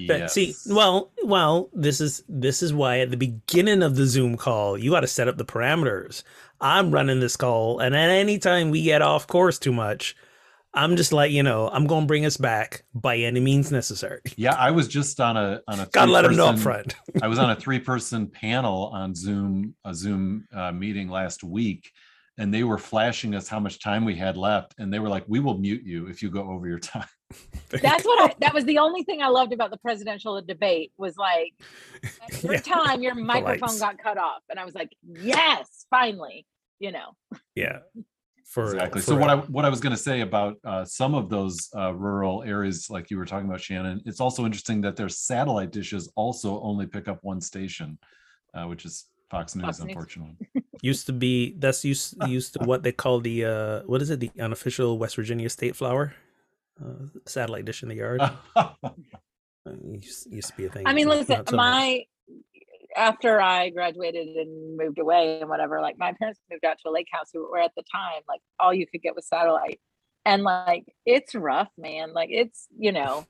But 0.08 0.30
see, 0.32 0.54
well, 0.70 1.12
well, 1.24 1.70
this 1.74 2.00
is 2.00 2.24
this 2.30 2.62
is 2.62 2.72
why 2.74 3.00
at 3.00 3.10
the 3.12 3.18
beginning 3.18 3.82
of 3.82 3.96
the 3.96 4.06
Zoom 4.06 4.38
call, 4.38 4.78
you 4.78 4.92
got 4.92 5.00
to 5.02 5.08
set 5.08 5.28
up 5.28 5.38
the 5.38 5.46
parameters. 5.46 6.24
I'm 6.62 6.92
running 6.92 7.20
this 7.20 7.36
call, 7.36 7.80
and 7.80 7.96
at 7.96 8.10
any 8.10 8.40
time 8.40 8.70
we 8.70 8.82
get 8.84 9.02
off 9.02 9.28
course 9.28 9.60
too 9.60 9.74
much, 9.74 10.16
I'm 10.76 10.98
just 10.98 11.14
like, 11.14 11.32
you 11.32 11.42
know, 11.42 11.70
I'm 11.70 11.88
gonna 11.88 12.06
bring 12.06 12.26
us 12.26 12.36
back 12.38 12.84
by 12.94 13.18
any 13.18 13.40
means 13.40 13.72
necessary. 13.72 14.20
yeah, 14.36 14.56
I 14.56 14.72
was 14.72 14.88
just 14.88 15.20
on 15.22 15.38
a 15.38 15.62
on 15.68 15.80
a 15.80 15.86
Gotta 15.88 16.12
let 16.12 16.24
them 16.24 16.36
know 16.36 16.48
up 16.48 16.60
front. 16.60 16.96
I 17.22 17.28
was 17.28 17.40
on 17.40 17.50
a 17.50 17.56
three 17.56 17.80
person 17.80 18.28
panel 18.28 18.88
on 18.94 19.16
Zoom, 19.16 19.74
a 19.86 19.94
Zoom 19.94 20.48
uh, 20.54 20.72
meeting 20.74 21.10
last 21.10 21.44
week. 21.44 21.92
And 22.38 22.54
they 22.54 22.64
were 22.64 22.78
flashing 22.78 23.34
us 23.36 23.48
how 23.48 23.60
much 23.60 23.80
time 23.80 24.06
we 24.06 24.16
had 24.16 24.38
left, 24.38 24.76
and 24.78 24.94
they 24.94 25.00
were 25.00 25.10
like, 25.10 25.24
"We 25.28 25.40
will 25.40 25.58
mute 25.58 25.84
you 25.84 26.08
if 26.08 26.22
you 26.22 26.30
go 26.30 26.50
over 26.50 26.68
your 26.68 26.80
time." 26.94 27.08
That's 27.70 28.06
what 28.06 28.32
I, 28.32 28.36
that 28.40 28.54
was 28.54 28.66
the 28.66 28.78
only 28.78 29.04
thing 29.04 29.22
I 29.22 29.28
loved 29.28 29.54
about 29.54 29.72
the 29.72 29.78
presidential 29.78 30.42
debate 30.42 30.92
was 30.98 31.18
like 31.18 31.54
every 32.44 32.56
Yeah. 32.56 32.62
time 32.62 33.02
your 33.02 33.16
microphone 33.16 33.80
got 33.80 33.98
cut 33.98 34.18
off, 34.18 34.42
and 34.50 34.60
I 34.60 34.66
was 34.66 34.76
like, 34.76 34.90
yes, 35.04 35.86
finally, 35.90 36.46
you 36.80 36.92
know. 36.92 37.12
Yeah. 37.56 37.80
For 38.46 38.66
exactly. 38.76 39.02
for, 39.02 39.08
So 39.08 39.16
what 39.16 39.30
I 39.30 39.34
uh, 39.34 39.42
what 39.48 39.66
I 39.66 39.70
was 39.70 39.82
going 39.82 39.92
to 39.96 40.02
say 40.02 40.22
about 40.22 40.58
uh, 40.64 40.86
some 40.86 41.16
of 41.16 41.30
those 41.30 41.68
uh, 41.76 41.94
rural 41.94 42.44
areas, 42.44 42.90
like 42.90 43.10
you 43.10 43.18
were 43.18 43.26
talking 43.26 43.48
about, 43.48 43.60
Shannon, 43.60 44.02
it's 44.06 44.22
also 44.22 44.46
interesting 44.46 44.82
that 44.82 44.96
their 44.96 45.10
satellite 45.10 45.72
dishes 45.72 46.12
also 46.16 46.62
only 46.62 46.86
pick 46.86 47.08
up 47.08 47.20
one 47.22 47.42
station, 47.42 47.98
uh, 48.54 48.66
which 48.66 48.86
is 48.86 49.06
Fox 49.30 49.56
News, 49.56 49.66
Fox 49.66 49.80
News. 49.80 49.90
unfortunately. 49.90 50.36
used 50.82 51.06
to 51.08 51.14
be 51.14 51.56
that's 51.58 51.84
used 51.84 52.16
used 52.28 52.54
to 52.54 52.60
what 52.64 52.84
they 52.84 52.92
call 52.92 53.20
the 53.20 53.46
uh 53.46 53.80
what 53.86 54.02
is 54.02 54.10
it 54.10 54.20
the 54.20 54.32
unofficial 54.40 54.98
West 54.98 55.16
Virginia 55.16 55.50
state 55.50 55.76
flower 55.76 56.14
uh, 56.84 57.08
satellite 57.26 57.66
dish 57.66 57.84
in 57.84 57.90
the 57.90 57.96
yard 57.96 58.22
used, 59.84 60.32
used 60.32 60.50
to 60.50 60.56
be 60.56 60.66
a 60.66 60.70
thing. 60.70 60.86
I 60.86 60.94
mean, 60.94 61.08
Not 61.08 61.18
listen, 61.18 61.36
so 61.48 61.56
much. 61.56 61.56
my 61.56 62.06
after 62.96 63.42
I 63.42 63.70
graduated 63.70 64.28
and 64.36 64.78
moved 64.78 65.00
away 65.00 65.40
and 65.42 65.50
whatever, 65.50 65.82
like 65.82 65.98
my 65.98 66.14
parents 66.14 66.40
moved 66.50 66.64
out 66.64 66.78
to 66.84 66.90
a 66.90 66.92
lake 66.92 67.08
house 67.12 67.32
where 67.34 67.62
at 67.62 67.72
the 67.76 67.84
time, 67.92 68.22
like 68.28 68.42
all 68.60 68.74
you 68.74 68.88
could 68.88 69.02
get 69.02 69.16
was 69.16 69.28
satellite. 69.28 69.80
And 70.26 70.44
like 70.44 70.86
it's 71.06 71.36
rough, 71.36 71.70
man. 71.78 72.14
Like 72.14 72.30
it's, 72.32 72.68
you 72.78 72.92
know, 72.92 73.26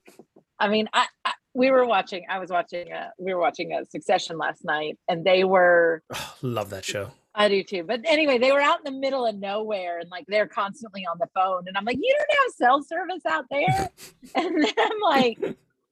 I 0.58 0.68
mean, 0.68 0.88
I, 0.92 1.06
I 1.24 1.32
we 1.56 1.70
were 1.70 1.86
watching, 1.86 2.24
I 2.28 2.38
was 2.38 2.50
watching 2.50 2.92
uh 2.92 3.08
we 3.18 3.32
were 3.34 3.40
watching 3.40 3.72
a 3.72 3.84
succession 3.86 4.38
last 4.38 4.64
night 4.64 4.98
and 5.08 5.24
they 5.24 5.44
were 5.44 6.02
Oh, 6.14 6.34
love 6.42 6.70
that 6.70 6.84
show. 6.84 7.10
I 7.34 7.48
do 7.48 7.62
too. 7.62 7.82
But 7.82 8.00
anyway, 8.06 8.38
they 8.38 8.50
were 8.52 8.60
out 8.62 8.78
in 8.84 8.94
the 8.94 8.98
middle 8.98 9.26
of 9.26 9.36
nowhere 9.36 9.98
and 9.98 10.08
like 10.10 10.24
they're 10.26 10.48
constantly 10.48 11.04
on 11.04 11.18
the 11.18 11.28
phone. 11.34 11.64
And 11.66 11.76
I'm 11.76 11.84
like, 11.84 11.98
you 12.00 12.16
don't 12.18 12.38
have 12.44 12.54
cell 12.54 12.82
service 12.82 13.26
out 13.28 13.44
there? 13.50 13.90
and 14.34 14.64
then 14.64 14.72
I'm 14.78 15.00
like, 15.02 15.38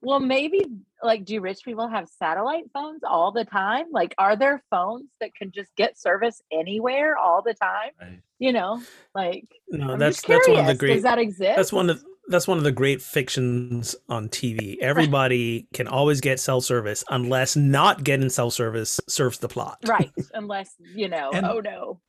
well, 0.00 0.20
maybe 0.20 0.64
like, 1.02 1.24
do 1.26 1.38
rich 1.42 1.60
people 1.64 1.86
have 1.88 2.08
satellite 2.08 2.64
phones 2.72 3.02
all 3.04 3.30
the 3.32 3.44
time? 3.44 3.86
Like, 3.92 4.14
are 4.16 4.36
there 4.36 4.62
phones 4.70 5.10
that 5.20 5.34
can 5.34 5.50
just 5.50 5.74
get 5.76 5.98
service 5.98 6.40
anywhere 6.50 7.16
all 7.18 7.42
the 7.42 7.54
time? 7.54 7.90
Right. 8.00 8.20
You 8.38 8.52
know, 8.52 8.82
like, 9.14 9.44
No, 9.68 9.92
I'm 9.92 9.98
that's 9.98 10.16
just 10.16 10.26
that's 10.26 10.48
one 10.48 10.60
of 10.60 10.66
the 10.66 10.74
great 10.74 10.94
Does 10.94 11.02
that 11.02 11.18
exist? 11.18 11.56
that's 11.56 11.72
one 11.72 11.90
of 11.90 12.02
that's 12.28 12.48
one 12.48 12.58
of 12.58 12.64
the 12.64 12.72
great 12.72 13.02
fictions 13.02 13.94
on 14.08 14.28
TV. 14.28 14.78
Everybody 14.80 15.68
can 15.74 15.86
always 15.88 16.20
get 16.20 16.40
cell 16.40 16.60
service 16.60 17.04
unless 17.10 17.56
not 17.56 18.04
getting 18.04 18.28
cell 18.30 18.50
service 18.50 19.00
serves 19.08 19.38
the 19.38 19.48
plot. 19.48 19.78
right. 19.86 20.10
Unless, 20.32 20.74
you 20.94 21.08
know, 21.08 21.30
And- 21.32 21.46
oh 21.46 21.60
no. 21.60 22.00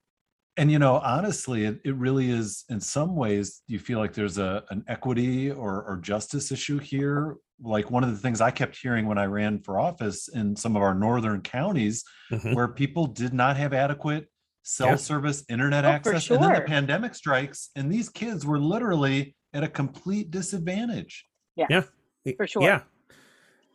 And 0.58 0.72
you 0.72 0.80
know, 0.80 0.96
honestly, 1.00 1.66
it, 1.66 1.82
it 1.84 1.96
really 1.96 2.30
is. 2.32 2.64
In 2.70 2.80
some 2.80 3.14
ways, 3.18 3.62
you 3.68 3.78
feel 3.78 4.00
like 4.00 4.14
there's 4.14 4.38
a 4.38 4.64
an 4.70 4.86
equity 4.88 5.52
or 5.52 5.84
or 5.84 5.98
justice 5.98 6.50
issue 6.50 6.80
here. 6.80 7.36
Like 7.62 7.92
one 7.92 8.06
of 8.06 8.12
the 8.12 8.16
things 8.18 8.40
I 8.40 8.52
kept 8.52 8.78
hearing 8.78 9.06
when 9.06 9.18
I 9.18 9.26
ran 9.26 9.60
for 9.60 9.78
office 9.82 10.30
in 10.30 10.56
some 10.56 10.78
of 10.78 10.82
our 10.82 10.96
northern 10.96 11.42
counties, 11.42 12.06
Mhm. 12.32 12.56
where 12.56 12.70
people 12.70 13.06
did 13.06 13.34
not 13.34 13.58
have 13.58 13.74
adequate 13.74 14.30
cell 14.64 14.92
Yeah. 14.92 14.96
service, 14.96 15.44
internet 15.50 15.84
Oh, 15.84 15.90
for 16.02 16.14
access, 16.16 16.30
and 16.30 16.42
then 16.42 16.54
the 16.54 16.62
pandemic 16.62 17.16
strikes, 17.16 17.70
and 17.76 17.92
these 17.92 18.08
kids 18.08 18.46
were 18.46 18.58
literally 18.60 19.36
at 19.56 19.64
a 19.64 19.68
complete 19.68 20.30
disadvantage. 20.30 21.26
Yeah. 21.56 21.68
Yeah. 21.70 22.34
For 22.38 22.46
sure. 22.46 22.62
Yeah. 22.62 22.82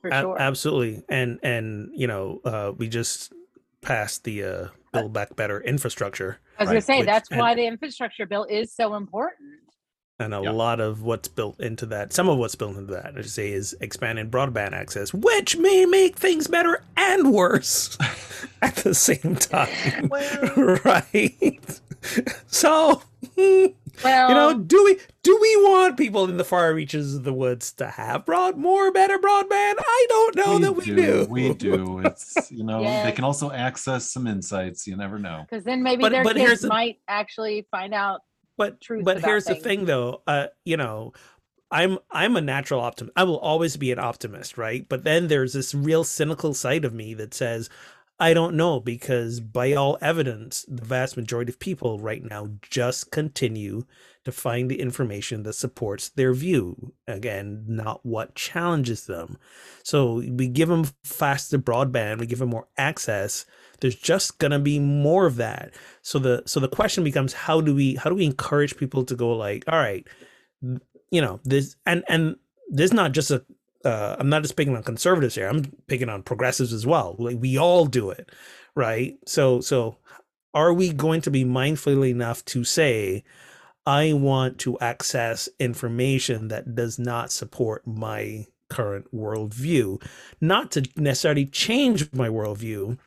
For 0.03 0.09
A- 0.11 0.21
sure. 0.21 0.41
absolutely 0.41 1.03
and 1.09 1.39
and 1.43 1.91
you 1.95 2.07
know 2.07 2.41
uh 2.45 2.73
we 2.77 2.89
just 2.89 3.33
passed 3.83 4.25
the 4.25 4.45
uh 4.45 4.67
build 4.93 5.13
back 5.13 5.37
better 5.37 5.61
infrastructure 5.61 6.39
I 6.59 6.63
was 6.63 6.69
right, 6.69 6.73
gonna 6.75 6.81
say 6.83 6.99
which- 6.99 7.07
that's 7.07 7.31
and- 7.31 7.41
why 7.41 7.55
the 7.55 7.67
infrastructure 7.67 8.27
bill 8.27 8.45
is 8.45 8.73
so 8.73 8.95
important. 8.95 9.41
and 10.19 10.35
a 10.35 10.41
Yeah. 10.43 10.51
lot 10.53 10.81
of 10.81 11.03
what's 11.03 11.29
built 11.29 11.61
into 11.61 11.87
that 11.87 12.13
some 12.13 12.29
of 12.29 12.37
what's 12.39 12.55
built 12.55 12.77
into 12.77 12.93
that 12.93 13.13
i 13.17 13.21
should 13.23 13.31
say 13.31 13.51
is 13.53 13.75
expanded 13.81 14.31
broadband 14.31 14.73
access 14.73 15.13
which 15.15 15.57
may 15.57 15.85
make 15.87 16.17
things 16.17 16.47
better 16.49 16.83
and 16.97 17.33
worse 17.33 17.97
at 18.63 18.77
the 18.77 18.95
same 18.95 19.35
time 19.37 20.11
right 20.85 21.81
so 22.49 23.03
hmm, 23.37 23.67
Well, 24.05 24.29
you 24.29 24.35
know 24.35 24.59
do 24.59 24.83
we 24.85 24.99
do 25.23 25.39
we 25.41 25.57
want 25.59 25.97
people 25.97 26.25
in 26.25 26.37
the 26.37 26.45
far 26.45 26.73
reaches 26.75 27.15
of 27.15 27.25
the 27.25 27.33
woods 27.33 27.73
to 27.75 27.87
have 27.89 28.25
broad 28.25 28.57
more 28.57 28.91
better 28.93 29.19
broadband 29.19 29.75
i 29.79 30.07
don't 30.09 30.37
know 30.37 30.59
that 30.59 30.73
we 30.73 30.85
do, 30.85 31.27
We 31.29 31.55
do. 31.55 31.99
It's 32.01 32.51
you 32.51 32.65
know 32.65 32.83
they 32.83 33.13
can 33.13 33.25
also 33.25 33.51
access 33.51 34.11
some 34.11 34.27
insights. 34.27 34.87
You 34.87 34.97
never 34.97 35.19
know. 35.19 35.45
because 35.49 35.65
then 35.65 35.83
maybe 35.83 36.03
But- 36.03 36.13
their 36.13 36.25
but 36.25 36.37
here's 36.37 36.51
kids 36.51 36.63
the- 36.63 36.69
might 36.69 36.99
actually 37.09 37.67
find 37.71 37.93
out 37.95 38.21
but 38.57 38.81
truth 38.81 39.05
but 39.05 39.19
about 39.19 39.27
here's 39.29 39.45
the 39.45 39.55
thing 39.55 39.85
though 39.87 40.23
uh 40.27 40.47
you 40.65 40.77
know 40.77 41.13
i'm 41.71 41.99
i'm 42.11 42.37
a 42.37 42.41
natural 42.41 42.81
optimist 42.81 43.13
i 43.17 43.25
will 43.25 43.39
always 43.39 43.77
be 43.77 43.91
an 43.93 43.99
optimist 43.99 44.59
right 44.59 44.87
but 44.89 45.05
then 45.05 45.29
there's 45.29 45.53
this 45.55 45.75
real 45.75 46.05
cynical 46.05 46.53
side 46.53 46.85
of 46.85 46.93
me 46.93 47.15
that 47.15 47.33
says 47.33 47.71
i 48.21 48.33
don't 48.35 48.55
know 48.55 48.79
because 48.79 49.41
by 49.41 49.73
all 49.73 49.99
evidence 50.01 50.65
the 50.69 50.85
vast 50.85 51.17
majority 51.17 51.51
of 51.51 51.59
people 51.59 51.99
right 51.99 52.23
now 52.23 52.49
just 52.63 53.11
continue 53.11 53.85
to 54.25 54.33
find 54.33 54.71
the 54.71 54.81
information 54.81 55.43
that 55.45 55.55
supports 55.55 56.11
their 56.11 56.35
view. 56.35 56.93
Again 57.09 57.65
not 57.67 58.05
what 58.05 58.35
challenges 58.35 59.07
them. 59.07 59.39
So 59.83 60.17
we 60.17 60.49
give 60.49 60.69
them 60.69 60.85
faster 61.05 61.59
broadband 61.59 62.21
we 62.21 62.27
give 62.27 62.41
them 62.41 62.51
more 62.51 62.69
access 62.77 63.47
there's 63.81 63.97
just 63.97 64.39
to 64.39 64.59
be 64.59 64.79
more 64.79 65.25
of 65.27 65.37
that. 65.37 65.75
So 66.03 66.19
the 66.19 66.43
so 66.47 66.61
the 66.61 66.69
question 66.69 67.03
becomes 67.03 67.33
how 67.33 67.61
do 67.61 67.75
we 67.75 67.95
how 67.95 68.11
do 68.11 68.17
we 68.17 68.27
encourage 68.27 68.77
people 68.77 69.05
to 69.05 69.15
go 69.15 69.33
like 69.35 69.65
all 69.69 69.79
right 69.79 70.07
you 71.11 71.21
know 71.21 71.41
this 71.45 71.77
and 71.87 72.05
and 72.09 72.37
this 72.69 72.91
is 72.91 72.93
not 72.93 73.13
just 73.13 73.31
a 73.31 73.45
uh, 73.85 74.17
i'm 74.19 74.29
not 74.29 74.43
just 74.43 74.57
picking 74.57 74.77
on 74.77 74.83
conservatives 74.83 75.35
here 75.35 75.49
i'm 75.49 75.65
picking 75.87 76.09
on 76.09 76.23
progressives 76.23 76.73
as 76.73 76.87
well. 76.87 77.17
Like 77.19 77.39
we 77.41 77.59
all 77.59 77.87
do 77.87 78.11
it 78.11 78.31
right? 78.75 79.19
So 79.27 79.61
so 79.61 79.97
are 80.55 80.73
we 80.73 80.93
going 80.93 81.21
to 81.23 81.31
be 81.31 81.45
mindful 81.45 82.05
enough 82.05 82.45
to 82.47 82.65
say 82.65 83.25
i 83.87 84.13
want 84.13 84.59
to 84.61 84.79
access 84.81 85.49
information 85.59 86.49
that 86.49 86.75
does 86.75 86.99
not 86.99 87.33
support 87.33 87.87
my 87.87 88.47
current 88.69 89.13
worldview? 89.15 90.03
Not 90.41 90.71
to 90.73 90.89
necessarily 90.97 91.47
change 91.47 92.13
my 92.13 92.29
worldview 92.29 92.99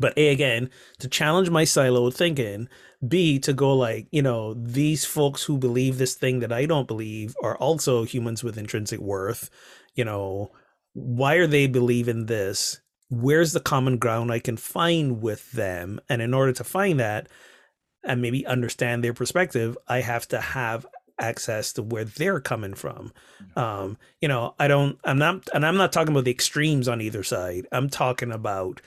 but 0.00 0.16
a 0.18 0.28
again 0.28 0.70
to 0.98 1.08
challenge 1.08 1.50
my 1.50 1.64
siloed 1.64 2.14
thinking. 2.14 2.68
B 3.06 3.38
to 3.40 3.52
go 3.52 3.74
like 3.74 4.06
you 4.10 4.22
know 4.22 4.54
these 4.54 5.04
folks 5.04 5.44
who 5.44 5.56
believe 5.58 5.98
this 5.98 6.14
thing 6.14 6.40
that 6.40 6.52
i 6.52 6.66
don't 6.66 6.88
believe 6.88 7.36
are 7.42 7.56
also 7.58 8.04
humans 8.04 8.42
with 8.42 8.58
intrinsic 8.58 8.98
worth 9.00 9.50
you 9.98 10.04
know 10.04 10.52
why 10.94 11.34
are 11.34 11.46
they 11.46 11.66
believing 11.66 12.26
this? 12.26 12.80
Where's 13.10 13.52
the 13.52 13.60
common 13.60 13.98
ground 13.98 14.30
i 14.32 14.38
can 14.38 14.56
find 14.56 15.20
with 15.20 15.50
them? 15.52 16.00
And 16.08 16.22
in 16.22 16.32
order 16.32 16.52
to 16.54 16.64
find 16.64 17.00
that 17.00 17.28
and 18.04 18.22
maybe 18.22 18.46
understand 18.46 19.02
their 19.02 19.12
perspective 19.12 19.76
i 19.88 20.00
have 20.00 20.26
to 20.28 20.40
have 20.40 20.86
access 21.20 21.72
to 21.72 21.82
where 21.82 22.04
they're 22.04 22.40
coming 22.40 22.74
from. 22.74 23.12
Um 23.56 23.98
you 24.20 24.28
know 24.28 24.54
i 24.58 24.68
don't 24.68 24.98
i'm 25.04 25.18
not 25.18 25.48
and 25.52 25.66
i'm 25.66 25.76
not 25.76 25.92
talking 25.92 26.14
about 26.14 26.24
the 26.24 26.30
extremes 26.30 26.88
on 26.88 27.00
either 27.00 27.24
side. 27.24 27.66
I'm 27.72 27.90
talking 27.90 28.30
about 28.30 28.80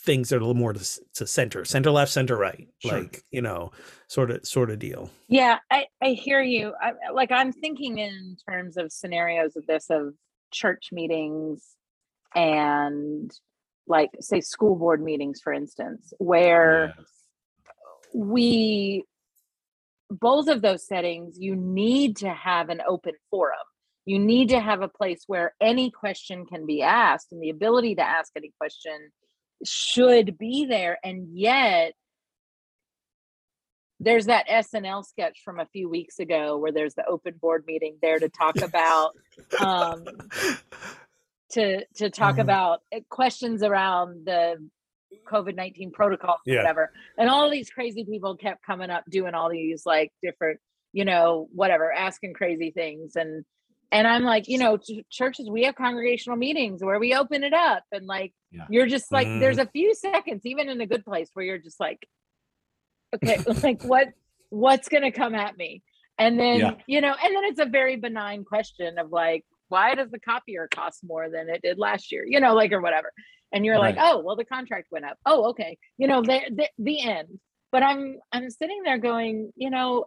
things 0.00 0.28
that 0.30 0.36
are 0.36 0.38
a 0.38 0.42
little 0.42 0.54
more 0.54 0.72
to, 0.72 1.00
to 1.14 1.26
center 1.26 1.64
center 1.64 1.90
left 1.90 2.10
center 2.10 2.36
right 2.36 2.68
Sure. 2.78 3.00
like 3.00 3.22
you 3.30 3.42
know 3.42 3.70
sort 4.08 4.30
of 4.30 4.46
sort 4.46 4.70
of 4.70 4.78
deal 4.78 5.10
Yeah, 5.28 5.58
I, 5.70 5.86
I 6.02 6.10
hear 6.10 6.40
you. 6.42 6.72
I, 6.80 6.92
like 7.12 7.30
I'm 7.30 7.52
thinking 7.52 7.98
in 7.98 8.36
terms 8.48 8.76
of 8.76 8.90
scenarios 8.92 9.56
of 9.56 9.66
this 9.66 9.86
of 9.90 10.14
church 10.52 10.88
meetings 10.92 11.64
and 12.34 13.30
like 13.86 14.10
say 14.20 14.40
school 14.40 14.76
board 14.76 15.02
meetings, 15.02 15.40
for 15.42 15.52
instance, 15.52 16.12
where 16.18 16.94
Yes. 16.98 17.06
we 18.14 19.04
both 20.10 20.48
of 20.48 20.60
those 20.62 20.86
settings 20.86 21.38
you 21.38 21.54
need 21.54 22.16
to 22.16 22.28
have 22.30 22.68
an 22.68 22.80
open 22.88 23.12
forum 23.30 23.56
you 24.06 24.18
need 24.18 24.48
to 24.48 24.58
have 24.58 24.82
a 24.82 24.88
place 24.88 25.22
where 25.28 25.54
any 25.60 25.90
question 25.90 26.46
can 26.46 26.66
be 26.66 26.82
asked 26.82 27.28
and 27.30 27.40
the 27.40 27.50
ability 27.50 27.94
to 27.94 28.02
ask 28.02 28.32
any 28.36 28.52
question 28.58 28.92
should 29.64 30.38
be 30.38 30.64
there 30.66 30.98
and 31.04 31.28
yet 31.36 31.92
there's 34.02 34.26
that 34.26 34.48
SNL 34.48 35.04
sketch 35.04 35.40
from 35.44 35.60
a 35.60 35.66
few 35.66 35.88
weeks 35.88 36.18
ago 36.18 36.56
where 36.56 36.72
there's 36.72 36.94
the 36.94 37.04
open 37.06 37.34
board 37.40 37.64
meeting 37.66 37.96
there 38.00 38.18
to 38.18 38.28
talk 38.30 38.56
about 38.62 39.10
um 39.60 40.04
to 41.50 41.84
to 41.96 42.08
talk 42.10 42.36
Mhm. 42.36 42.40
about 42.42 42.80
uh, 42.94 43.00
questions 43.10 43.62
around 43.62 44.24
the 44.24 44.56
COVID 45.30 45.54
nineteen 45.56 45.90
protocol, 45.90 46.36
Yeah. 46.46 46.58
whatever. 46.58 46.92
And 47.18 47.28
all 47.28 47.50
these 47.50 47.68
crazy 47.68 48.04
people 48.04 48.36
kept 48.36 48.64
coming 48.64 48.90
up 48.90 49.04
doing 49.10 49.34
all 49.34 49.50
these 49.50 49.84
like 49.84 50.12
different, 50.22 50.60
you 50.92 51.04
know, 51.04 51.48
whatever, 51.52 51.92
asking 51.92 52.34
crazy 52.34 52.70
things. 52.70 53.16
And 53.16 53.44
and 53.92 54.06
I'm 54.06 54.22
like, 54.22 54.48
you 54.48 54.58
know, 54.58 54.76
ch- 54.76 55.04
churches, 55.10 55.48
we 55.50 55.64
have 55.64 55.74
congregational 55.74 56.36
meetings 56.36 56.82
where 56.82 56.98
we 56.98 57.14
open 57.14 57.42
it 57.44 57.52
up, 57.54 57.84
and 57.92 58.06
like 58.06 58.32
Yeah. 58.50 58.66
you're 58.70 58.86
just 58.86 59.10
like, 59.12 59.26
Mm. 59.26 59.40
there's 59.40 59.58
a 59.58 59.66
few 59.66 59.94
seconds, 59.94 60.42
even 60.44 60.68
in 60.68 60.80
a 60.80 60.86
good 60.86 61.04
place, 61.04 61.30
where 61.34 61.44
you're 61.44 61.58
just 61.58 61.80
like, 61.80 62.06
okay, 63.14 63.36
like 63.64 63.82
what 63.82 64.08
what's 64.50 64.88
gonna 64.88 65.12
come 65.12 65.34
at 65.34 65.56
me? 65.56 65.82
And 66.18 66.38
then, 66.38 66.58
Yeah. 66.58 66.74
you 66.86 67.00
know, 67.00 67.14
and 67.22 67.34
then 67.34 67.44
it's 67.44 67.60
a 67.60 67.64
very 67.66 67.96
benign 67.96 68.44
question 68.44 68.98
of 68.98 69.10
like, 69.10 69.44
why 69.68 69.94
does 69.94 70.10
the 70.10 70.18
copier 70.20 70.68
cost 70.74 71.00
more 71.04 71.30
than 71.30 71.48
it 71.48 71.62
did 71.62 71.78
last 71.78 72.10
year? 72.12 72.24
You 72.26 72.40
know, 72.40 72.54
like 72.54 72.72
or 72.72 72.80
whatever. 72.80 73.12
And 73.52 73.64
you're 73.64 73.78
like, 73.78 73.96
oh, 73.98 74.20
well, 74.20 74.36
the 74.36 74.44
contract 74.44 74.88
went 74.92 75.04
up. 75.04 75.16
Oh, 75.26 75.48
okay. 75.50 75.76
You 75.98 76.06
know, 76.08 76.22
the, 76.22 76.40
the 76.50 76.68
the 76.78 77.00
end. 77.02 77.40
But 77.72 77.82
I'm 77.84 78.18
I'm 78.32 78.50
sitting 78.50 78.82
there 78.84 78.98
going, 78.98 79.52
you 79.56 79.70
know, 79.70 80.06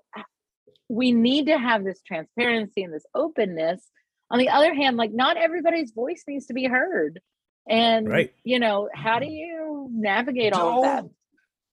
we 0.90 1.12
need 1.12 1.48
to 1.48 1.58
have 1.58 1.84
this 1.84 2.02
transparency 2.02 2.84
and 2.84 2.94
this 2.94 3.06
openness. 3.16 3.82
On 4.30 4.40
the 4.40 4.50
other 4.50 4.74
hand, 4.74 4.98
like 4.98 5.12
not 5.14 5.38
everybody's 5.38 5.92
voice 5.92 6.24
needs 6.28 6.48
to 6.48 6.54
be 6.54 6.66
heard. 6.66 7.20
And 7.68 8.08
Right. 8.08 8.34
you 8.44 8.60
know, 8.60 8.90
how 8.94 9.20
do 9.20 9.26
mm-hmm. 9.26 9.34
you 9.34 9.90
navigate 9.92 10.54
all 10.54 10.80
of 10.80 10.84
that? 10.84 11.06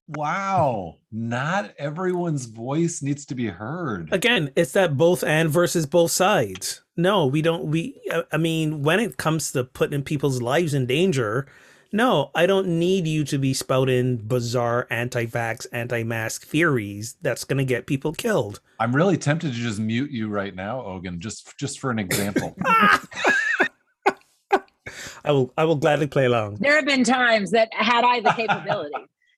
Wow. 0.08 0.96
Not 1.12 1.72
everyone's 1.78 2.46
voice 2.46 3.00
needs 3.00 3.24
to 3.26 3.34
be 3.34 3.46
heard. 3.46 4.12
Again, 4.12 4.50
it's 4.56 4.72
that 4.72 4.96
both 4.96 5.22
and 5.22 5.48
versus 5.48 5.86
both 5.86 6.10
sides. 6.10 6.82
No, 6.96 7.26
we 7.26 7.42
don't. 7.42 7.66
We, 7.66 8.00
I- 8.10 8.24
I 8.32 8.36
mean, 8.36 8.82
when 8.82 8.98
it 9.00 9.16
comes 9.16 9.52
to 9.52 9.64
putting 9.64 10.02
people's 10.02 10.42
lives 10.42 10.74
in 10.74 10.86
danger, 10.86 11.46
no, 11.92 12.30
I 12.34 12.46
don't 12.46 12.78
need 12.78 13.06
you 13.06 13.24
to 13.24 13.38
be 13.38 13.54
spouting 13.54 14.16
bizarre 14.16 14.86
anti-vax, 14.90 15.66
anti-mask 15.72 16.46
theories 16.46 17.16
that's 17.22 17.44
going 17.44 17.58
to 17.58 17.64
get 17.64 17.86
people 17.86 18.12
killed. 18.12 18.60
I'm 18.80 18.96
really 18.96 19.18
tempted 19.18 19.52
to 19.52 19.58
just 19.58 19.78
mute 19.78 20.10
you 20.10 20.28
right 20.28 20.54
now, 20.54 20.82
Ogan, 20.82 21.20
just 21.20 21.56
just 21.58 21.78
for 21.80 21.90
an 21.90 21.98
example. 21.98 22.56
I 25.22 25.32
will, 25.32 25.52
I 25.58 25.64
will 25.66 25.76
gladly 25.76 26.06
play 26.06 26.24
along. 26.24 26.56
There 26.60 26.76
have 26.76 26.86
been 26.86 27.04
times 27.04 27.50
that 27.50 27.68
had 27.72 28.04
I 28.04 28.20
the 28.20 28.30
capability, 28.30 28.94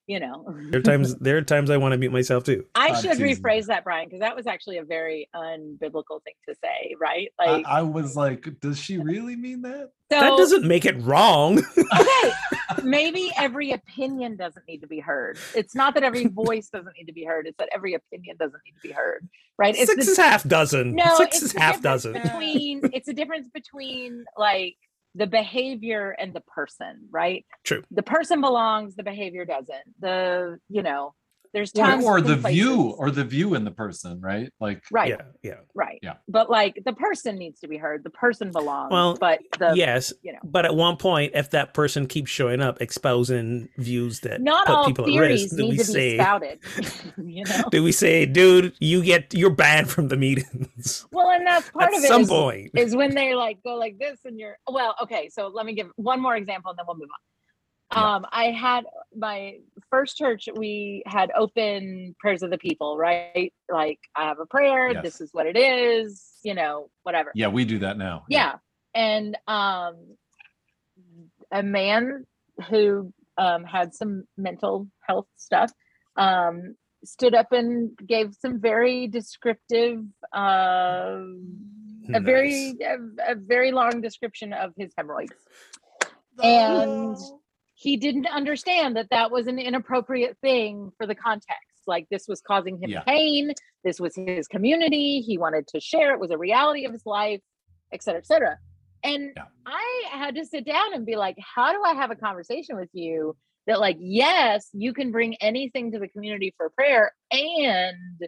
you 0.07 0.21
know. 0.21 0.45
There 0.71 0.81
are 0.81 0.83
times, 0.83 1.15
there 1.21 1.37
are 1.37 1.43
times 1.43 1.71
I 1.71 1.77
want 1.77 1.93
to 1.93 1.99
mute 1.99 2.13
myself 2.13 2.45
too. 2.45 2.65
I 2.75 2.89
I'm 2.89 2.95
should 3.03 3.19
teasing. 3.19 3.43
rephrase 3.43 3.67
that, 3.67 3.85
Brian, 3.85 4.07
because 4.09 4.21
that 4.21 4.35
was 4.37 4.47
actually 4.47 4.79
a 4.79 4.85
very 4.85 5.29
unbiblical 5.35 6.23
thing 6.25 6.35
to 6.49 6.55
say, 6.63 6.95
right? 7.01 7.29
Like, 7.39 7.65
I 7.67 7.83
was 7.83 8.17
like, 8.17 8.49
does 8.61 8.79
she 8.79 8.99
really 8.99 9.37
mean 9.37 9.63
that? 9.63 9.91
so 10.13 10.21
that 10.21 10.37
doesn't 10.37 10.65
make 10.67 10.85
it 10.85 11.01
wrong. 11.03 11.59
okay. 11.79 12.33
Maybe 12.83 13.31
every 13.37 13.73
opinion 13.73 14.37
doesn't 14.37 14.67
need 14.69 14.81
to 14.83 14.87
be 14.87 14.99
heard. 15.01 15.39
It's 15.55 15.75
not 15.75 15.95
that 15.95 16.03
every 16.03 16.27
voice 16.27 16.69
doesn't 16.69 16.95
need 16.99 17.07
to 17.07 17.13
be 17.13 17.25
heard. 17.25 17.47
It's 17.47 17.57
that 17.59 17.69
every 17.75 17.95
opinion 17.95 18.37
doesn't 18.39 18.61
need 18.67 18.75
to 18.83 18.89
be 18.89 18.93
heard, 18.93 19.27
right? 19.59 19.75
It's 19.75 19.91
Six 19.91 20.05
the- 20.07 20.13
is 20.13 20.19
half 20.19 20.43
dozen. 20.45 20.95
no, 20.97 21.17
Six 21.17 21.37
it's 21.37 21.45
is 21.47 21.53
half 21.53 21.81
dozen. 21.81 22.13
between 22.15 22.81
it's 22.93 23.09
a 23.09 23.13
difference 23.15 23.49
between 23.55 24.25
like 24.37 24.77
the 25.15 25.27
behavior 25.27 26.15
and 26.19 26.33
the 26.33 26.41
person, 26.41 27.09
right? 27.11 27.45
True. 27.65 27.83
The 27.91 28.03
person 28.03 28.41
belongs, 28.41 28.95
the 28.95 29.03
behavior 29.03 29.45
doesn't. 29.45 30.01
The 30.01 30.59
you 30.69 30.83
know, 30.83 31.15
there's 31.53 31.71
Or, 31.77 31.85
times 31.87 32.05
or 32.05 32.19
and 32.19 32.27
the 32.27 32.37
view, 32.37 32.91
or 32.99 33.11
the 33.11 33.25
view 33.25 33.55
in 33.55 33.65
the 33.65 33.71
person, 33.71 34.21
right? 34.21 34.51
Like, 34.61 34.83
right, 34.91 35.11
Yeah, 35.11 35.23
yeah. 35.43 35.55
right. 35.75 35.99
Yeah. 36.03 36.15
But 36.29 36.51
like 36.51 36.79
the 36.85 36.93
person 36.93 37.37
needs 37.37 37.61
to 37.61 37.69
be 37.69 37.77
heard. 37.77 38.05
The 38.05 38.11
person 38.11 38.51
belongs. 38.51 38.91
Well, 38.91 39.17
but 39.21 39.41
the 39.59 39.73
yes, 39.75 40.13
you 40.23 40.33
know. 40.33 40.39
but 40.45 40.65
at 40.65 40.75
one 40.75 40.97
point, 40.97 41.33
if 41.35 41.51
that 41.51 41.75
person 41.75 42.07
keeps 42.07 42.31
showing 42.31 42.61
up, 42.63 42.81
exposing 42.81 43.69
views 43.79 44.21
that 44.21 44.41
not 44.41 44.67
put 44.67 44.75
all 44.75 44.87
people 44.87 45.05
at 45.05 45.11
theories 45.11 45.43
risk, 45.45 45.57
do 45.57 45.63
need 45.63 45.71
we 45.73 45.77
to 45.79 45.85
say, 45.85 46.11
be 46.13 46.19
spouted. 46.19 46.59
you 47.23 47.45
know. 47.45 47.65
do 47.71 47.83
we 47.83 47.93
say, 47.93 48.27
dude, 48.27 48.73
you 48.81 49.03
get 49.05 49.33
you're 49.35 49.51
banned 49.51 49.91
from 49.91 50.09
the 50.09 50.17
meetings 50.17 51.07
Well, 51.13 51.31
and 51.31 51.47
that's 51.47 51.69
part 51.71 51.93
at 51.93 51.99
of 51.99 52.05
it. 52.05 52.09
some 52.09 52.23
is- 52.23 52.29
point? 52.29 52.71
is 52.75 52.97
when 52.97 53.15
they 53.15 53.35
like 53.35 53.59
go 53.63 53.75
like 53.77 53.99
this 53.99 54.19
and 54.25 54.39
you're 54.39 54.57
well 54.71 54.95
okay 55.03 55.29
so 55.29 55.49
let 55.49 55.67
me 55.67 55.75
give 55.75 55.91
one 55.97 56.21
more 56.21 56.37
example 56.37 56.71
and 56.71 56.79
then 56.79 56.85
we'll 56.87 56.97
move 56.97 57.09
on 57.11 57.19
Yeah. 57.19 57.32
Um 57.95 58.25
i 58.33 58.47
had 58.47 58.85
my 59.17 59.57
first 59.91 60.17
church 60.17 60.49
we 60.57 61.03
had 61.07 61.31
open 61.37 62.15
prayers 62.19 62.43
of 62.43 62.51
the 62.51 62.59
people 62.59 62.97
right? 62.97 63.53
Like 63.71 63.99
i 64.17 64.25
have 64.25 64.39
a 64.41 64.47
prayer 64.47 64.93
Yes. 64.93 65.03
this 65.05 65.21
is 65.21 65.31
what 65.33 65.47
it 65.47 65.57
is 65.57 66.23
you 66.43 66.55
know 66.55 66.89
whatever. 67.03 67.31
Yeah, 67.35 67.49
we 67.49 67.65
do 67.65 67.79
that 67.81 67.97
now. 67.99 68.25
yeah. 68.29 68.55
And 68.95 69.37
um 69.47 69.95
a 71.51 71.63
man 71.63 72.25
who 72.69 73.13
um 73.39 73.65
had 73.65 73.95
some 73.95 74.25
mental 74.37 74.89
health 75.07 75.27
stuff 75.37 75.73
um 76.17 76.75
stood 77.05 77.35
up 77.35 77.53
and 77.53 77.97
gave 78.07 78.35
some 78.41 78.61
very 78.61 79.07
descriptive 79.09 79.99
um 80.33 81.57
a 82.15 82.21
very 82.21 82.77
a, 82.83 83.33
a 83.33 83.35
very 83.35 83.71
long 83.73 84.01
description 84.01 84.53
of 84.53 84.73
his 84.77 84.93
hemorrhoids. 84.99 85.33
And 86.43 87.17
he 87.83 87.97
didn't 87.97 88.29
understand 88.29 88.97
that 88.97 89.09
that 89.11 89.31
was 89.33 89.47
an 89.49 89.59
inappropriate 89.59 90.37
thing 90.41 90.93
for 90.97 91.07
the 91.07 91.15
context. 91.17 91.83
Like 91.87 92.07
this 92.11 92.27
was 92.29 92.41
causing 92.41 92.81
him 92.81 92.91
Yeah. 92.91 93.01
pain. 93.03 93.53
This 93.83 93.99
was 93.99 94.15
his 94.15 94.47
community. 94.47 95.21
He 95.21 95.37
wanted 95.37 95.67
to 95.69 95.81
share. 95.81 96.15
It 96.15 96.21
was 96.21 96.31
a 96.31 96.39
reality 96.39 96.85
of 96.85 96.93
his 96.93 97.05
life 97.07 97.41
et 97.93 98.03
cetera 98.03 98.21
et 98.21 98.27
cetera. 98.27 98.57
And 99.05 99.33
Yeah. 99.37 99.45
i 99.67 100.05
had 100.13 100.35
to 100.37 100.45
sit 100.47 100.65
down 100.65 100.95
and 100.95 101.05
be 101.05 101.17
like 101.17 101.37
how 101.55 101.73
do 101.73 101.81
i 101.85 101.93
have 101.95 102.11
a 102.11 102.17
conversation 102.17 102.77
with 102.77 102.89
you 102.93 103.37
that 103.67 103.79
like 103.81 103.97
yes 104.01 104.69
you 104.73 104.93
can 104.93 105.11
bring 105.13 105.35
anything 105.51 105.93
to 105.93 105.99
the 105.99 106.09
community 106.09 106.55
for 106.57 106.71
prayer 106.71 107.13
and 107.31 108.19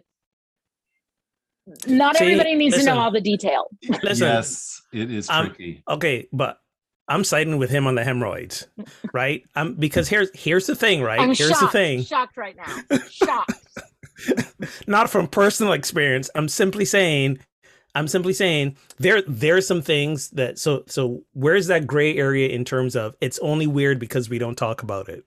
not 1.87 2.15
See, 2.17 2.25
everybody 2.25 2.55
needs 2.55 2.75
to 2.77 2.83
know 2.83 2.99
all 2.99 3.11
the 3.11 3.21
detail 3.21 3.67
Listen, 4.03 4.27
yes, 4.27 4.81
it 4.93 5.09
is 5.11 5.29
um, 5.29 5.47
tricky. 5.47 5.83
okay, 5.89 6.27
but 6.31 6.59
I'm 7.07 7.23
siding 7.23 7.57
with 7.57 7.69
him 7.69 7.85
on 7.87 7.95
the 7.95 8.03
hemorrhoids, 8.03 8.67
right? 9.13 9.43
Um, 9.55 9.75
because 9.75 10.07
here's 10.07 10.29
here's 10.33 10.65
the 10.67 10.75
thing, 10.75 11.01
right? 11.01 11.19
i'm 11.19 11.27
here's 11.27 11.49
shocked 11.49 11.61
the 11.61 11.67
thing. 11.67 12.03
shocked 12.03 12.37
right 12.37 12.55
now 12.57 12.97
shocked 13.09 13.51
Not 14.87 15.09
from 15.09 15.27
personal 15.27 15.73
experience. 15.73 16.29
I'm 16.35 16.47
simply 16.47 16.85
saying. 16.85 17.39
I'm 17.93 18.09
simply 18.09 18.33
saying 18.33 18.75
there 18.97 19.21
there's 19.21 19.65
some 19.65 19.81
things 19.81 20.29
that 20.31 20.59
so 20.59 20.83
so 20.87 21.23
where's 21.33 21.67
that 21.67 21.87
gray 21.87 22.17
area 22.17 22.49
in 22.49 22.65
terms 22.65 22.93
of 22.95 23.15
it's 23.21 23.39
only 23.39 23.67
weird 23.67 23.99
because 23.99 24.29
we 24.29 24.37
don't 24.37 24.57
talk 24.57 24.83
about 24.83 25.07
it, 25.07 25.25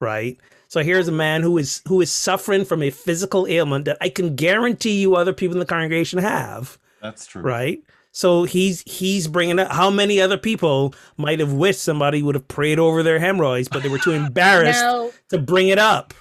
right? 0.00 0.38
So 0.68 0.82
here's 0.82 1.08
a 1.08 1.12
man 1.12 1.42
who 1.42 1.56
is 1.56 1.80
who 1.88 2.00
is 2.02 2.10
suffering 2.12 2.66
from 2.66 2.82
a 2.82 2.90
physical 2.90 3.46
ailment 3.46 3.86
that 3.86 3.96
I 4.02 4.10
can 4.10 4.36
guarantee 4.36 5.00
you 5.00 5.16
other 5.16 5.32
people 5.32 5.54
in 5.56 5.60
the 5.60 5.66
congregation 5.66 6.18
have. 6.18 6.78
That's 7.00 7.26
true. 7.26 7.40
right? 7.42 7.82
So 8.12 8.44
he's 8.44 8.82
he's 8.82 9.28
bringing 9.28 9.58
up 9.58 9.70
how 9.70 9.90
many 9.90 10.20
other 10.20 10.36
people 10.38 10.94
might 11.16 11.38
have 11.40 11.52
wished 11.52 11.82
somebody 11.82 12.22
would 12.22 12.34
have 12.34 12.48
prayed 12.48 12.78
over 12.78 13.02
their 13.02 13.18
hemorrhoids, 13.18 13.68
but 13.68 13.82
they 13.82 13.88
were 13.88 13.98
too 13.98 14.12
embarrassed 14.12 14.82
no 14.82 15.12
to 15.28 15.38
bring 15.38 15.68
it 15.68 15.78
up. 15.78 16.12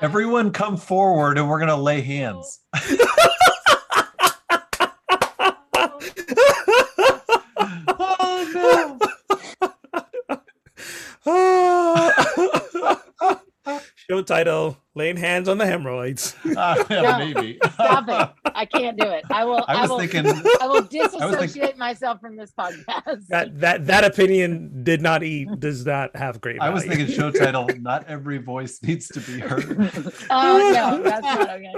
Everyone 0.00 0.50
come 0.50 0.76
forward 0.76 1.38
and 1.38 1.48
we're 1.48 1.58
going 1.58 1.68
to 1.68 1.76
lay 1.76 2.00
hands. 2.00 2.60
Show 14.14 14.22
title: 14.22 14.76
Laying 14.94 15.16
hands 15.16 15.48
on 15.48 15.58
the 15.58 15.66
hemorrhoids. 15.66 16.36
Uh, 16.56 16.84
yeah, 16.90 17.02
No. 17.02 17.18
maybe. 17.18 17.58
Stop 17.72 18.08
it. 18.08 18.52
I 18.54 18.64
can't 18.64 18.96
do 18.98 19.06
it. 19.08 19.24
I 19.28 19.44
will. 19.44 19.64
I 19.66 19.74
I, 19.74 19.80
was 19.82 19.90
will. 19.90 19.98
thinking, 19.98 20.26
I 20.26 20.66
will 20.68 20.82
was 20.82 20.86
thinking- 20.88 21.10
disassociate 21.10 21.76
myself 21.76 22.20
from 22.20 22.36
this 22.36 22.52
podcast. 22.52 23.26
That 23.28 23.58
that 23.60 23.86
that 23.86 24.04
opinion 24.04 24.84
did 24.84 25.02
not 25.02 25.24
eat 25.24 25.48
does 25.58 25.84
not 25.84 26.14
have 26.14 26.40
great. 26.40 26.60
I 26.60 26.70
was 26.70 26.84
thinking 26.84 27.08
show 27.08 27.32
title, 27.32 27.68
not 27.80 28.06
every 28.06 28.38
voice 28.38 28.80
needs 28.82 29.08
to 29.08 29.20
be 29.20 29.40
heard. 29.40 29.64
oh 30.30 30.70
no, 30.72 31.02
that's 31.02 31.22
not 31.22 31.50
okay. 31.50 31.74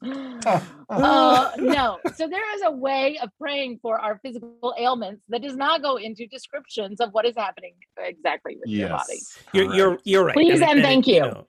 Uh, 0.90 1.50
no. 1.58 1.98
So 2.14 2.26
there 2.28 2.54
is 2.56 2.62
a 2.64 2.70
way 2.70 3.18
of 3.22 3.28
praying 3.38 3.78
for 3.82 4.00
our 4.00 4.18
physical 4.24 4.74
ailments 4.78 5.22
that 5.28 5.42
does 5.42 5.54
not 5.54 5.82
go 5.82 5.96
into 5.96 6.26
descriptions 6.26 6.98
of 6.98 7.10
what 7.12 7.26
is 7.26 7.34
happening 7.36 7.74
exactly 7.98 8.56
with 8.58 8.70
your 8.70 8.88
body. 8.88 9.18
You're 9.52 9.74
you're 9.74 9.98
you're 10.04 10.24
right. 10.24 10.34
Please 10.34 10.62
and 10.62 10.78
it- 10.78 10.82
thank 10.82 11.06
it, 11.06 11.16
you. 11.16 11.20
know, 11.20 11.46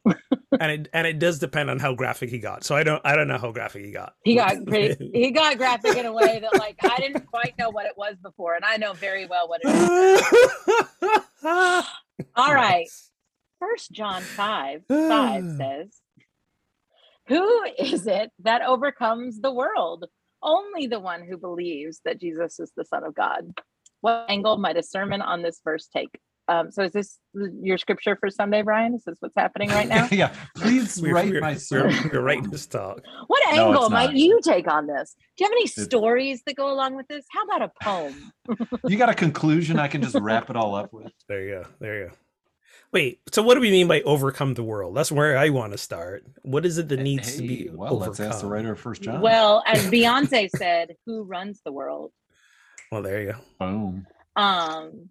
and 0.59 0.71
it 0.71 0.89
and 0.93 1.07
it 1.07 1.19
does 1.19 1.39
depend 1.39 1.69
on 1.69 1.79
how 1.79 1.93
graphic 1.95 2.29
he 2.29 2.39
got. 2.39 2.65
So 2.65 2.75
I 2.75 2.83
don't 2.83 3.01
I 3.05 3.15
don't 3.15 3.29
know 3.29 3.37
how 3.37 3.53
graphic 3.53 3.85
he 3.85 3.91
got. 3.91 4.13
He 4.25 4.35
got 4.35 4.65
pretty. 4.67 5.09
He 5.13 5.31
got 5.31 5.57
graphic 5.57 5.95
in 5.95 6.05
a 6.05 6.11
way 6.11 6.39
that, 6.41 6.59
like, 6.59 6.75
I 6.83 6.97
didn't 6.97 7.25
quite 7.27 7.57
know 7.57 7.69
what 7.69 7.85
it 7.85 7.93
was 7.95 8.15
before, 8.21 8.55
and 8.55 8.65
I 8.65 8.75
know 8.75 8.91
very 8.91 9.25
well 9.25 9.47
what 9.47 9.61
it 9.63 9.69
is. 9.69 11.19
All 12.35 12.53
right. 12.53 12.87
First 13.59 13.91
John 13.91 14.21
5 14.21 14.83
5 14.87 15.43
says, 15.57 16.01
Who 17.29 17.63
is 17.79 18.05
it 18.07 18.31
that 18.39 18.61
overcomes 18.63 19.39
the 19.39 19.53
world? 19.53 20.05
Only 20.41 20.87
the 20.87 20.99
one 20.99 21.25
who 21.27 21.37
believes 21.37 22.01
that 22.05 22.19
Jesus 22.19 22.59
is 22.59 22.71
the 22.75 22.83
Son 22.85 23.03
of 23.03 23.13
God. 23.15 23.53
What 24.01 24.25
angle 24.29 24.57
might 24.57 24.77
a 24.77 24.83
sermon 24.83 25.21
on 25.21 25.41
this 25.41 25.61
verse 25.63 25.87
take? 25.95 26.09
Um, 26.47 26.71
so 26.71 26.81
is 26.81 26.93
this 26.93 27.19
your 27.61 27.77
scripture 27.77 28.17
for 28.19 28.31
Sunday, 28.31 28.63
Brian? 28.63 28.95
Is 28.95 29.03
this 29.05 29.17
what's 29.19 29.35
happening 29.37 29.69
right 29.69 29.87
now? 29.87 30.07
yeah, 30.11 30.33
please 30.55 30.99
We're, 30.99 31.13
write 31.13 31.29
we're, 31.29 31.41
my 31.41 31.51
we're, 31.53 31.59
sermon. 31.59 32.09
we're 32.11 32.21
writing 32.21 32.49
this 32.49 32.65
talk. 32.65 33.01
What 33.27 33.43
No, 33.53 33.67
angle 33.67 33.83
it's 33.83 33.91
might 33.91 34.13
you 34.13 34.39
take 34.43 34.67
on 34.67 34.87
this? 34.87 35.15
Do 35.37 35.43
you 35.43 35.45
have 35.45 35.51
any 35.51 35.65
It's- 35.65 35.85
stories 35.85 36.41
that 36.47 36.55
go 36.55 36.73
along 36.73 36.95
with 36.95 37.07
this? 37.07 37.23
How 37.31 37.43
about 37.43 37.61
a 37.61 37.71
poem? 37.83 38.31
You 38.89 38.97
got 38.97 39.09
a 39.09 39.13
conclusion 39.13 39.77
I 39.77 39.87
can 39.87 40.01
just 40.01 40.15
wrap 40.15 40.49
it 40.49 40.55
all 40.55 40.73
up 40.73 40.91
with. 40.91 41.11
There 41.27 41.43
you 41.43 41.49
go. 41.61 41.63
There 41.79 41.99
you 41.99 42.07
go. 42.07 42.13
Wait, 42.91 43.19
so 43.31 43.43
what 43.43 43.53
do 43.55 43.61
we 43.61 43.69
mean 43.69 43.87
by 43.87 44.01
overcome 44.01 44.55
the 44.55 44.63
world? 44.63 44.95
That's 44.95 45.11
where 45.11 45.37
I 45.37 45.49
want 45.49 45.73
to 45.73 45.77
start. 45.77 46.25
What 46.41 46.65
is 46.65 46.77
it 46.79 46.89
that 46.89 46.99
needs 46.99 47.35
to 47.35 47.41
be 47.43 47.69
well, 47.71 47.93
overcome? 47.93 48.07
let's 48.09 48.19
ask 48.19 48.41
the 48.41 48.47
writer 48.47 48.71
of 48.71 48.79
First 48.79 49.03
John. 49.03 49.21
Well, 49.21 49.63
as 49.67 49.85
Beyonce 49.91 50.49
said, 50.49 50.95
who 51.05 51.23
runs 51.23 51.61
the 51.63 51.71
world? 51.71 52.11
Well, 52.91 53.03
there 53.03 53.21
you 53.21 53.31
go. 53.33 53.37
boom. 53.59 54.07
Um, 54.35 55.09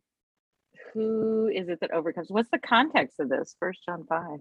who 0.92 1.46
is 1.54 1.68
it 1.68 1.78
that 1.80 1.92
overcomes? 1.92 2.30
What's 2.30 2.50
the 2.50 2.58
context 2.58 3.20
of 3.20 3.28
this? 3.28 3.54
First 3.60 3.80
John 3.86 4.04
five. 4.08 4.40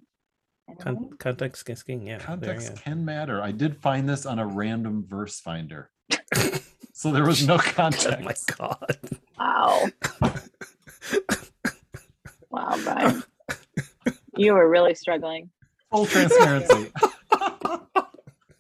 Con- 0.80 1.12
context 1.20 1.70
is 1.70 1.84
king. 1.84 2.08
Yeah, 2.08 2.18
Context 2.18 2.76
can 2.84 3.06
matter. 3.06 3.42
I 3.42 3.52
did 3.52 3.78
find 3.78 4.10
this 4.10 4.26
on 4.26 4.40
a 4.40 4.46
random 4.48 5.06
verse 5.08 5.40
finder. 5.40 5.92
so 6.94 7.12
there 7.12 7.24
was 7.26 7.46
no 7.48 7.56
Oh 7.58 7.58
context. 7.60 8.50
my 8.50 8.56
god. 8.58 8.98
Wow. 9.40 9.86
Wow, 12.58 12.78
Brian. 12.84 13.24
You 14.36 14.54
were 14.54 14.70
really 14.70 14.94
struggling. 14.96 15.50
Full 15.92 16.06
transparency. 16.06 16.92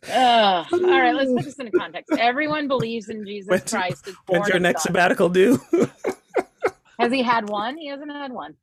Ugh. 0.09 0.65
All 0.71 0.79
right, 0.81 1.13
let's 1.13 1.31
put 1.33 1.43
this 1.43 1.59
into 1.59 1.71
context. 1.77 2.13
Everyone 2.17 2.67
believes 2.67 3.09
in 3.09 3.25
Jesus 3.25 3.49
When's- 3.49 3.69
Christ. 3.69 4.07
Is 4.07 4.15
born 4.25 4.39
When's 4.41 4.49
your 4.49 4.59
next 4.59 4.79
God. 4.83 4.87
sabbatical 4.87 5.29
due? 5.29 5.59
Has 6.99 7.11
he 7.11 7.21
had 7.21 7.49
one? 7.49 7.77
He 7.77 7.87
hasn't 7.89 8.11
had 8.11 8.31
one. 8.31 8.55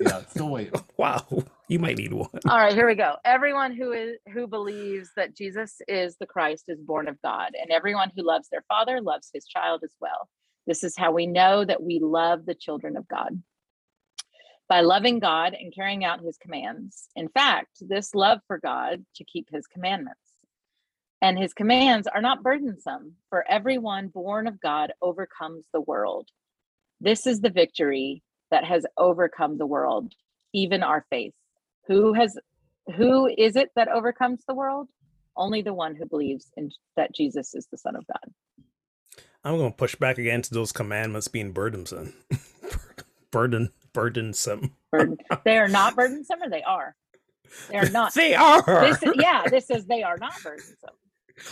yeah, 0.00 0.22
still 0.28 0.48
wait. 0.50 0.74
wow, 0.96 1.24
you 1.68 1.78
might 1.78 1.96
need 1.98 2.12
one. 2.12 2.28
All 2.48 2.58
right, 2.58 2.74
here 2.74 2.86
we 2.86 2.94
go. 2.94 3.14
Everyone 3.24 3.72
who 3.74 3.92
is 3.92 4.16
who 4.32 4.46
believes 4.46 5.10
that 5.16 5.36
Jesus 5.36 5.76
is 5.86 6.16
the 6.18 6.26
Christ 6.26 6.64
is 6.68 6.80
born 6.80 7.06
of 7.08 7.20
God, 7.22 7.52
and 7.60 7.70
everyone 7.70 8.10
who 8.16 8.26
loves 8.26 8.48
their 8.50 8.64
father 8.68 9.00
loves 9.00 9.30
his 9.32 9.46
child 9.46 9.82
as 9.84 9.92
well. 10.00 10.28
This 10.66 10.82
is 10.84 10.96
how 10.96 11.12
we 11.12 11.26
know 11.26 11.64
that 11.64 11.82
we 11.82 11.98
love 12.02 12.44
the 12.44 12.54
children 12.54 12.96
of 12.96 13.06
God. 13.08 13.40
By 14.68 14.80
loving 14.80 15.18
God 15.18 15.54
and 15.54 15.74
carrying 15.74 16.04
out 16.04 16.20
his 16.20 16.36
commands. 16.36 17.08
In 17.16 17.28
fact, 17.28 17.78
this 17.80 18.14
love 18.14 18.40
for 18.46 18.58
God 18.58 19.04
to 19.16 19.24
keep 19.24 19.48
his 19.50 19.66
commandments. 19.66 20.20
And 21.20 21.38
his 21.38 21.52
commands 21.52 22.06
are 22.06 22.20
not 22.20 22.42
burdensome, 22.42 23.14
for 23.28 23.44
everyone 23.48 24.08
born 24.08 24.46
of 24.46 24.60
God 24.60 24.92
overcomes 25.02 25.64
the 25.72 25.80
world. 25.80 26.28
This 27.00 27.26
is 27.26 27.40
the 27.40 27.50
victory 27.50 28.22
that 28.50 28.64
has 28.64 28.86
overcome 28.96 29.58
the 29.58 29.66
world, 29.66 30.12
even 30.52 30.82
our 30.82 31.04
faith. 31.10 31.34
Who 31.86 32.12
has 32.12 32.38
who 32.96 33.26
is 33.26 33.56
it 33.56 33.70
that 33.76 33.88
overcomes 33.88 34.44
the 34.46 34.54
world? 34.54 34.88
Only 35.36 35.62
the 35.62 35.74
one 35.74 35.94
who 35.94 36.06
believes 36.06 36.50
in 36.56 36.70
that 36.96 37.14
Jesus 37.14 37.54
is 37.54 37.66
the 37.70 37.78
Son 37.78 37.96
of 37.96 38.06
God. 38.06 38.32
I'm 39.44 39.56
going 39.56 39.70
to 39.70 39.76
push 39.76 39.94
back 39.94 40.18
against 40.18 40.52
those 40.52 40.72
commandments 40.72 41.28
being 41.28 41.52
burdensome. 41.52 42.14
Burden, 43.30 43.70
burdensome. 43.92 44.72
Burden. 44.90 45.16
they 45.44 45.58
are 45.58 45.68
not 45.68 45.96
burdensome, 45.96 46.42
or 46.42 46.48
they 46.48 46.62
are. 46.62 46.94
They 47.70 47.78
are 47.78 47.88
not. 47.90 48.14
They 48.14 48.34
are. 48.34 48.62
This, 48.62 48.98
yeah, 49.16 49.44
this 49.48 49.66
says 49.66 49.86
they 49.86 50.02
are 50.02 50.18
not 50.18 50.34
burdensome. 50.42 50.90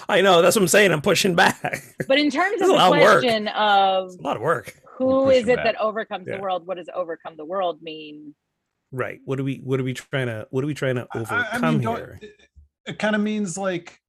I 0.09 0.21
know. 0.21 0.43
That's 0.43 0.57
what 0.57 0.63
I'm 0.63 0.69
saying. 0.69 0.93
I'm 0.93 1.01
pushing 1.03 1.35
back. 1.35 1.83
But 2.09 2.19
in 2.19 2.31
terms 2.31 2.61
of 2.61 2.69
the 2.69 2.75
lot 2.75 2.93
of 2.93 3.01
work. 3.01 3.21
question 3.21 3.49
of 3.49 4.11
a 4.19 4.23
lot 4.23 4.37
of 4.37 4.43
work. 4.43 4.75
who 4.99 5.31
is 5.31 5.49
it 5.49 5.57
back. 5.57 5.65
that 5.65 5.81
overcomes 5.81 6.27
Yeah. 6.27 6.37
the 6.37 6.43
world, 6.43 6.67
what 6.67 6.77
does 6.77 6.89
overcome 6.95 7.37
the 7.37 7.45
world 7.45 7.83
mean? 7.83 8.35
Right. 8.93 9.21
What 9.25 9.41
are 9.41 9.45
we? 9.45 9.57
What 9.57 9.81
are 9.81 9.85
we 9.85 9.95
trying 9.95 10.27
to? 10.27 10.47
What 10.51 10.65
are 10.65 10.67
we 10.67 10.75
trying 10.75 10.97
to 10.97 11.09
overcome 11.15 11.65
I, 11.65 11.69
I 11.69 11.71
mean, 11.71 11.81
here? 11.81 12.19
it, 12.23 12.41
it 12.87 12.99
kind 12.99 13.17
of 13.17 13.23
means 13.23 13.59
like 13.59 14.01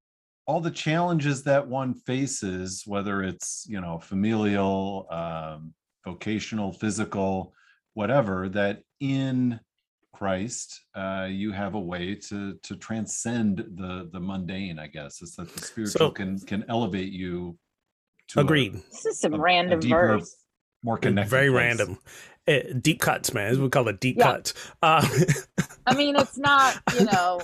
all 0.46 0.62
the 0.62 0.72
challenges 0.72 1.44
that 1.44 1.68
one 1.68 1.94
faces, 1.94 2.84
whether 2.86 3.24
it's 3.24 3.66
you 3.68 3.82
know 3.82 4.00
familial, 4.00 5.08
um, 5.10 5.74
vocational, 6.12 6.72
physical, 6.72 7.54
whatever. 7.94 8.50
That 8.50 8.84
in 9.00 9.60
Christ, 10.14 10.82
uh, 10.96 11.28
you 11.30 11.52
have 11.52 11.76
a 11.76 11.80
way 11.80 12.16
to 12.30 12.58
to 12.64 12.76
transcend 12.76 13.58
the 13.76 14.10
the 14.12 14.20
mundane. 14.20 14.80
I 14.80 14.88
guess 14.88 15.22
is 15.22 15.36
that 15.36 15.54
the 15.54 15.62
spiritual 15.62 16.00
So- 16.08 16.12
can 16.12 16.40
can 16.40 16.64
elevate 16.70 17.12
you. 17.12 17.58
To 18.30 18.40
a 18.40 18.44
Agreed. 18.44 18.74
This 18.92 19.06
is 19.06 19.20
some 19.20 19.34
a- 19.34 19.38
a 19.38 19.40
random 19.40 19.80
deeper- 19.80 20.18
verse. 20.18 20.36
more 20.84 20.98
connected. 20.98 21.30
Very 21.30 21.50
place. 21.50 21.58
random. 21.64 21.98
Uh, 22.48 22.60
deep 22.82 23.00
cuts, 23.00 23.34
man. 23.34 23.48
As 23.52 23.58
we 23.60 23.70
call 23.70 23.88
it, 23.88 24.00
deep 24.02 24.18
Yeah. 24.18 24.32
cuts. 24.34 24.54
Uh, 24.82 25.08
I 25.86 25.96
mean, 25.96 26.16
it's 26.18 26.38
not, 26.38 26.78
you 27.00 27.06
know, 27.12 27.42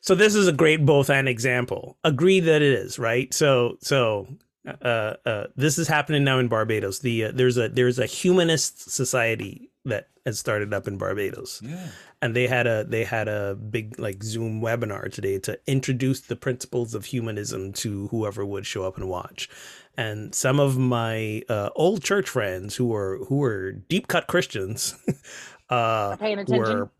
so 0.00 0.14
this 0.14 0.34
is 0.36 0.46
a 0.48 0.52
great 0.52 0.84
both 0.86 1.10
and 1.10 1.28
example. 1.28 1.96
Agree 2.04 2.38
that 2.40 2.62
it 2.62 2.72
is 2.84 2.98
right. 3.00 3.32
So 3.34 3.76
so 3.80 4.28
uh, 4.66 5.14
uh, 5.26 5.46
this 5.56 5.78
is 5.78 5.88
happening 5.88 6.24
now 6.24 6.38
in 6.38 6.48
Barbados. 6.48 7.00
The 7.00 7.24
uh, 7.26 7.32
there's 7.34 7.56
a 7.58 7.68
there's 7.68 7.98
a 7.98 8.06
humanist 8.06 8.90
society 8.90 9.70
that 9.84 10.08
has 10.24 10.38
started 10.38 10.72
up 10.72 10.88
in 10.88 10.96
Barbados. 10.96 11.60
Yeah. 11.62 11.88
and 12.22 12.34
they 12.34 12.46
had 12.46 12.66
a 12.66 12.84
they 12.84 13.04
had 13.04 13.28
a 13.28 13.54
big 13.54 13.98
like 13.98 14.22
zoom 14.22 14.62
webinar 14.62 15.12
today 15.12 15.38
to 15.40 15.58
introduce 15.66 16.20
the 16.22 16.36
principles 16.36 16.94
of 16.94 17.04
humanism 17.04 17.72
to 17.74 18.08
whoever 18.08 18.44
would 18.46 18.64
show 18.64 18.84
up 18.84 18.96
and 18.96 19.08
watch 19.08 19.50
and 19.98 20.34
some 20.34 20.58
of 20.58 20.78
my 20.78 21.42
uh, 21.50 21.68
old 21.76 22.02
church 22.02 22.28
friends 22.30 22.74
who 22.76 22.86
were 22.86 23.18
who 23.28 23.36
were 23.36 23.72
deep 23.72 24.08
cut 24.08 24.26
christians 24.26 24.94
uh 25.68 26.16
paying 26.16 26.38
attention. 26.38 26.56
were 26.58 26.90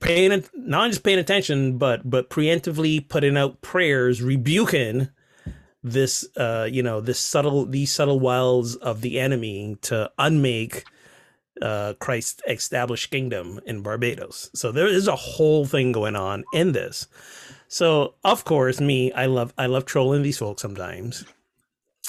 paying 0.00 0.32
it- 0.32 0.50
not 0.54 0.90
just 0.90 1.02
paying 1.02 1.18
attention 1.18 1.78
but 1.78 2.08
but 2.08 2.28
preemptively 2.28 3.06
putting 3.08 3.36
out 3.38 3.62
prayers 3.62 4.20
rebuking 4.22 5.08
this 5.86 6.26
uh 6.36 6.68
you 6.70 6.82
know 6.82 7.00
this 7.00 7.20
subtle 7.20 7.64
these 7.64 7.92
subtle 7.92 8.18
wiles 8.18 8.74
of 8.76 9.02
the 9.02 9.20
enemy 9.20 9.78
to 9.82 10.10
unmake 10.18 10.84
uh 11.62 11.94
Christ 12.00 12.42
established 12.48 13.10
kingdom 13.10 13.60
in 13.66 13.82
Barbados. 13.82 14.50
So 14.52 14.72
there 14.72 14.88
is 14.88 15.06
a 15.06 15.16
whole 15.16 15.64
thing 15.64 15.92
going 15.92 16.16
on 16.16 16.44
in 16.52 16.72
this. 16.72 17.06
So 17.68 18.14
of 18.24 18.44
course 18.44 18.80
me 18.80 19.12
I 19.12 19.26
love 19.26 19.54
I 19.56 19.66
love 19.66 19.84
trolling 19.84 20.22
these 20.22 20.38
folks 20.38 20.62
sometimes. 20.62 21.24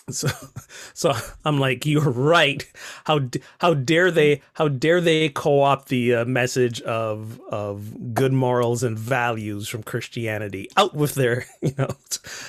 So 0.10 0.30
so 0.93 1.14
I'm 1.43 1.60
like 1.60 1.86
you're 1.86 2.10
right. 2.10 2.66
How 3.05 3.20
how 3.60 3.74
dare 3.74 4.10
they 4.12 4.41
how 4.53 4.68
dare 4.70 5.01
they 5.01 5.30
co-opt 5.30 5.89
the 5.89 6.16
uh, 6.16 6.26
message 6.26 6.82
of 6.82 7.41
of 7.49 8.14
good 8.14 8.32
morals 8.34 8.84
and 8.84 8.97
values 8.97 9.68
from 9.68 9.84
Christianity 9.84 10.70
out 10.78 10.93
with 10.93 11.16
their 11.16 11.45
you 11.62 11.74
know 11.78 11.89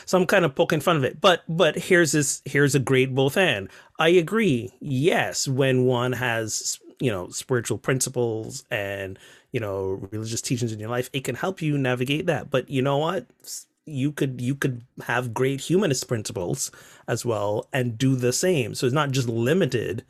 so 0.06 0.18
I'm 0.18 0.26
kind 0.26 0.44
of 0.44 0.54
poking 0.54 0.80
fun 0.80 0.96
of 0.96 1.04
it. 1.04 1.20
But 1.20 1.42
but 1.48 1.76
here's 1.76 2.12
this 2.12 2.42
here's 2.44 2.74
a 2.74 2.80
great 2.80 3.14
both 3.14 3.36
and 3.36 3.68
I 3.98 4.09
agree. 4.11 4.70
Yes, 4.80 5.48
when 5.48 5.84
one 5.84 6.12
has 6.12 6.78
you 7.00 7.11
know 7.11 7.28
spiritual 7.30 7.78
principles 7.78 8.64
and 8.70 9.18
you 9.50 9.59
know 9.61 10.09
religious 10.12 10.42
teachings 10.42 10.72
in 10.72 10.78
your 10.78 10.90
life, 10.90 11.11
it 11.12 11.24
can 11.24 11.34
help 11.34 11.61
you 11.61 11.76
navigate 11.76 12.26
that. 12.26 12.50
But 12.50 12.70
you 12.70 12.82
know 12.82 12.98
what? 12.98 13.26
You 13.89 14.12
could 14.12 14.41
you 14.41 14.55
could 14.55 14.82
have 15.07 15.34
great 15.34 15.61
humanist 15.61 16.09
principles 16.09 16.70
as 17.07 17.24
well 17.24 17.68
and 17.72 17.97
do 17.99 18.16
the 18.16 18.32
same. 18.32 18.74
So 18.74 18.86
it's 18.86 18.95
not 18.95 19.11
just 19.11 19.28
limited 19.28 20.05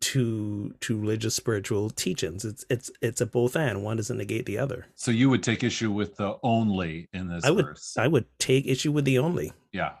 to 0.00 0.74
to 0.80 0.98
religious 0.98 1.34
spiritual 1.34 1.90
teachings. 1.90 2.44
It's 2.44 2.64
it's 2.70 2.90
it's 3.02 3.20
a 3.20 3.26
both 3.26 3.54
and. 3.56 3.84
One 3.84 3.96
doesn't 3.98 4.16
negate 4.16 4.46
the 4.46 4.58
other. 4.58 4.86
So 4.94 5.10
you 5.10 5.28
would 5.30 5.42
take 5.42 5.62
issue 5.62 5.90
with 5.92 6.16
the 6.16 6.36
only 6.42 7.08
in 7.12 7.28
this 7.28 7.44
I 7.44 7.50
would 7.50 7.66
verse. 7.66 7.96
I 7.98 8.06
would 8.08 8.24
take 8.38 8.66
issue 8.66 8.92
with 8.92 9.04
the 9.04 9.18
only. 9.18 9.52
yeah. 9.72 9.92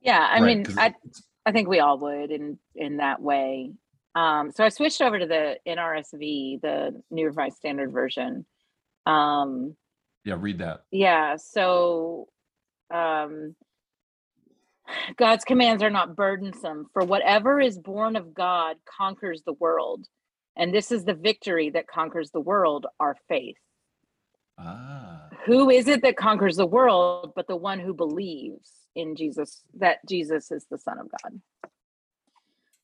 Yeah, 0.00 0.20
I 0.30 0.34
Right, 0.40 0.42
mean, 0.56 0.64
'cause 0.64 0.78
I 0.78 0.94
I 1.46 1.52
think 1.52 1.68
we 1.68 1.80
all 1.80 1.98
would 1.98 2.30
in 2.30 2.58
in 2.76 2.98
that 2.98 3.20
way. 3.20 3.72
Um, 4.14 4.52
so 4.52 4.64
I 4.64 4.68
switched 4.68 5.02
over 5.02 5.18
to 5.18 5.26
the 5.26 5.58
NRSV, 5.66 6.60
the 6.62 7.02
New 7.10 7.26
Revised 7.26 7.56
Standard 7.56 7.90
Version. 7.90 8.46
Um, 9.06 9.76
yeah, 10.24 10.36
read 10.38 10.58
that. 10.58 10.84
yeah, 10.92 11.34
so 11.36 12.28
um, 12.94 13.56
God's 15.16 15.44
commands 15.44 15.82
are 15.82 15.90
not 15.90 16.14
burdensome, 16.14 16.86
for 16.92 17.04
whatever 17.04 17.60
is 17.60 17.78
born 17.78 18.16
of 18.16 18.32
God 18.32 18.76
conquers 18.86 19.42
the 19.44 19.54
world, 19.54 20.06
and 20.56 20.72
this 20.72 20.92
is 20.92 21.04
the 21.04 21.14
victory 21.14 21.70
that 21.70 21.88
conquers 21.88 22.30
the 22.30 22.40
world: 22.40 22.86
our 23.00 23.16
faith. 23.28 23.56
Ah. 24.56 25.28
who 25.46 25.68
is 25.68 25.88
it 25.88 26.02
that 26.02 26.16
conquers 26.16 26.54
the 26.54 26.66
world 26.66 27.32
but 27.34 27.48
the 27.48 27.56
one 27.56 27.80
who 27.80 27.92
believes 27.92 28.70
in 28.94 29.16
Jesus 29.16 29.62
that 29.78 29.98
Jesus 30.08 30.52
is 30.52 30.64
the 30.70 30.78
son 30.78 31.00
of 31.00 31.08
God 31.10 31.40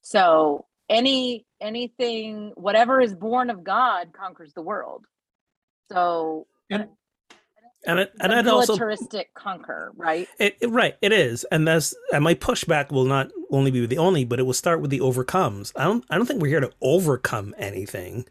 so 0.02 0.66
any 0.88 1.46
anything 1.60 2.50
whatever 2.56 3.00
is 3.00 3.14
born 3.14 3.50
of 3.50 3.62
God 3.62 4.08
conquers 4.12 4.52
the 4.52 4.62
world 4.62 5.06
so 5.92 6.48
And 6.70 6.88
And 7.86 7.98
it, 8.00 8.12
and 8.20 8.30
the 8.32 8.38
it 8.38 8.46
also 8.46 8.72
militaristic 8.74 9.32
conquer 9.34 9.92
right 9.96 10.28
It, 10.38 10.56
it- 10.60 10.70
right, 10.70 10.96
it 11.00 11.12
is, 11.12 11.44
and 11.44 11.66
that's 11.66 11.94
and 12.12 12.22
my 12.22 12.34
pushback 12.34 12.90
will 12.92 13.04
not 13.06 13.30
only 13.50 13.70
be 13.70 13.80
with 13.80 13.90
the 13.90 13.98
only, 13.98 14.24
but 14.24 14.38
it 14.38 14.42
will 14.42 14.52
start 14.52 14.80
with 14.80 14.90
the 14.90 15.00
overcomes. 15.00 15.72
I 15.76 15.84
don't 15.84 16.04
I 16.10 16.16
don't 16.16 16.26
think 16.26 16.42
we're 16.42 16.48
here 16.48 16.60
to 16.60 16.72
overcome 16.82 17.54
anything, 17.58 18.26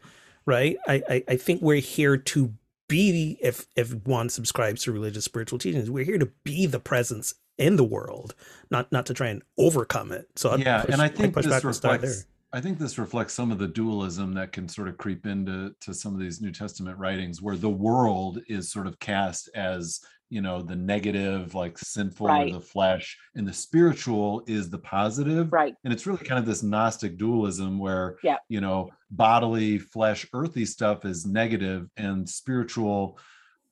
right? 0.46 0.76
I 0.86 1.02
I, 1.08 1.24
I 1.28 1.36
think 1.36 1.62
we're 1.62 1.80
here 1.80 2.16
to 2.16 2.54
be 2.88 3.38
if 3.40 3.66
if 3.76 3.92
one 4.06 4.28
subscribes 4.28 4.82
to 4.84 4.92
religious 4.92 5.24
spiritual 5.24 5.58
teachings, 5.58 5.90
we're 5.90 6.04
here 6.04 6.18
to 6.18 6.30
be 6.44 6.66
the 6.66 6.80
presence 6.80 7.34
in 7.58 7.76
the 7.76 7.84
world, 7.84 8.34
not 8.70 8.90
not 8.92 9.04
to 9.06 9.14
try 9.14 9.28
and 9.28 9.42
overcome 9.58 10.12
it. 10.12 10.28
So 10.36 10.50
I'd 10.50 10.60
yeah, 10.60 10.82
push- 10.82 10.92
and 10.92 11.02
I 11.02 11.06
my 11.06 11.14
think 11.14 11.34
pushback 11.34 11.42
this 11.42 11.64
will 11.64 11.72
start 11.72 12.02
reflects 12.02 12.26
I 12.52 12.60
think 12.60 12.78
this 12.78 12.98
reflects 12.98 13.32
some 13.34 13.52
of 13.52 13.58
the 13.58 13.68
dualism 13.68 14.34
that 14.34 14.52
can 14.52 14.68
sort 14.68 14.88
of 14.88 14.98
creep 14.98 15.24
into 15.26 15.74
to 15.82 15.94
some 15.94 16.14
of 16.14 16.20
these 16.20 16.40
New 16.40 16.50
Testament 16.50 16.98
writings, 16.98 17.40
where 17.40 17.56
the 17.56 17.70
world 17.70 18.40
is 18.48 18.72
sort 18.72 18.86
of 18.88 18.98
cast 18.98 19.48
as 19.54 20.00
you 20.30 20.40
know 20.40 20.62
the 20.62 20.76
negative, 20.76 21.54
like 21.54 21.76
sinful 21.78 22.26
Right. 22.28 22.50
or 22.50 22.54
the 22.58 22.60
flesh, 22.64 23.16
and 23.34 23.46
the 23.46 23.52
spiritual 23.52 24.42
is 24.46 24.68
the 24.70 24.78
positive. 24.78 25.52
Right. 25.52 25.74
And 25.84 25.92
it's 25.92 26.06
really 26.06 26.24
kind 26.24 26.38
of 26.38 26.46
this 26.46 26.62
Gnostic 26.62 27.18
dualism 27.18 27.78
where 27.78 28.16
Yeah. 28.22 28.38
you 28.48 28.60
know 28.60 28.90
bodily, 29.10 29.78
flesh, 29.78 30.26
earthy 30.32 30.64
stuff 30.64 31.04
is 31.04 31.26
negative, 31.26 31.88
and 31.96 32.28
spiritual 32.28 33.18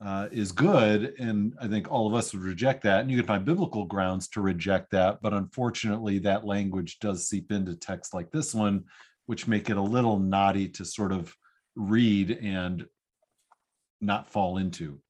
uh, 0.05 0.29
is 0.31 0.53
good. 0.53 1.15
And 1.19 1.55
I 1.61 1.67
think 1.67 1.91
all 1.91 2.07
of 2.07 2.15
us 2.15 2.33
would 2.33 2.43
reject 2.43 2.83
that. 2.85 3.01
And 3.01 3.11
you 3.11 3.17
can 3.17 3.27
find 3.27 3.45
biblical 3.45 3.85
grounds 3.85 4.29
to 4.29 4.41
reject 4.41 4.91
that. 4.93 5.21
But 5.21 5.33
unfortunately, 5.33 6.19
that 6.21 6.45
language 6.45 6.99
does 7.01 7.29
seep 7.29 7.51
into 7.51 7.75
texts 7.75 8.15
like 8.15 8.31
this 8.31 8.55
one, 8.55 8.85
which 9.27 9.49
make 9.49 9.71
it 9.71 9.77
a 9.77 9.83
little 9.83 10.19
naughty 10.19 10.69
to 10.71 10.85
sort 10.85 11.13
of 11.13 11.35
read 11.75 12.31
and 12.31 12.87
not 14.01 14.31
fall 14.31 14.59
into. 14.59 15.01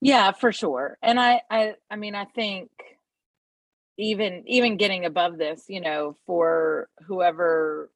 Yeah, 0.00 0.32
for 0.32 0.52
sure. 0.52 0.98
And 1.02 1.18
I 1.18 1.40
I 1.50 1.74
I 1.90 1.96
mean 1.96 2.14
I 2.14 2.26
think 2.26 2.70
even 3.96 4.42
even 4.46 4.76
getting 4.76 5.04
above 5.04 5.38
this, 5.38 5.64
you 5.68 5.80
know, 5.80 6.16
for 6.26 6.88
whoever 7.06 7.90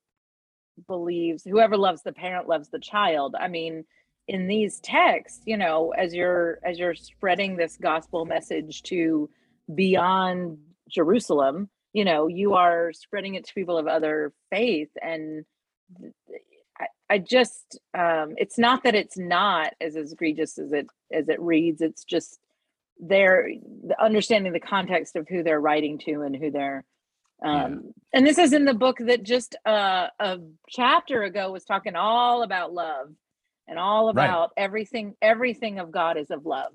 believes 0.87 1.43
whoever 1.45 1.77
loves 1.77 2.03
the 2.03 2.13
parent 2.13 2.49
loves 2.49 2.71
the 2.71 2.79
child. 2.79 3.35
I 3.39 3.49
mean, 3.49 3.85
in 4.29 4.47
these 4.47 4.79
texts, 4.81 5.41
you 5.47 5.57
know, 5.57 5.91
as 5.97 6.15
you're 6.15 6.61
as 6.63 6.79
you're 6.79 6.95
spreading 6.95 7.57
this 7.57 7.79
gospel 7.79 8.27
message 8.27 8.83
to 8.85 9.29
beyond 9.75 10.59
Jerusalem, 10.89 11.71
you 11.95 12.05
know, 12.05 12.27
you 12.27 12.55
are 12.55 12.93
spreading 12.93 13.35
it 13.35 13.47
to 13.47 13.55
people 13.55 13.79
of 13.79 13.87
other 13.87 14.35
faith. 14.51 14.91
And 15.01 15.47
I, 16.79 16.87
I 17.09 17.19
just 17.19 17.79
um 17.95 18.35
it's 18.37 18.59
not 18.59 18.85
that 18.85 18.95
it's 18.95 19.17
not 19.17 19.73
as 19.81 19.97
egregious 19.97 20.59
as 20.59 20.73
it 20.73 20.87
as 21.11 21.31
it 21.31 21.41
reads. 21.41 21.81
It's 21.81 22.05
just 22.05 22.39
they're 23.01 23.49
the 23.87 24.01
understanding 24.03 24.53
the 24.53 24.61
context 24.61 25.17
of 25.17 25.27
who 25.27 25.43
they're 25.43 25.61
writing 25.61 25.99
to 25.99 26.23
and 26.23 26.37
who 26.37 26.51
they're 26.51 26.85
um 27.43 27.95
and 28.13 28.27
this 28.27 28.39
is 28.39 28.53
in 28.53 28.65
the 28.65 28.75
book 28.75 28.99
that 28.99 29.23
just 29.23 29.55
uh, 29.65 30.09
a 30.19 30.39
chapter 30.69 31.23
ago 31.23 31.53
was 31.53 31.65
talking 31.65 31.95
all 31.95 32.43
about 32.43 32.73
love 32.73 33.11
and 33.69 33.79
all 33.79 34.09
about 34.09 34.51
everything 34.57 35.15
everything 35.23 35.79
of 35.79 35.91
god 35.91 36.17
is 36.17 36.31
of 36.31 36.45
love 36.45 36.73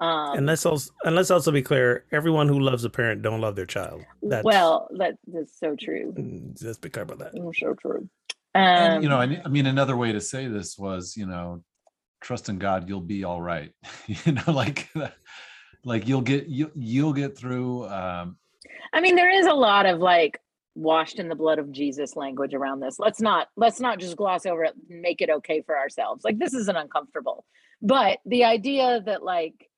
um 0.00 0.38
and 0.38 0.46
let's 0.46 0.64
also 0.64 0.90
and 1.04 1.14
let's 1.14 1.30
also 1.30 1.52
be 1.52 1.60
clear: 1.60 2.04
everyone 2.10 2.48
who 2.48 2.58
loves 2.58 2.84
a 2.84 2.90
parent 2.90 3.20
don't 3.20 3.42
love 3.42 3.54
their 3.54 3.66
child. 3.66 4.02
That's, 4.22 4.44
well 4.44 4.88
that 4.96 5.18
that's 5.26 5.58
so 5.58 5.76
true 5.76 6.14
mm, 6.16 6.64
let's 6.64 6.78
be 6.78 6.88
clear 6.88 7.02
about 7.02 7.18
that. 7.18 7.34
Mm, 7.34 7.54
so 7.54 7.74
true 7.74 8.08
And, 8.54 8.94
um 8.94 9.02
you 9.02 9.08
know, 9.10 9.18
I 9.18 9.26
mean, 9.26 9.42
I 9.44 9.48
mean, 9.48 9.66
another 9.66 9.96
way 9.96 10.12
to 10.12 10.20
say 10.20 10.48
this 10.48 10.78
was, 10.78 11.16
you 11.16 11.26
know, 11.26 11.62
trust 12.20 12.48
in 12.48 12.58
God, 12.58 12.88
you'll 12.88 13.00
be 13.00 13.24
all 13.24 13.40
right. 13.42 13.72
you 14.06 14.32
know, 14.32 14.42
like, 14.48 14.88
like 15.84 16.08
you'll 16.08 16.22
get 16.22 16.46
you 16.46 16.70
you'll 16.74 17.12
get 17.12 17.36
through. 17.36 17.86
Um, 17.88 18.36
I 18.92 19.00
mean, 19.00 19.16
there 19.16 19.30
is 19.30 19.46
a 19.46 19.54
lot 19.54 19.86
of 19.86 20.00
like 20.00 20.40
washed 20.74 21.18
in 21.18 21.28
the 21.28 21.34
blood 21.34 21.58
of 21.58 21.72
Jesus 21.72 22.16
language 22.16 22.54
around 22.54 22.80
this. 22.80 22.98
Let's 22.98 23.20
not 23.20 23.48
let's 23.56 23.80
not 23.80 23.98
just 23.98 24.16
gloss 24.16 24.46
over 24.46 24.64
it 24.64 24.74
and 24.88 25.00
make 25.00 25.20
it 25.20 25.30
okay 25.30 25.62
for 25.62 25.76
ourselves. 25.76 26.24
Like 26.24 26.38
this 26.38 26.54
isn't 26.54 26.76
uncomfortable. 26.76 27.44
But 27.82 28.18
the 28.24 28.44
idea 28.44 29.00
that 29.04 29.22
like 29.22 29.68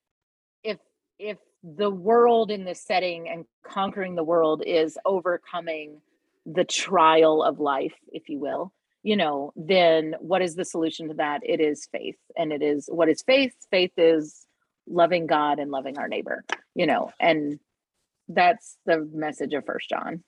if 0.62 0.78
if 1.18 1.38
the 1.62 1.90
world 1.90 2.51
in 2.51 2.64
this 2.64 2.82
setting 2.82 3.28
and 3.28 3.45
conquering 3.66 4.14
the 4.14 4.24
world 4.24 4.62
is 4.66 4.99
overcoming 5.05 6.01
the 6.45 6.64
trial 6.64 7.43
of 7.43 7.61
life, 7.61 7.95
if 8.09 8.28
you 8.28 8.40
will, 8.40 8.72
you 9.03 9.16
know, 9.16 9.53
then 9.55 10.16
what 10.18 10.43
is 10.43 10.57
the 10.57 10.64
solution 10.64 11.09
to 11.09 11.14
that? 11.14 11.40
It 11.45 11.61
is 11.61 11.88
faith. 11.93 12.18
And 12.36 12.53
it 12.53 12.62
is 12.62 12.88
what 12.90 13.09
is 13.09 13.22
faith? 13.22 13.55
Faith 13.70 13.93
is 13.97 14.47
loving 14.86 15.26
God 15.26 15.59
and 15.59 15.70
loving 15.70 15.99
our 15.99 16.09
neighbor, 16.09 16.45
you 16.74 16.86
know, 16.86 17.12
and 17.20 17.61
that's 18.28 18.76
the 18.86 19.09
message 19.12 19.53
of 19.53 19.64
first 19.64 19.88
john 19.88 20.22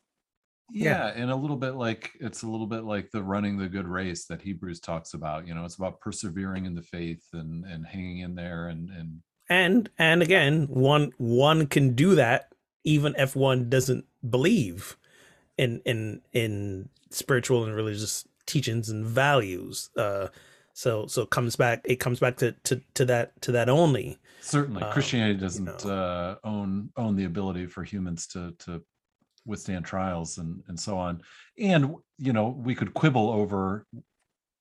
yeah, 0.71 1.13
and 1.15 1.31
a 1.31 1.37
little 1.37 1.57
bit 1.57 1.75
like 1.75 2.13
it's 2.21 2.43
a 2.43 2.49
little 2.49 2.67
bit 2.67 2.85
like 2.85 3.11
the 3.11 3.23
running 3.23 3.59
the 3.59 3.69
good 3.69 3.87
race 3.87 4.27
that 4.27 4.41
Hebrews 4.41 4.81
talks 4.81 5.15
about. 5.15 5.47
You 5.47 5.55
know, 5.55 5.65
it's 5.65 5.77
about 5.77 6.01
persevering 6.01 6.67
in 6.67 6.75
the 6.75 6.83
faith 6.83 7.25
and 7.33 7.65
and 7.65 7.87
hanging 7.87 8.21
in 8.21 8.35
there 8.35 8.69
and 8.69 8.91
and 8.91 9.21
And 9.49 9.91
and 9.99 10.23
again, 10.23 10.67
one 10.69 11.13
one 11.19 11.67
can 11.67 11.95
do 11.95 12.15
that 12.15 12.53
even 12.85 13.15
if 13.19 13.35
one 13.35 13.69
doesn't 13.69 14.05
believe 14.29 14.97
in 15.59 15.81
in 15.85 16.23
in 16.33 16.89
spiritual 17.11 17.65
and 17.65 17.75
religious 17.75 18.27
teachings 18.47 18.89
and 18.89 19.05
values. 19.05 19.91
Uh, 19.97 20.29
so 20.73 21.07
so 21.07 21.23
it 21.23 21.31
comes 21.31 21.57
back 21.57 21.83
it 21.85 21.97
comes 21.97 22.21
back 22.21 22.37
to 22.39 22.53
to 22.65 22.81
to 22.95 23.05
that 23.05 23.41
to 23.43 23.53
that 23.53 23.69
only. 23.69 24.19
certainly 24.41 24.83
Um, 24.83 24.93
Christianity 24.93 25.35
you 25.35 25.41
doesn't 25.41 25.85
know. 25.85 25.91
uh, 25.91 26.37
own 26.45 26.91
own 26.97 27.17
the 27.17 27.25
ability 27.25 27.67
for 27.67 27.85
humans 27.85 28.27
to 28.29 28.53
to 28.61 28.83
withstand 29.47 29.85
trials 29.85 30.39
and 30.39 30.63
and 30.69 30.79
so 30.79 30.97
on. 30.99 31.21
And 31.59 31.95
you 32.19 32.33
know, 32.33 32.49
we 32.49 32.75
could 32.75 32.95
quibble 32.95 33.31
over. 33.31 33.87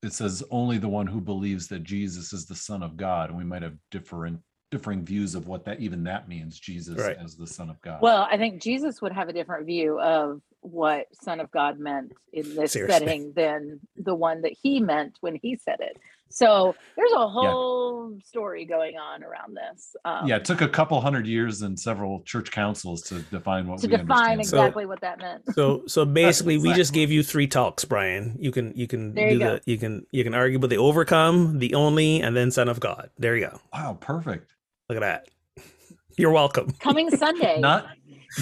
It 0.02 0.12
says 0.14 0.44
only 0.52 0.78
the 0.78 0.90
one 0.90 1.08
who 1.08 1.22
believes 1.22 1.68
that 1.70 1.84
Jesus 1.84 2.34
is 2.34 2.46
the 2.46 2.56
Son 2.56 2.84
of 2.84 2.98
God, 2.98 3.30
and 3.30 3.38
we 3.38 3.46
might 3.46 3.62
have 3.62 3.76
different 3.92 4.40
differing 4.72 5.06
views 5.06 5.36
of 5.36 5.48
what 5.48 5.64
that 5.66 5.80
even 5.80 6.04
that 6.04 6.28
means. 6.28 6.60
Jesus 6.60 7.00
Right. 7.00 7.16
as 7.24 7.36
the 7.38 7.48
Son 7.48 7.70
of 7.70 7.80
God. 7.82 8.02
well 8.02 8.28
i 8.32 8.38
think 8.38 8.62
jesus 8.62 9.02
would 9.02 9.12
have 9.14 9.30
a 9.30 9.34
different 9.34 9.66
view 9.68 10.00
of 10.02 10.42
what 10.64 11.06
son 11.22 11.40
of 11.40 11.50
god 11.52 11.78
meant 11.80 12.12
in 12.34 12.44
this 12.56 12.72
Seriously. 12.74 12.88
setting 13.00 13.34
than 13.36 13.80
the 13.96 14.16
one 14.16 14.42
that 14.42 14.54
he 14.62 14.80
meant 14.80 15.18
when 15.22 15.36
he 15.42 15.56
said 15.56 15.78
it 15.80 15.98
so 16.30 16.74
there's 16.96 17.12
a 17.12 17.28
whole 17.28 18.18
story 18.26 18.66
going 18.66 18.98
on 18.98 19.24
around 19.24 19.56
this 19.56 19.96
um, 20.04 20.26
yeah, 20.28 20.38
it 20.38 20.46
took 20.46 20.62
a 20.62 20.68
couple 20.68 21.00
hundred 21.00 21.28
years 21.28 21.62
and 21.62 21.80
several 21.80 22.24
church 22.24 22.50
councils 22.50 23.04
to 23.04 23.20
define 23.24 23.68
what 23.68 23.80
to 23.82 23.88
we 23.88 23.98
define 23.98 24.32
understand. 24.32 24.46
So- 24.48 24.58
exactly 24.58 24.86
what 24.88 25.02
that 25.02 25.20
meant 25.20 25.44
So 25.54 25.84
so 25.86 26.06
basically 26.24 26.58
we 26.58 26.74
just 26.74 26.92
gave 26.92 27.12
you 27.12 27.22
three 27.22 27.46
talks, 27.46 27.86
Brian. 27.86 28.36
You 28.40 28.52
can 28.52 28.74
you 28.76 28.88
can 28.88 29.14
There 29.14 29.28
do 29.30 29.34
you 29.36 29.40
go. 29.40 29.56
the 29.58 29.62
you 29.72 29.78
can 29.78 30.08
you 30.12 30.24
can 30.24 30.34
argue 30.34 30.58
but 30.58 30.72
the 30.72 30.78
overcome, 30.78 31.60
the 31.60 31.76
only, 31.76 32.22
and 32.22 32.36
then 32.36 32.50
son 32.50 32.68
of 32.68 32.80
God. 32.80 33.12
There 33.20 33.36
you 33.36 33.48
go. 33.52 33.60
wow, 33.72 33.98
perfect. 34.02 34.50
Look 34.90 34.96
at 34.96 35.02
that. 35.02 35.28
You're 36.18 36.32
welcome. 36.32 36.72
coming 36.80 37.12
sunday 37.12 37.60
Not 37.60 37.86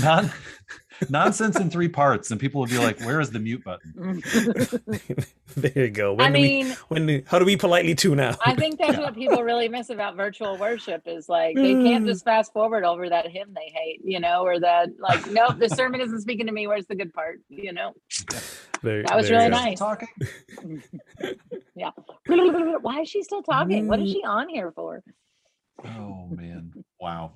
not 0.01 0.25
nonsense 1.09 1.59
in 1.59 1.69
three 1.69 1.87
parts, 1.87 2.31
and 2.31 2.39
people 2.39 2.61
will 2.61 2.67
be 2.67 2.77
like, 2.77 2.99
"Where 3.01 3.19
is 3.19 3.31
the 3.31 3.39
mute 3.39 3.63
button?" 3.63 4.21
there 5.55 5.85
you 5.85 5.89
go. 5.89 6.13
i 6.13 6.23
When 6.23 6.33
do 6.33 6.39
we, 6.39 6.47
mean 6.47 6.75
when 6.87 7.05
do- 7.07 7.23
how 7.25 7.39
do 7.39 7.45
we 7.45 7.55
politely 7.55 7.95
tune 7.95 8.19
out? 8.19 8.37
I 8.45 8.55
think 8.55 8.79
that's 8.79 8.97
what 8.97 9.15
people 9.15 9.43
really 9.43 9.69
miss 9.69 9.89
about 9.89 10.15
virtual 10.15 10.57
worship 10.57 11.03
is 11.05 11.27
like 11.29 11.55
they 11.55 11.73
can't 11.73 12.05
mm. 12.05 12.07
just 12.07 12.23
fast 12.25 12.53
forward 12.53 12.83
over 12.83 13.09
that 13.09 13.27
hymn 13.27 13.53
they 13.53 13.71
hate, 13.73 14.01
you 14.03 14.19
know, 14.19 14.43
or 14.43 14.59
that 14.59 14.89
like, 14.99 15.29
nope, 15.31 15.57
the 15.59 15.69
sermon 15.69 16.01
isn't 16.01 16.21
speaking 16.21 16.47
to 16.47 16.51
me. 16.51 16.67
Where's 16.67 16.87
the 16.87 16.95
good 16.95 17.13
part? 17.13 17.39
You 17.49 17.73
know, 17.73 17.93
There- 18.81 19.03
that 19.03 19.15
was 19.15 19.29
really 19.29 19.49
nice. 19.49 19.79
Talking. 19.79 20.07
yeah. 21.75 21.91
Why 22.81 23.01
is 23.01 23.09
she 23.09 23.23
still 23.23 23.43
talking? 23.43 23.87
What 23.87 23.99
is 23.99 24.09
mm. 24.09 24.13
she 24.13 24.23
on 24.23 24.49
here 24.49 24.71
for? 24.71 25.03
Oh 25.83 26.27
man! 26.29 26.73
Wow, 26.99 27.33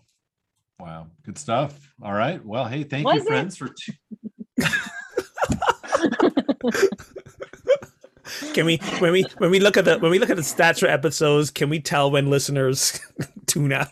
wow, 0.79 1.07
good 1.23 1.37
stuff. 1.37 1.77
All 2.01 2.13
right. 2.13 2.43
Well, 2.45 2.65
hey, 2.65 2.83
thank 2.83 3.05
Was 3.05 3.15
you, 3.15 3.21
it? 3.21 3.27
friends, 3.27 3.57
for. 3.57 3.69
T- 3.69 3.93
Can 8.53 8.65
we 8.65 8.77
when 8.99 9.11
we 9.11 9.23
when 9.37 9.51
we 9.51 9.59
look 9.59 9.77
at 9.77 9.85
the 9.85 9.99
when 9.99 10.11
we 10.11 10.19
look 10.19 10.29
at 10.29 10.35
the 10.35 10.41
stats 10.41 10.79
for 10.79 10.87
episodes, 10.87 11.51
can 11.51 11.69
we 11.69 11.79
tell 11.79 12.09
when 12.09 12.29
listeners 12.29 12.99
tune 13.45 13.71
out? 13.71 13.91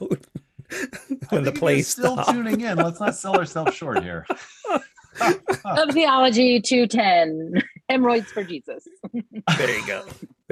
When 1.29 1.43
the 1.43 1.51
think 1.51 1.59
play 1.59 1.75
you're 1.75 1.83
still 1.83 2.13
stops? 2.13 2.31
tuning 2.31 2.61
in. 2.61 2.77
Let's 2.77 2.99
not 2.99 3.15
sell 3.15 3.37
ourselves 3.37 3.75
short 3.75 4.03
here. 4.03 4.25
Of 5.65 5.93
Theology 5.93 6.59
210, 6.59 7.61
Hemorrhoids 7.89 8.31
for 8.31 8.43
Jesus. 8.43 8.87
There 9.57 9.79
you 9.79 9.87
go. 9.87 10.03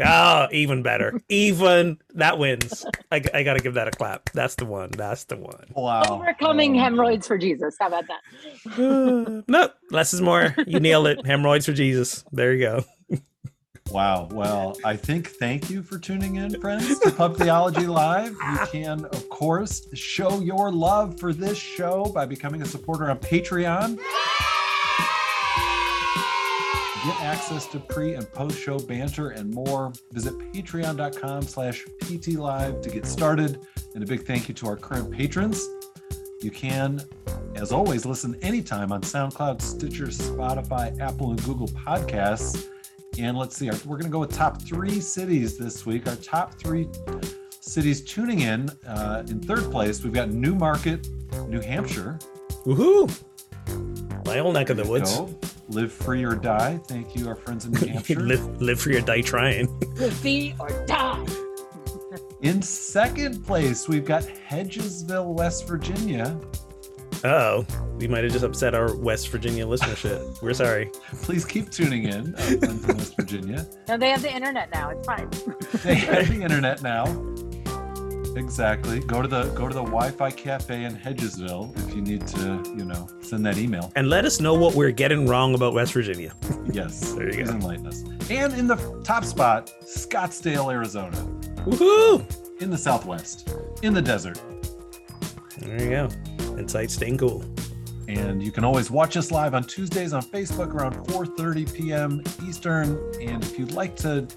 Oh, 0.03 0.47
even 0.51 0.83
better. 0.83 1.21
Even 1.29 1.97
that 2.15 2.37
wins. 2.37 2.85
I, 3.11 3.21
I 3.33 3.43
got 3.43 3.53
to 3.55 3.59
give 3.59 3.73
that 3.75 3.87
a 3.87 3.91
clap. 3.91 4.29
That's 4.33 4.55
the 4.55 4.65
one. 4.65 4.91
That's 4.91 5.25
the 5.25 5.35
one. 5.35 5.65
Wow. 5.75 6.01
Overcoming 6.21 6.77
Oh, 6.77 6.79
hemorrhoids 6.83 7.27
for 7.27 7.37
Jesus. 7.37 7.75
How 7.79 7.87
about 7.87 8.05
that? 8.07 9.43
No, 9.47 9.69
less 9.89 10.13
is 10.13 10.21
more. 10.21 10.55
You 10.65 10.79
nailed 10.79 11.07
it. 11.07 11.25
Hemorrhoids 11.25 11.65
for 11.65 11.73
Jesus. 11.73 12.23
There 12.31 12.53
you 12.53 12.65
go. 12.65 12.83
Wow. 13.91 14.29
Well, 14.31 14.77
I 14.85 14.95
think 14.95 15.29
thank 15.31 15.69
you 15.69 15.83
for 15.83 15.97
tuning 15.97 16.37
in, 16.37 16.59
friends, 16.61 16.99
to 16.99 17.11
Pub 17.11 17.35
Theology 17.35 17.87
Live. 17.87 18.31
You 18.31 18.57
can, 18.71 19.05
of 19.05 19.27
course, 19.29 19.87
show 19.93 20.39
your 20.39 20.71
love 20.71 21.19
for 21.19 21.33
this 21.33 21.57
show 21.57 22.05
by 22.05 22.25
becoming 22.25 22.61
a 22.61 22.65
supporter 22.65 23.09
on 23.09 23.17
Patreon. 23.19 23.97
Get 27.03 27.21
access 27.21 27.65
to 27.67 27.79
pre 27.79 28.13
and 28.13 28.31
post 28.31 28.59
show 28.59 28.77
banter 28.77 29.31
and 29.31 29.51
more. 29.51 29.91
Visit 30.13 30.37
patreon.com 30.53 31.41
slash 31.41 31.85
ptlive 32.01 32.81
to 32.83 32.89
get 32.89 33.05
started. 33.05 33.59
And 33.95 34.03
a 34.03 34.07
big 34.07 34.23
thank 34.25 34.47
you 34.47 34.53
to 34.55 34.67
our 34.67 34.77
current 34.77 35.11
patrons. 35.11 35.67
You 36.41 36.51
can 36.51 37.03
As 37.55 37.71
always, 37.71 38.05
listen 38.05 38.35
anytime 38.41 38.91
on 38.91 39.01
SoundCloud, 39.01 39.61
Stitcher, 39.61 40.07
Spotify, 40.07 40.97
Apple, 40.99 41.31
and 41.31 41.43
Google 41.43 41.67
Podcasts. 41.67 42.67
And 43.19 43.37
let's 43.37 43.57
see, 43.57 43.69
our, 43.69 43.75
we're 43.85 43.97
going 43.97 44.05
to 44.05 44.09
go 44.09 44.19
with 44.19 44.31
top 44.31 44.61
three 44.61 45.01
cities 45.01 45.57
this 45.57 45.85
week. 45.85 46.07
Our 46.07 46.15
top 46.15 46.55
three 46.55 46.87
cities 47.59 48.01
tuning 48.01 48.39
in. 48.41 48.69
Uh, 48.87 49.23
in 49.27 49.41
third 49.41 49.69
place, 49.69 50.01
we've 50.03 50.13
got 50.13 50.29
Newmarket, 50.29 51.07
New 51.47 51.59
Hampshire. 51.59 52.17
Woohoo! 52.65 53.11
My 54.25 54.39
old 54.39 54.53
neck 54.53 54.69
of 54.69 54.77
the 54.77 54.85
woods. 54.85 55.15
Go. 55.17 55.37
Live 55.67 55.91
free 55.91 56.23
or 56.23 56.35
die. 56.35 56.79
Thank 56.87 57.15
you, 57.15 57.27
our 57.27 57.35
friends 57.35 57.65
in 57.65 57.71
New 57.73 57.85
Hampshire. 57.93 58.19
live, 58.19 58.61
live 58.61 58.79
for 58.79 58.91
your 58.91 59.01
die 59.01 59.21
trying. 59.21 59.67
Live 59.95 60.21
be 60.23 60.55
or 60.59 60.69
die. 60.85 61.25
in 62.41 62.61
second 62.61 63.45
place, 63.45 63.87
we've 63.87 64.05
got 64.05 64.23
Hedgesville, 64.23 65.33
West 65.33 65.67
Virginia. 65.67 66.39
Oh, 67.23 67.65
we 67.97 68.07
might 68.07 68.23
have 68.23 68.33
just 68.33 68.43
upset 68.43 68.73
our 68.73 68.95
West 68.95 69.29
Virginia 69.29 69.65
listenership. 69.65 70.41
We're 70.41 70.53
sorry. 70.53 70.89
Please 71.21 71.45
keep 71.45 71.69
tuning 71.69 72.05
in, 72.05 72.33
uh, 72.35 72.39
friends 72.39 72.89
in 72.89 72.97
West 72.97 73.15
Virginia. 73.15 73.67
No, 73.87 73.97
they 73.97 74.09
have 74.09 74.21
the 74.23 74.33
internet 74.33 74.71
now. 74.73 74.89
It's 74.89 75.05
fine. 75.05 75.29
They 75.83 75.95
have 75.95 76.27
the 76.27 76.41
internet 76.41 76.81
now. 76.81 77.05
Exactly. 78.37 79.01
Go 79.01 79.21
to 79.21 79.27
the 79.27 79.43
go 79.51 79.67
to 79.67 79.73
the 79.73 79.83
Wi-Fi 79.83 80.31
cafe 80.31 80.85
in 80.85 80.95
Hedgesville 80.95 81.77
if 81.87 81.93
you 81.95 82.01
need 82.01 82.25
to, 82.27 82.63
you 82.77 82.85
know, 82.85 83.07
send 83.21 83.45
that 83.45 83.57
email. 83.57 83.91
And 83.95 84.09
let 84.09 84.23
us 84.25 84.39
know 84.39 84.53
what 84.53 84.73
we're 84.73 84.91
getting 84.91 85.27
wrong 85.27 85.53
about 85.53 85.73
West 85.73 85.93
Virginia. 85.93 86.33
Yes, 86.71 87.11
There 87.13 87.25
you 87.27 87.33
please 87.33 87.49
go. 87.49 87.55
enlighten 87.55 87.87
us. 87.87 88.01
And 88.29 88.53
in 88.53 88.65
the 88.67 88.77
top 89.03 89.25
spot, 89.25 89.73
Scottsdale, 89.83 90.71
Arizona, 90.71 91.17
Woohoo! 91.65 92.23
in 92.61 92.69
the 92.69 92.77
Southwest, 92.77 93.49
in 93.83 93.93
the 93.93 94.01
desert. 94.01 94.39
There 95.61 95.81
you 95.81 95.89
go. 95.89 96.09
Inside 96.57 96.91
staying 96.91 97.17
cool. 97.17 97.43
And 98.07 98.43
you 98.43 98.51
can 98.51 98.63
always 98.63 98.91
watch 98.91 99.15
us 99.15 99.31
live 99.31 99.53
on 99.53 99.63
Tuesdays 99.63 100.11
on 100.11 100.21
Facebook 100.21 100.73
around 100.73 100.95
4:30 101.07 101.73
p.m. 101.73 102.23
Eastern. 102.45 102.97
And 103.21 103.43
if 103.43 103.57
you'd 103.57 103.71
like 103.71 103.95
to 103.97 104.27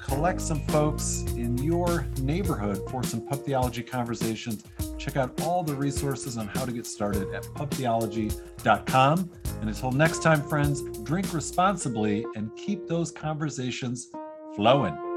collect 0.00 0.40
some 0.40 0.60
folks 0.66 1.24
in 1.36 1.58
your 1.58 2.06
neighborhood 2.20 2.80
for 2.90 3.02
some 3.02 3.20
pub 3.26 3.44
theology 3.44 3.82
conversations, 3.82 4.64
check 4.98 5.16
out 5.16 5.40
all 5.42 5.62
the 5.62 5.74
resources 5.74 6.38
on 6.38 6.46
how 6.48 6.64
to 6.64 6.72
get 6.72 6.86
started 6.86 7.32
at 7.34 7.42
pubtheology.com. 7.44 9.30
And 9.60 9.68
until 9.68 9.92
next 9.92 10.22
time, 10.22 10.42
friends, 10.42 10.82
drink 11.00 11.32
responsibly 11.32 12.24
and 12.36 12.54
keep 12.56 12.86
those 12.86 13.10
conversations 13.10 14.10
flowing. 14.54 15.13